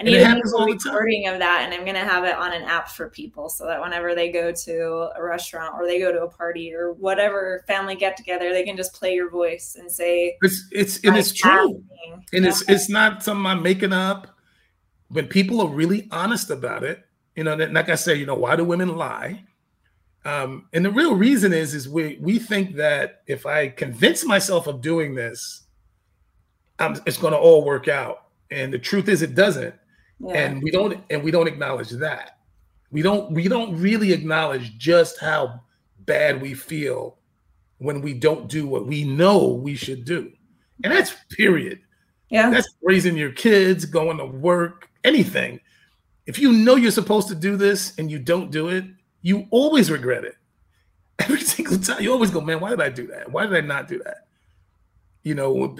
I 0.00 0.04
need 0.04 0.18
to 0.18 0.34
make 0.34 0.44
a 0.44 0.64
recording 0.64 1.26
of 1.26 1.40
that, 1.40 1.62
and 1.64 1.74
I'm 1.74 1.84
gonna 1.84 2.04
have 2.04 2.24
it 2.24 2.36
on 2.36 2.52
an 2.52 2.62
app 2.62 2.88
for 2.88 3.10
people 3.10 3.48
so 3.48 3.66
that 3.66 3.80
whenever 3.80 4.14
they 4.14 4.30
go 4.30 4.52
to 4.52 5.10
a 5.16 5.22
restaurant 5.22 5.74
or 5.74 5.86
they 5.86 5.98
go 5.98 6.12
to 6.12 6.22
a 6.22 6.28
party 6.28 6.72
or 6.72 6.92
whatever 6.92 7.64
family 7.66 7.96
get 7.96 8.16
together, 8.16 8.52
they 8.52 8.62
can 8.62 8.76
just 8.76 8.94
play 8.94 9.14
your 9.14 9.28
voice 9.28 9.76
and 9.78 9.90
say 9.90 10.36
it's 10.40 10.68
it's 10.70 11.04
and 11.04 11.16
it's 11.16 11.32
true, 11.32 11.82
and 12.32 12.46
it's 12.46 12.62
it's 12.68 12.88
not 12.88 13.24
something 13.24 13.44
I'm 13.44 13.62
making 13.62 13.92
up. 13.92 14.28
When 15.08 15.26
people 15.26 15.60
are 15.62 15.68
really 15.68 16.06
honest 16.12 16.50
about 16.50 16.84
it, 16.84 17.04
you 17.34 17.42
know, 17.42 17.56
like 17.56 17.88
I 17.88 17.96
said, 17.96 18.18
you 18.18 18.26
know, 18.26 18.36
why 18.36 18.54
do 18.54 18.64
women 18.64 18.96
lie? 18.96 19.42
Um, 20.24 20.66
and 20.72 20.84
the 20.84 20.90
real 20.90 21.16
reason 21.16 21.52
is 21.52 21.74
is 21.74 21.88
we 21.88 22.18
we 22.20 22.38
think 22.38 22.76
that 22.76 23.22
if 23.26 23.46
I 23.46 23.68
convince 23.68 24.24
myself 24.24 24.68
of 24.68 24.80
doing 24.80 25.16
this, 25.16 25.64
I'm, 26.78 27.00
it's 27.04 27.16
going 27.16 27.32
to 27.32 27.38
all 27.38 27.64
work 27.64 27.88
out. 27.88 28.26
And 28.50 28.72
the 28.72 28.78
truth 28.78 29.08
is, 29.08 29.22
it 29.22 29.34
doesn't 29.34 29.74
yeah. 30.20 30.34
and 30.34 30.62
we 30.62 30.70
don't 30.70 30.98
and 31.10 31.22
we 31.22 31.30
don't 31.30 31.46
acknowledge 31.46 31.90
that. 31.90 32.38
We 32.90 33.02
don't 33.02 33.32
we 33.32 33.48
don't 33.48 33.76
really 33.76 34.12
acknowledge 34.12 34.76
just 34.78 35.18
how 35.20 35.60
bad 36.00 36.40
we 36.40 36.54
feel 36.54 37.18
when 37.78 38.00
we 38.00 38.14
don't 38.14 38.48
do 38.48 38.66
what 38.66 38.86
we 38.86 39.04
know 39.04 39.48
we 39.48 39.74
should 39.74 40.04
do. 40.04 40.32
And 40.84 40.92
that's 40.92 41.14
period. 41.30 41.80
Yeah. 42.30 42.50
That's 42.50 42.68
raising 42.82 43.16
your 43.16 43.32
kids 43.32 43.84
going 43.84 44.18
to 44.18 44.26
work 44.26 44.88
anything. 45.04 45.60
If 46.26 46.38
you 46.38 46.52
know 46.52 46.76
you're 46.76 46.90
supposed 46.90 47.28
to 47.28 47.34
do 47.34 47.56
this 47.56 47.98
and 47.98 48.10
you 48.10 48.18
don't 48.18 48.50
do 48.50 48.68
it 48.68 48.84
you 49.20 49.48
always 49.50 49.90
regret 49.90 50.24
it. 50.24 50.36
Every 51.18 51.40
single 51.40 51.78
time 51.78 52.00
you 52.00 52.12
always 52.12 52.30
go 52.30 52.40
man 52.40 52.60
why 52.60 52.70
did 52.70 52.80
i 52.80 52.88
do 52.88 53.06
that? 53.08 53.30
Why 53.30 53.46
did 53.46 53.56
i 53.56 53.66
not 53.66 53.88
do 53.88 54.00
that 54.04 54.27
you 55.22 55.34
know 55.34 55.76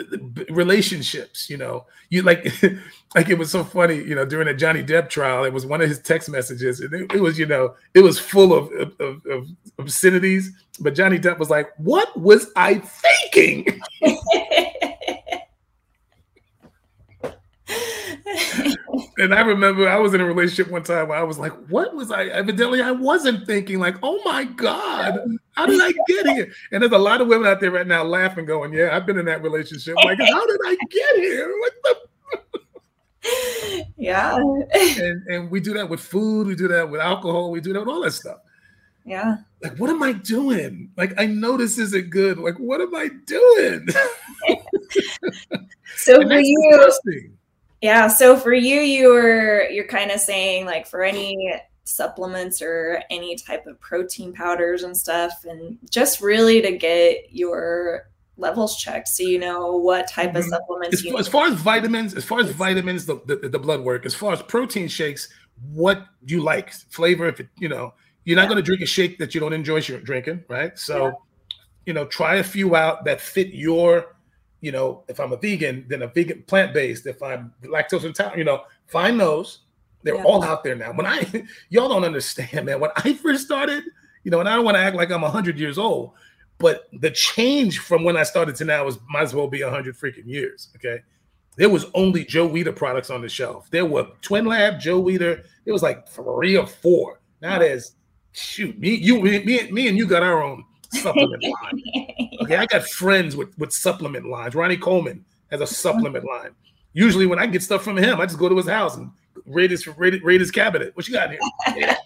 relationships 0.51 1.49
you 1.49 1.57
know. 1.57 1.87
You 2.11 2.23
like 2.23 2.45
like 3.15 3.29
it 3.29 3.39
was 3.39 3.51
so 3.51 3.65
funny 3.65 3.97
you 3.97 4.15
know 4.15 4.25
during 4.25 4.47
the 4.47 4.55
johnny 4.55 4.83
depp 4.83 5.11
trial 5.11 5.45
it 5.45 5.53
was 5.53 5.67
one 5.67 5.83
of 5.83 5.89
his 5.89 6.01
text 6.01 6.31
messages 6.31 6.81
and 6.81 6.93
it, 6.95 7.13
it 7.15 7.21
was 7.21 7.39
you 7.39 7.47
know 7.47 7.75
it 7.93 8.01
was 8.01 8.19
full 8.19 8.55
of, 8.55 8.73
of, 8.73 9.27
of, 9.27 9.47
obscenities 9.79 10.51
but 10.81 10.95
johnny 10.95 11.19
depp 11.19 11.39
was 11.39 11.51
like 11.51 11.69
what 11.77 12.19
was 12.19 12.51
i 12.57 12.79
thinking 12.79 13.81
and 19.19 19.35
I 19.35 19.41
remember 19.41 19.89
I 19.89 19.99
was 19.99 20.15
in 20.15 20.21
a 20.21 20.25
relationship 20.25 20.71
one 20.71 20.83
time 20.83 21.09
where 21.09 21.19
I 21.19 21.23
was 21.23 21.39
like, 21.39 21.53
what 21.69 21.95
was 21.95 22.11
I? 22.11 22.25
Evidently, 22.25 22.83
I 22.83 22.91
wasn't 22.91 23.47
thinking, 23.47 23.79
like, 23.79 23.97
oh 24.03 24.21
my 24.25 24.45
God, 24.45 25.19
how 25.53 25.67
did 25.67 25.81
I 25.83 25.93
get 26.07 26.27
here? 26.27 26.53
And 26.73 26.83
there's 26.83 26.93
a 26.93 26.99
lot 26.99 27.21
of 27.21 27.29
women 27.29 27.47
out 27.47 27.61
there 27.61 27.71
right 27.71 27.87
now 27.87 28.05
laughing, 28.05 28.45
going, 28.45 28.73
yeah, 28.73 28.97
I've 28.97 29.07
been 29.07 29.19
in 29.19 29.27
that 29.27 29.43
relationship. 29.43 29.97
Like, 29.97 30.19
how 30.19 30.47
did 30.47 30.61
I 30.67 30.77
get 30.91 31.17
here? 31.17 31.53
What 31.59 31.73
the? 31.83 31.97
yeah. 33.97 34.37
and, 34.37 35.27
and 35.27 35.51
we 35.51 35.61
do 35.61 35.75
that 35.75 35.89
with 35.89 36.01
food, 36.01 36.47
we 36.47 36.55
do 36.55 36.69
that 36.69 36.89
with 36.89 37.01
alcohol, 37.01 37.51
we 37.51 37.61
do 37.61 37.73
that 37.73 37.81
with 37.81 37.89
all 37.89 38.03
that 38.03 38.13
stuff. 38.13 38.39
Yeah. 39.05 39.39
Like, 39.63 39.77
what 39.79 39.91
am 39.91 40.03
I 40.03 40.13
doing? 40.13 40.91
Like, 40.97 41.15
I 41.19 41.27
know 41.27 41.57
this 41.57 41.79
isn't 41.79 42.11
good. 42.11 42.39
Like, 42.39 42.59
what 42.59 42.81
am 42.81 42.95
I 42.95 43.09
doing? 43.25 43.89
so 45.97 46.23
for 46.23 46.39
you, 46.39 46.93
yeah. 47.81 48.09
So 48.09 48.37
for 48.37 48.53
you, 48.53 48.81
you 48.81 49.09
were 49.09 49.69
you're 49.71 49.87
kind 49.87 50.11
of 50.11 50.21
saying 50.21 50.67
like 50.67 50.87
for 50.87 51.03
any 51.03 51.55
supplements 51.85 52.61
or 52.61 53.03
any 53.11 53.37
type 53.37 53.67
of 53.67 53.81
protein 53.81 54.33
powders 54.33 54.83
and 54.83 54.97
stuff, 54.97 55.45
and 55.45 55.79
just 55.91 56.21
really 56.21 56.61
to 56.63 56.77
get 56.77 57.27
your 57.31 58.09
levels 58.39 58.77
checked 58.77 59.09
so 59.09 59.25
you 59.25 59.39
know 59.39 59.77
what 59.77 60.09
type 60.09 60.35
of 60.35 60.43
mm-hmm. 60.43 60.51
supplements 60.51 61.05
as, 61.05 61.15
as 61.19 61.29
far 61.29 61.47
as 61.47 61.55
vitamins 61.55 62.15
as 62.15 62.25
far 62.25 62.39
as 62.39 62.49
vitamins 62.51 63.05
the, 63.05 63.21
the, 63.27 63.49
the, 63.49 63.59
blood 63.59 63.81
work 63.81 64.07
as 64.07 64.15
far 64.15 64.33
as 64.33 64.41
protein 64.43 64.87
shakes 64.87 65.29
what 65.73 66.07
you 66.25 66.41
like 66.41 66.73
flavor 66.73 67.27
if 67.27 67.41
it 67.41 67.49
you 67.59 67.69
know 67.69 67.93
you're 68.25 68.37
not 68.37 68.43
yeah. 68.43 68.49
going 68.49 68.57
to 68.57 68.63
drink 68.63 68.81
a 68.81 68.87
shake 68.87 69.19
that 69.19 69.35
you 69.35 69.41
don't 69.41 69.53
enjoy 69.53 69.81
drinking 69.81 70.43
right 70.49 70.79
so 70.79 71.07
yeah. 71.07 71.13
you 71.87 71.93
know 71.93 72.05
try 72.07 72.37
a 72.37 72.45
few 72.45 72.77
out 72.77 73.05
that 73.05 73.21
fit 73.21 73.49
your 73.49 74.15
you 74.61 74.73
know, 74.73 75.05
if 75.09 75.21
I'm 75.21 75.33
a 75.33 75.37
vegan, 75.37 75.85
then 75.89 76.03
a 76.03 76.09
vegan 76.09 76.43
plant 76.43 76.75
based. 76.75 77.07
If 77.07 77.23
I'm 77.23 77.53
lactose 77.63 78.05
intolerant, 78.05 78.39
you 78.39 78.45
know, 78.45 78.65
find 78.87 79.19
those. 79.19 79.61
They're 80.03 80.17
yeah. 80.17 80.25
all 80.25 80.45
out 80.45 80.63
there 80.65 80.77
now. 80.77 80.93
When 80.93 81.07
I, 81.07 81.27
y'all 81.71 81.89
don't 81.89 82.05
understand, 82.05 82.67
man. 82.67 82.81
When 82.81 82.91
I 82.97 83.13
first 83.23 83.45
started, 83.45 83.85
you 84.25 84.31
know, 84.31 84.41
and 84.41 84.49
I 84.49 84.55
don't 84.55 84.65
want 84.65 84.77
to 84.77 84.81
act 84.81 84.97
like 84.97 85.11
I'm 85.11 85.23
100 85.23 85.59
years 85.59 85.79
old, 85.79 86.13
but 86.59 86.89
the 86.93 87.11
change 87.11 87.79
from 87.79 88.05
when 88.05 88.17
I 88.17 88.23
started 88.25 88.57
to 88.57 88.65
now 88.65 88.87
is 88.87 88.99
might 89.09 89.23
as 89.23 89.35
well 89.35 89.49
be 89.49 89.63
100 89.63 89.97
freaking 89.97 90.27
years. 90.27 90.69
Okay. 90.77 91.03
There 91.57 91.69
was 91.69 91.87
only 91.95 92.25
Joe 92.25 92.49
Weider 92.49 92.75
products 92.75 93.11
on 93.11 93.21
the 93.21 93.29
shelf. 93.29 93.69
There 93.71 93.85
were 93.85 94.05
Twinlab, 94.23 94.79
Joe 94.79 95.03
Weider. 95.03 95.45
It 95.67 95.73
was 95.73 95.83
like 95.83 96.09
three 96.09 96.57
or 96.57 96.67
four. 96.67 97.21
Now 97.43 97.59
there's 97.59 97.95
shoot 98.33 98.79
me, 98.79 98.95
you, 98.95 99.21
me, 99.21 99.71
me, 99.71 99.89
and 99.89 99.99
you 99.99 100.07
got 100.07 100.23
our 100.23 100.43
own 100.43 100.65
supplement 100.91 101.43
line. 101.63 101.83
Okay, 102.43 102.57
I 102.57 102.67
got 102.67 102.85
friends 102.85 103.37
with 103.37 103.57
with 103.59 103.73
supplement 103.73 104.27
lines. 104.27 104.55
Ronnie 104.55 104.77
Coleman 104.77 105.25
has 105.51 105.61
a 105.61 105.67
supplement 105.67 106.25
line. 106.25 106.51
Usually, 106.93 107.27
when 107.27 107.39
I 107.39 107.47
get 107.47 107.63
stuff 107.63 107.83
from 107.83 107.97
him, 107.97 108.21
I 108.21 108.27
just 108.27 108.39
go 108.39 108.49
to 108.49 108.57
his 108.57 108.67
house 108.67 108.97
and 108.97 109.11
raid 109.47 109.71
his 109.71 109.87
raid, 109.87 110.23
raid 110.23 110.41
his 110.41 110.51
cabinet. 110.51 110.97
What 110.97 111.09
you 111.09 111.15
got 111.15 111.31
here? 111.31 111.41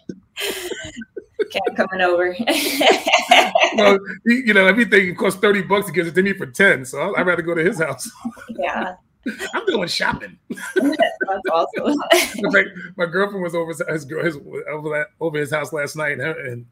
Kept 1.50 1.76
coming 1.76 2.00
over. 2.00 2.34
well, 3.76 3.98
you 4.24 4.54
know, 4.54 4.66
everything 4.66 5.14
costs 5.16 5.38
30 5.40 5.62
bucks. 5.62 5.86
He 5.86 5.92
gives 5.92 6.08
it 6.08 6.14
to 6.14 6.22
me 6.22 6.32
for 6.32 6.46
10. 6.46 6.86
So 6.86 7.14
I'd 7.14 7.26
rather 7.26 7.42
go 7.42 7.54
to 7.54 7.62
his 7.62 7.78
house. 7.78 8.10
Yeah. 8.48 8.94
I'm 9.52 9.66
doing 9.66 9.88
shopping. 9.88 10.38
That's 10.50 11.48
awesome. 11.52 12.00
my 12.96 13.06
girlfriend 13.06 13.42
was 13.42 13.54
over 13.54 13.72
his, 13.72 13.82
his, 14.04 14.36
over, 14.70 15.06
over 15.20 15.38
his 15.38 15.50
house 15.50 15.72
last 15.72 15.94
night, 15.94 16.12
and, 16.12 16.22
her, 16.22 16.46
and 16.46 16.66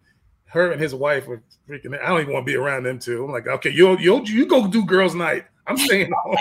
her 0.51 0.73
and 0.73 0.81
his 0.81 0.95
wife 0.95 1.27
were 1.27 1.43
freaking. 1.69 1.99
I 2.01 2.09
don't 2.09 2.21
even 2.23 2.33
want 2.33 2.47
to 2.47 2.53
be 2.53 2.57
around 2.57 2.85
them 2.85 2.99
two. 2.99 3.25
I'm 3.25 3.31
like, 3.31 3.47
okay, 3.47 3.71
you 3.71 3.97
you 3.99 4.23
you 4.25 4.47
go 4.47 4.67
do 4.67 4.85
girls' 4.85 5.15
night. 5.15 5.47
I'm 5.67 5.77
staying 5.77 6.13
home. 6.25 6.37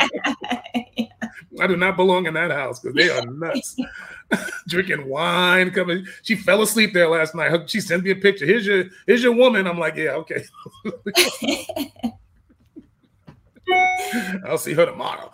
I 1.59 1.67
do 1.67 1.75
not 1.75 1.95
belong 1.95 2.25
in 2.25 2.33
that 2.35 2.51
house 2.51 2.79
because 2.79 2.95
they 2.95 3.09
are 3.09 3.25
nuts. 3.25 3.75
Drinking 4.67 5.07
wine, 5.07 5.71
coming. 5.71 6.05
She 6.21 6.35
fell 6.35 6.61
asleep 6.61 6.93
there 6.93 7.09
last 7.09 7.35
night. 7.35 7.69
She 7.69 7.81
sent 7.81 8.03
me 8.03 8.11
a 8.11 8.15
picture. 8.15 8.45
Here's 8.45 8.65
your 8.65 8.85
here's 9.07 9.23
your 9.23 9.33
woman. 9.33 9.67
I'm 9.67 9.79
like, 9.79 9.95
yeah, 9.95 10.11
okay. 10.11 10.43
I'll 14.45 14.57
see 14.57 14.73
her 14.73 14.85
tomorrow. 14.85 15.31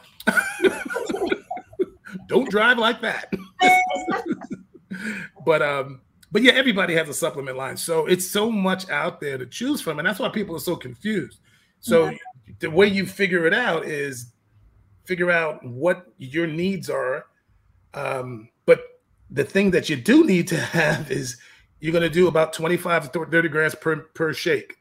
Don't 2.28 2.49
drive 2.49 2.78
like 2.78 3.01
that. 3.01 3.34
but 5.45 5.61
um, 5.61 6.01
but 6.32 6.41
yeah, 6.41 6.53
everybody 6.53 6.93
has 6.95 7.09
a 7.09 7.13
supplement 7.13 7.57
line. 7.57 7.78
So 7.78 8.05
it's 8.05 8.30
so 8.30 8.51
much 8.51 8.89
out 8.89 9.19
there 9.19 9.38
to 9.38 9.45
choose 9.45 9.82
from. 9.82 9.99
And 9.99 10.07
that's 10.07 10.19
why 10.19 10.30
people 10.30 10.55
are 10.55 10.59
so 10.59 10.76
confused. 10.76 11.39
So 11.80 12.09
yeah. 12.09 12.17
the 12.59 12.69
way 12.69 12.88
you 12.88 13.05
figure 13.05 13.45
it 13.45 13.53
out 13.53 13.86
is 13.86 14.34
figure 15.05 15.32
out 15.32 15.63
what 15.63 16.07
your 16.17 16.47
needs 16.47 16.89
are. 16.89 17.28
Um, 17.93 18.49
but 18.65 18.82
the 19.30 19.43
thing 19.43 19.71
that 19.71 19.89
you 19.89 19.95
do 19.95 20.26
need 20.26 20.47
to 20.49 20.57
have 20.59 21.11
is 21.11 21.38
you're 21.80 21.91
going 21.91 22.01
to 22.01 22.09
do 22.09 22.28
about 22.28 22.53
25 22.53 23.11
to 23.11 23.26
30 23.26 23.49
grams 23.49 23.76
per, 23.76 23.97
per 23.97 24.34
shake. 24.34 24.78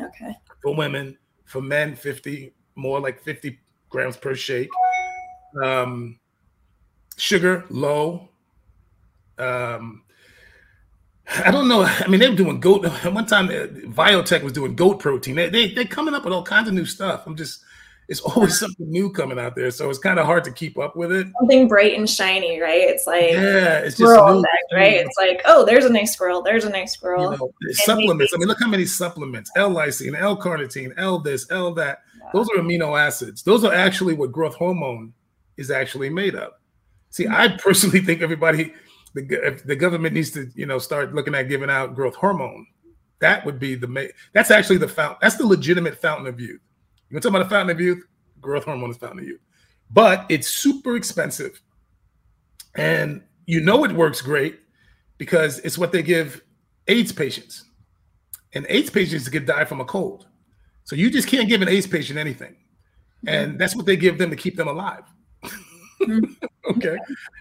Okay. 0.00 0.34
For 0.62 0.74
women, 0.74 1.18
for 1.44 1.60
men, 1.60 1.94
50, 1.94 2.52
more 2.76 3.00
like 3.00 3.20
50 3.20 3.58
grams 3.90 4.16
per 4.16 4.34
shake. 4.34 4.68
Um, 5.62 6.18
sugar, 7.16 7.64
low. 7.68 8.28
Um, 9.38 10.02
I 11.44 11.50
don't 11.50 11.68
know. 11.68 11.82
I 11.82 12.06
mean, 12.08 12.20
they 12.20 12.28
were 12.28 12.36
doing 12.36 12.60
goat. 12.60 12.86
One 13.04 13.26
time, 13.26 13.48
uh, 13.48 13.66
Biotech 13.90 14.42
was 14.42 14.52
doing 14.52 14.74
goat 14.74 14.98
protein. 14.98 15.36
They, 15.36 15.48
they, 15.48 15.74
they're 15.74 15.84
coming 15.84 16.14
up 16.14 16.24
with 16.24 16.32
all 16.32 16.42
kinds 16.42 16.68
of 16.68 16.74
new 16.74 16.86
stuff. 16.86 17.26
I'm 17.26 17.36
just, 17.36 17.62
it's 18.08 18.20
always 18.20 18.58
something 18.58 18.90
new 18.90 19.10
coming 19.10 19.38
out 19.38 19.54
there. 19.54 19.70
So 19.70 19.90
it's 19.90 19.98
kind 19.98 20.18
of 20.18 20.24
hard 20.24 20.42
to 20.44 20.50
keep 20.50 20.78
up 20.78 20.96
with 20.96 21.12
it. 21.12 21.26
Something 21.38 21.68
bright 21.68 21.96
and 21.96 22.08
shiny, 22.08 22.58
right? 22.58 22.80
It's 22.80 23.06
like 23.06 23.32
yeah, 23.32 23.80
it's 23.80 23.98
just 23.98 24.10
new, 24.10 24.38
effect, 24.38 24.72
right? 24.72 24.94
It's 24.94 25.16
like 25.18 25.42
oh, 25.44 25.66
there's 25.66 25.84
a 25.84 25.92
nice 25.92 26.14
squirrel. 26.14 26.40
There's 26.40 26.64
a 26.64 26.70
nice 26.70 26.94
squirrel. 26.94 27.32
You 27.32 27.38
know, 27.38 27.52
supplements. 27.72 28.32
I 28.34 28.38
mean, 28.38 28.48
look 28.48 28.60
how 28.60 28.68
many 28.68 28.86
supplements: 28.86 29.50
L-lysine, 29.56 30.18
L-carnitine, 30.18 30.94
L 30.96 31.18
this, 31.18 31.50
L 31.50 31.74
that. 31.74 32.02
Yeah. 32.18 32.30
Those 32.32 32.48
are 32.56 32.62
amino 32.62 32.98
acids. 32.98 33.42
Those 33.42 33.62
are 33.62 33.74
actually 33.74 34.14
what 34.14 34.32
growth 34.32 34.54
hormone 34.54 35.12
is 35.58 35.70
actually 35.70 36.08
made 36.08 36.34
of. 36.34 36.52
See, 37.10 37.24
mm-hmm. 37.24 37.34
I 37.34 37.56
personally 37.58 38.00
think 38.06 38.22
everybody, 38.22 38.72
the 39.22 39.62
the 39.64 39.76
government 39.76 40.14
needs 40.14 40.30
to 40.32 40.50
you 40.54 40.66
know 40.66 40.78
start 40.78 41.14
looking 41.14 41.34
at 41.34 41.48
giving 41.48 41.70
out 41.70 41.94
growth 41.94 42.14
hormone. 42.14 42.66
That 43.20 43.44
would 43.44 43.58
be 43.58 43.74
the 43.74 43.88
main, 43.88 44.10
that's 44.32 44.50
actually 44.50 44.78
the 44.78 44.88
fountain. 44.88 45.18
That's 45.20 45.36
the 45.36 45.46
legitimate 45.46 46.00
fountain 46.00 46.26
of 46.26 46.40
youth. 46.40 46.60
You 47.08 47.14
want 47.14 47.22
to 47.22 47.28
talk 47.28 47.36
about 47.36 47.46
a 47.46 47.50
fountain 47.50 47.74
of 47.74 47.80
youth? 47.80 48.04
Growth 48.40 48.64
hormone 48.64 48.90
is 48.90 48.96
fountain 48.96 49.20
of 49.20 49.24
youth. 49.24 49.40
But 49.90 50.26
it's 50.28 50.48
super 50.48 50.96
expensive. 50.96 51.60
And 52.76 53.22
you 53.46 53.60
know 53.60 53.84
it 53.84 53.92
works 53.92 54.20
great 54.20 54.60
because 55.16 55.58
it's 55.60 55.78
what 55.78 55.90
they 55.90 56.02
give 56.02 56.42
AIDS 56.86 57.12
patients. 57.12 57.64
And 58.52 58.66
AIDS 58.68 58.90
patients 58.90 59.28
could 59.28 59.46
die 59.46 59.64
from 59.64 59.80
a 59.80 59.84
cold. 59.84 60.26
So 60.84 60.96
you 60.96 61.10
just 61.10 61.28
can't 61.28 61.48
give 61.48 61.60
an 61.60 61.68
AIDS 61.68 61.86
patient 61.86 62.18
anything. 62.18 62.56
And 63.26 63.58
that's 63.58 63.74
what 63.74 63.84
they 63.84 63.96
give 63.96 64.16
them 64.16 64.30
to 64.30 64.36
keep 64.36 64.56
them 64.56 64.68
alive. 64.68 65.02
okay. 66.70 66.96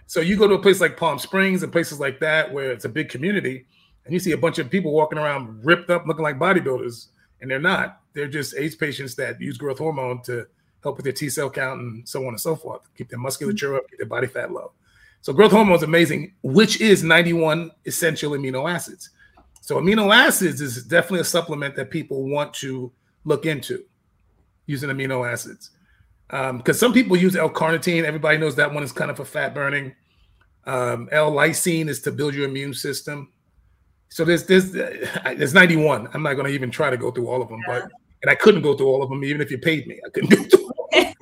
So 0.06 0.20
you 0.22 0.38
go 0.38 0.48
to 0.48 0.56
a 0.56 0.62
place 0.62 0.82
like 0.82 0.98
Palm 0.98 1.20
Springs 1.20 1.64
and 1.64 1.72
places 1.72 2.00
like 2.00 2.20
that 2.20 2.52
where 2.52 2.72
it's 2.72 2.86
a 2.86 2.90
big 2.90 3.10
community 3.10 3.66
and 4.06 4.14
you 4.14 4.20
see 4.20 4.32
a 4.32 4.38
bunch 4.38 4.58
of 4.58 4.70
people 4.70 4.92
walking 4.92 5.20
around 5.20 5.64
ripped 5.66 5.90
up 5.90 6.08
looking 6.08 6.24
like 6.24 6.40
bodybuilders 6.40 7.08
and 7.42 7.52
they're 7.52 7.60
not. 7.60 8.02
They're 8.14 8.28
just 8.28 8.56
AIDS 8.56 8.76
patients 8.76 9.16
that 9.16 9.40
use 9.40 9.58
growth 9.58 9.78
hormone 9.80 10.22
to 10.24 10.48
help 10.82 10.98
with 10.98 11.04
their 11.04 11.14
T 11.14 11.30
cell 11.30 11.50
count 11.50 11.82
and 11.82 12.08
so 12.08 12.22
on 12.22 12.30
and 12.30 12.40
so 12.40 12.56
forth, 12.56 12.82
keep 12.98 13.10
their 13.10 13.20
musculature 13.20 13.76
up, 13.76 13.90
keep 13.90 14.00
their 14.00 14.08
body 14.08 14.28
fat 14.28 14.52
low. 14.52 14.72
So 15.22 15.34
growth 15.34 15.52
hormone 15.52 15.76
is 15.76 15.84
amazing, 15.84 16.34
which 16.42 16.80
is 16.80 17.04
91 17.04 17.72
essential 17.86 18.32
amino 18.32 18.72
acids. 18.72 19.10
So 19.62 19.78
amino 19.78 20.16
acids 20.16 20.62
is 20.62 20.84
definitely 20.86 21.20
a 21.20 21.26
supplement 21.26 21.76
that 21.76 21.92
people 21.92 22.30
want 22.30 22.54
to 22.56 22.92
look 23.26 23.46
into 23.46 23.84
using 24.66 24.90
amino 24.90 25.30
acids. 25.30 25.72
Because 26.30 26.82
um, 26.84 26.88
some 26.88 26.94
people 26.94 27.16
use 27.16 27.36
L-carnitine. 27.36 28.04
Everybody 28.04 28.38
knows 28.38 28.56
that 28.56 28.74
one 28.74 28.84
is 28.84 28.92
kind 28.92 29.10
of 29.10 29.18
for 29.18 29.26
fat 29.26 29.54
burning. 29.54 29.96
Um, 30.66 31.08
L-lysine 31.12 31.88
is 31.88 32.02
to 32.02 32.12
build 32.12 32.36
your 32.36 32.46
immune 32.46 32.74
system. 32.74 33.32
So 34.10 34.26
there's 34.26 34.46
there's 34.46 34.72
there's 34.72 35.54
91. 35.54 36.10
I'm 36.14 36.24
not 36.24 36.34
going 36.34 36.48
to 36.48 36.54
even 36.54 36.72
try 36.72 36.90
to 36.90 36.98
go 36.98 37.12
through 37.12 37.28
all 37.30 37.42
of 37.42 37.50
them, 37.50 37.62
yeah. 37.68 37.82
but 37.82 37.92
and 38.24 38.32
I 38.32 38.36
couldn't 38.36 38.62
go 38.62 38.76
through 38.76 38.88
all 38.88 39.04
of 39.04 39.10
them 39.10 39.24
even 39.24 39.42
if 39.42 39.52
you 39.52 39.58
paid 39.58 39.88
me. 39.88 40.00
I 40.06 40.10
couldn't 40.10 40.30
go 40.30 40.44
through. 40.44 40.68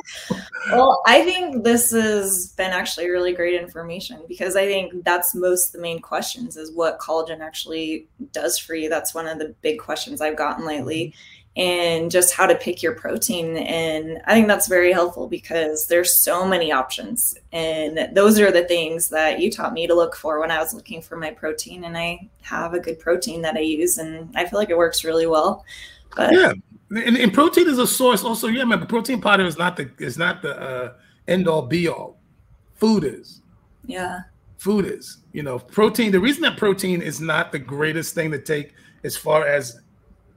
well, 0.71 1.01
I 1.05 1.23
think 1.23 1.63
this 1.63 1.91
has 1.91 2.53
been 2.57 2.71
actually 2.71 3.09
really 3.09 3.33
great 3.33 3.59
information 3.59 4.21
because 4.27 4.55
I 4.55 4.65
think 4.65 5.03
that's 5.03 5.35
most 5.35 5.73
the 5.73 5.79
main 5.79 5.99
questions 5.99 6.57
is 6.57 6.71
what 6.71 6.99
collagen 6.99 7.41
actually 7.41 8.07
does 8.31 8.57
for 8.57 8.75
you. 8.75 8.89
That's 8.89 9.13
one 9.13 9.27
of 9.27 9.39
the 9.39 9.55
big 9.61 9.79
questions 9.79 10.21
I've 10.21 10.37
gotten 10.37 10.65
lately. 10.65 11.13
And 11.57 12.11
just 12.11 12.33
how 12.33 12.47
to 12.47 12.55
pick 12.55 12.83
your 12.83 12.95
protein. 12.95 13.55
And 13.55 14.21
I 14.25 14.33
think 14.33 14.47
that's 14.47 14.67
very 14.67 14.91
helpful 14.91 15.27
because 15.29 15.87
there's 15.87 16.13
so 16.13 16.45
many 16.45 16.73
options. 16.73 17.37
And 17.53 18.09
those 18.13 18.37
are 18.41 18.51
the 18.51 18.65
things 18.65 19.07
that 19.09 19.39
you 19.39 19.49
taught 19.49 19.71
me 19.71 19.87
to 19.87 19.95
look 19.95 20.17
for 20.17 20.41
when 20.41 20.51
I 20.51 20.59
was 20.59 20.73
looking 20.73 21.01
for 21.01 21.15
my 21.15 21.31
protein. 21.31 21.85
And 21.85 21.97
I 21.97 22.29
have 22.41 22.73
a 22.73 22.79
good 22.79 22.99
protein 22.99 23.41
that 23.43 23.55
I 23.55 23.61
use, 23.61 23.97
and 23.97 24.35
I 24.35 24.45
feel 24.45 24.59
like 24.59 24.69
it 24.69 24.77
works 24.77 25.05
really 25.05 25.27
well. 25.27 25.63
But 26.15 26.33
yeah. 26.33 26.53
And, 26.89 27.17
and 27.17 27.33
protein 27.33 27.69
is 27.69 27.79
a 27.79 27.87
source 27.87 28.23
also. 28.23 28.47
Yeah, 28.47 28.61
remember 28.61 28.85
protein 28.85 29.21
powder 29.21 29.45
is 29.45 29.57
not 29.57 29.77
the 29.77 29.89
is 29.97 30.17
not 30.17 30.41
the 30.41 30.59
uh, 30.59 30.93
end 31.27 31.47
all 31.47 31.61
be 31.61 31.87
all. 31.87 32.17
Food 32.75 33.05
is. 33.05 33.41
Yeah. 33.85 34.21
Food 34.57 34.85
is. 34.85 35.17
You 35.31 35.43
know, 35.43 35.59
protein. 35.59 36.11
The 36.11 36.19
reason 36.19 36.41
that 36.43 36.57
protein 36.57 37.01
is 37.01 37.21
not 37.21 37.51
the 37.51 37.59
greatest 37.59 38.13
thing 38.13 38.31
to 38.31 38.39
take 38.39 38.73
as 39.03 39.15
far 39.15 39.47
as 39.47 39.79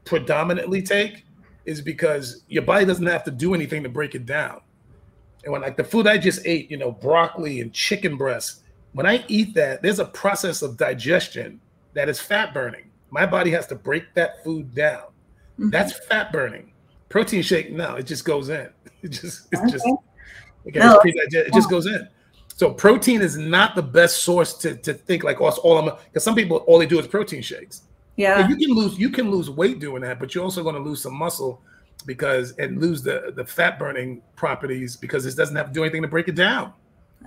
predominantly 0.08 0.82
take 0.82 1.24
is 1.64 1.80
because 1.80 2.42
your 2.48 2.62
body 2.62 2.84
doesn't 2.84 3.06
have 3.06 3.24
to 3.24 3.30
do 3.30 3.54
anything 3.54 3.82
to 3.82 3.88
break 3.88 4.14
it 4.14 4.24
down. 4.26 4.60
And 5.44 5.52
when 5.52 5.62
like 5.62 5.76
the 5.76 5.84
food 5.84 6.06
I 6.06 6.18
just 6.18 6.40
ate, 6.44 6.70
you 6.70 6.76
know, 6.76 6.90
broccoli 6.90 7.60
and 7.60 7.72
chicken 7.72 8.16
breast, 8.16 8.62
when 8.92 9.06
I 9.06 9.24
eat 9.28 9.54
that, 9.54 9.82
there's 9.82 9.98
a 9.98 10.06
process 10.06 10.62
of 10.62 10.76
digestion 10.76 11.60
that 11.92 12.08
is 12.08 12.18
fat 12.20 12.54
burning. 12.54 12.90
My 13.10 13.26
body 13.26 13.50
has 13.52 13.66
to 13.68 13.74
break 13.74 14.14
that 14.14 14.42
food 14.42 14.74
down. 14.74 15.04
Mm-hmm. 15.58 15.70
That's 15.70 15.92
fat 16.06 16.32
burning. 16.32 16.72
Protein 17.08 17.42
shake, 17.42 17.70
no, 17.70 17.96
it 17.96 18.04
just 18.04 18.24
goes 18.24 18.48
in. 18.48 18.68
It 19.00 19.10
just, 19.10 19.46
it's 19.52 19.62
okay. 19.62 19.70
just, 19.70 19.86
no. 20.74 21.00
it 21.04 21.54
just 21.54 21.70
goes 21.70 21.86
in. 21.86 22.08
So 22.48 22.72
protein 22.72 23.22
is 23.22 23.38
not 23.38 23.76
the 23.76 23.82
best 23.82 24.24
source 24.24 24.54
to, 24.54 24.74
to 24.74 24.92
think 24.92 25.22
like, 25.22 25.40
oh, 25.40 25.50
all 25.62 25.78
I'm 25.78 25.96
because 26.06 26.24
some 26.24 26.34
people 26.34 26.56
all 26.66 26.80
they 26.80 26.86
do 26.86 26.98
is 26.98 27.06
protein 27.06 27.40
shakes. 27.40 27.82
Yeah. 28.18 28.48
You 28.48 28.56
can 28.56 28.74
lose 28.74 28.98
you 28.98 29.10
can 29.10 29.30
lose 29.30 29.48
weight 29.48 29.78
doing 29.78 30.02
that, 30.02 30.18
but 30.18 30.34
you're 30.34 30.42
also 30.42 30.64
going 30.64 30.74
to 30.74 30.80
lose 30.80 31.00
some 31.00 31.14
muscle 31.14 31.62
because 32.04 32.50
and 32.58 32.80
lose 32.80 33.00
the 33.00 33.32
the 33.36 33.44
fat 33.44 33.78
burning 33.78 34.22
properties 34.34 34.96
because 34.96 35.24
it 35.24 35.36
doesn't 35.36 35.54
have 35.54 35.68
to 35.68 35.72
do 35.72 35.84
anything 35.84 36.02
to 36.02 36.08
break 36.08 36.26
it 36.26 36.34
down. 36.34 36.72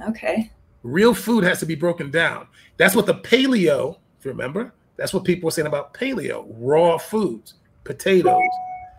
Okay. 0.10 0.52
Real 0.84 1.14
food 1.14 1.46
has 1.46 1.62
to 1.62 1.66
be 1.66 1.76
broken 1.76 2.12
down. 2.12 2.46
That's 2.76 2.94
what 2.94 3.06
the 3.06 3.16
paleo, 3.16 3.98
if 4.20 4.26
you 4.26 4.32
remember, 4.32 4.74
that's 4.98 5.14
what 5.14 5.24
people 5.24 5.48
were 5.48 5.52
saying 5.52 5.68
about 5.68 5.94
paleo, 5.94 6.46
raw 6.58 6.98
foods, 6.98 7.54
potatoes. 7.86 8.42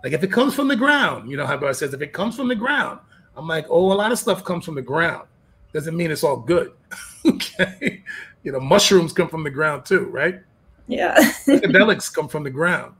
Like 0.02 0.14
if 0.14 0.24
it 0.24 0.32
comes 0.32 0.54
from 0.54 0.68
the 0.68 0.76
ground, 0.76 1.30
you 1.30 1.36
know 1.36 1.46
how 1.46 1.58
God 1.58 1.76
says 1.76 1.92
if 1.92 2.00
it 2.00 2.14
comes 2.14 2.34
from 2.34 2.48
the 2.48 2.54
ground, 2.54 3.00
I'm 3.36 3.46
like, 3.46 3.66
oh, 3.68 3.92
a 3.92 3.94
lot 3.94 4.12
of 4.12 4.18
stuff 4.18 4.44
comes 4.44 4.64
from 4.64 4.76
the 4.76 4.82
ground. 4.82 5.28
Doesn't 5.74 5.94
mean 5.94 6.10
it's 6.10 6.24
all 6.24 6.38
good. 6.38 6.72
okay. 7.26 8.02
You 8.44 8.52
know, 8.52 8.60
mushrooms 8.60 9.12
come 9.12 9.28
from 9.28 9.44
the 9.44 9.50
ground 9.50 9.84
too, 9.84 10.06
right? 10.06 10.40
Yeah. 10.86 11.16
Psychedelics 11.46 12.12
come 12.12 12.28
from 12.28 12.44
the 12.44 12.50
ground. 12.50 12.94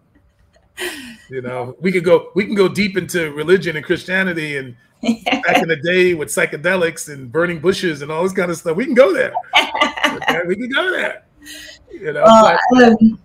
You 1.29 1.43
know, 1.43 1.77
we 1.81 1.93
could 1.93 2.05
go 2.05 2.31
we 2.35 2.45
can 2.45 2.55
go 2.55 2.69
deep 2.69 2.97
into 2.97 3.33
religion 3.33 3.77
and 3.77 3.85
Christianity 3.85 4.57
and 4.57 4.77
back 5.25 5.63
in 5.63 5.69
the 5.69 5.81
day 5.83 6.15
with 6.15 6.29
psychedelics 6.29 7.13
and 7.13 7.31
burning 7.31 7.59
bushes 7.61 8.03
and 8.03 8.11
all 8.11 8.23
this 8.23 8.33
kind 8.33 8.51
of 8.51 8.57
stuff. 8.57 8.77
We 8.77 8.85
can 8.85 8.95
go 8.95 9.13
there. 9.13 9.33
Okay? 10.13 10.41
We 10.47 10.57
can 10.57 10.69
go 10.69 10.91
there. 10.91 11.25
You 11.91 12.13
know, 12.13 12.23
well, 12.23 12.59
but, 12.71 12.83
um, 12.83 13.19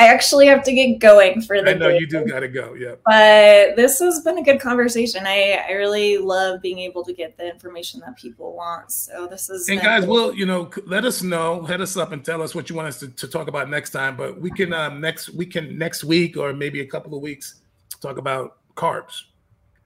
I 0.00 0.06
actually 0.06 0.46
have 0.46 0.62
to 0.62 0.72
get 0.72 1.00
going 1.00 1.42
for 1.42 1.60
the. 1.60 1.70
I 1.70 1.74
know 1.74 1.90
day. 1.90 1.98
you 1.98 2.06
do 2.06 2.24
got 2.24 2.40
to 2.40 2.48
go. 2.48 2.74
Yeah. 2.74 2.94
But 3.04 3.74
this 3.74 3.98
has 3.98 4.20
been 4.20 4.38
a 4.38 4.42
good 4.42 4.60
conversation. 4.60 5.26
I 5.26 5.64
I 5.68 5.72
really 5.72 6.18
love 6.18 6.62
being 6.62 6.78
able 6.78 7.04
to 7.04 7.12
get 7.12 7.36
the 7.36 7.50
information 7.50 8.00
that 8.00 8.16
people 8.16 8.54
want. 8.54 8.92
So 8.92 9.26
this 9.26 9.50
is. 9.50 9.68
And 9.68 9.80
guys, 9.80 10.06
will 10.06 10.32
you 10.34 10.46
know? 10.46 10.70
Let 10.86 11.04
us 11.04 11.22
know. 11.22 11.62
Head 11.64 11.80
us 11.80 11.96
up 11.96 12.12
and 12.12 12.24
tell 12.24 12.42
us 12.42 12.54
what 12.54 12.70
you 12.70 12.76
want 12.76 12.88
us 12.88 13.00
to, 13.00 13.08
to 13.08 13.26
talk 13.26 13.48
about 13.48 13.68
next 13.68 13.90
time. 13.90 14.16
But 14.16 14.40
we 14.40 14.50
can 14.50 14.72
um, 14.72 15.00
next 15.00 15.30
we 15.30 15.46
can 15.46 15.76
next 15.76 16.04
week 16.04 16.36
or 16.36 16.52
maybe 16.52 16.80
a 16.80 16.86
couple 16.86 17.14
of 17.16 17.22
weeks 17.22 17.60
talk 18.00 18.18
about 18.18 18.58
carbs. 18.76 19.22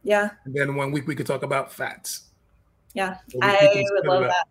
Yeah. 0.03 0.31
And 0.45 0.55
then 0.55 0.75
one 0.75 0.93
week 0.93 1.07
we 1.07 1.15
could 1.15 1.27
talk 1.27 1.43
about 1.43 1.73
fats. 1.73 2.29
Yeah, 2.95 3.17
so 3.31 3.39
I 3.41 3.85
would 3.91 4.07
love 4.07 4.25
that. 4.25 4.47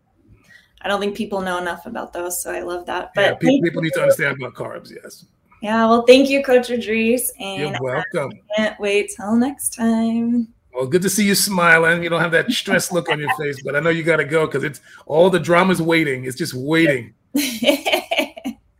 I 0.81 0.87
don't 0.87 0.99
think 0.99 1.15
people 1.15 1.41
know 1.41 1.59
enough 1.59 1.85
about 1.85 2.11
those, 2.11 2.41
so 2.41 2.51
I 2.51 2.61
love 2.61 2.87
that. 2.87 3.11
But 3.13 3.21
yeah, 3.21 3.33
people, 3.35 3.61
people 3.61 3.81
need 3.83 3.93
to 3.93 4.01
understand 4.01 4.37
about 4.37 4.55
carbs. 4.55 4.91
Yes. 4.91 5.25
Yeah, 5.61 5.87
well, 5.87 6.03
thank 6.07 6.29
you, 6.29 6.43
Coach 6.43 6.69
Idrise. 6.69 7.31
And 7.39 7.61
You're 7.61 7.81
welcome. 7.81 8.31
I 8.31 8.55
can't 8.55 8.79
wait 8.79 9.13
till 9.15 9.35
next 9.35 9.75
time. 9.75 10.47
Well, 10.73 10.87
good 10.87 11.03
to 11.03 11.09
see 11.09 11.25
you 11.27 11.35
smiling. 11.35 12.01
You 12.01 12.09
don't 12.09 12.21
have 12.21 12.31
that 12.31 12.49
stress 12.51 12.91
look 12.91 13.09
on 13.09 13.19
your 13.19 13.33
face, 13.35 13.61
but 13.63 13.75
I 13.75 13.79
know 13.79 13.89
you 13.89 14.03
got 14.03 14.17
to 14.17 14.25
go 14.25 14.47
because 14.47 14.63
it's 14.63 14.81
all 15.05 15.29
the 15.29 15.39
drama's 15.39 15.81
waiting. 15.81 16.25
It's 16.25 16.37
just 16.37 16.55
waiting. 16.55 17.13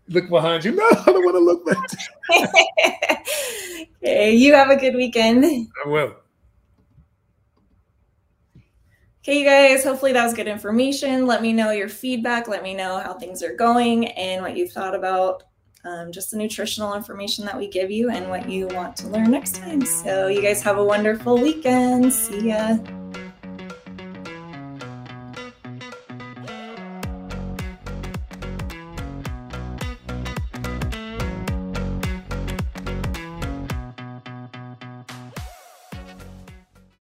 look 0.09 0.27
behind 0.29 0.65
you. 0.65 0.71
No, 0.71 0.87
I 0.89 1.03
don't 1.05 1.23
want 1.23 1.35
to 1.35 1.39
look 1.39 1.65
back. 1.65 3.25
okay, 4.03 4.33
you 4.33 4.53
have 4.53 4.69
a 4.69 4.75
good 4.75 4.95
weekend. 4.95 5.45
I 5.85 5.87
will. 5.87 6.15
Okay, 9.23 9.37
you 9.37 9.45
guys, 9.45 9.83
hopefully 9.83 10.13
that 10.13 10.23
was 10.23 10.33
good 10.33 10.47
information. 10.47 11.27
Let 11.27 11.43
me 11.43 11.53
know 11.53 11.69
your 11.69 11.89
feedback. 11.89 12.47
Let 12.47 12.63
me 12.63 12.73
know 12.73 12.97
how 12.97 13.13
things 13.13 13.43
are 13.43 13.55
going 13.55 14.07
and 14.07 14.41
what 14.41 14.57
you 14.57 14.67
thought 14.67 14.95
about 14.95 15.43
um, 15.83 16.11
just 16.11 16.31
the 16.31 16.37
nutritional 16.37 16.93
information 16.93 17.45
that 17.45 17.57
we 17.57 17.67
give 17.67 17.91
you 17.91 18.09
and 18.09 18.29
what 18.29 18.49
you 18.49 18.67
want 18.67 18.95
to 18.97 19.07
learn 19.07 19.31
next 19.31 19.55
time. 19.55 19.85
So, 19.85 20.27
you 20.27 20.41
guys 20.41 20.61
have 20.61 20.77
a 20.77 20.83
wonderful 20.83 21.37
weekend. 21.37 22.13
See 22.13 22.49
ya. 22.49 22.77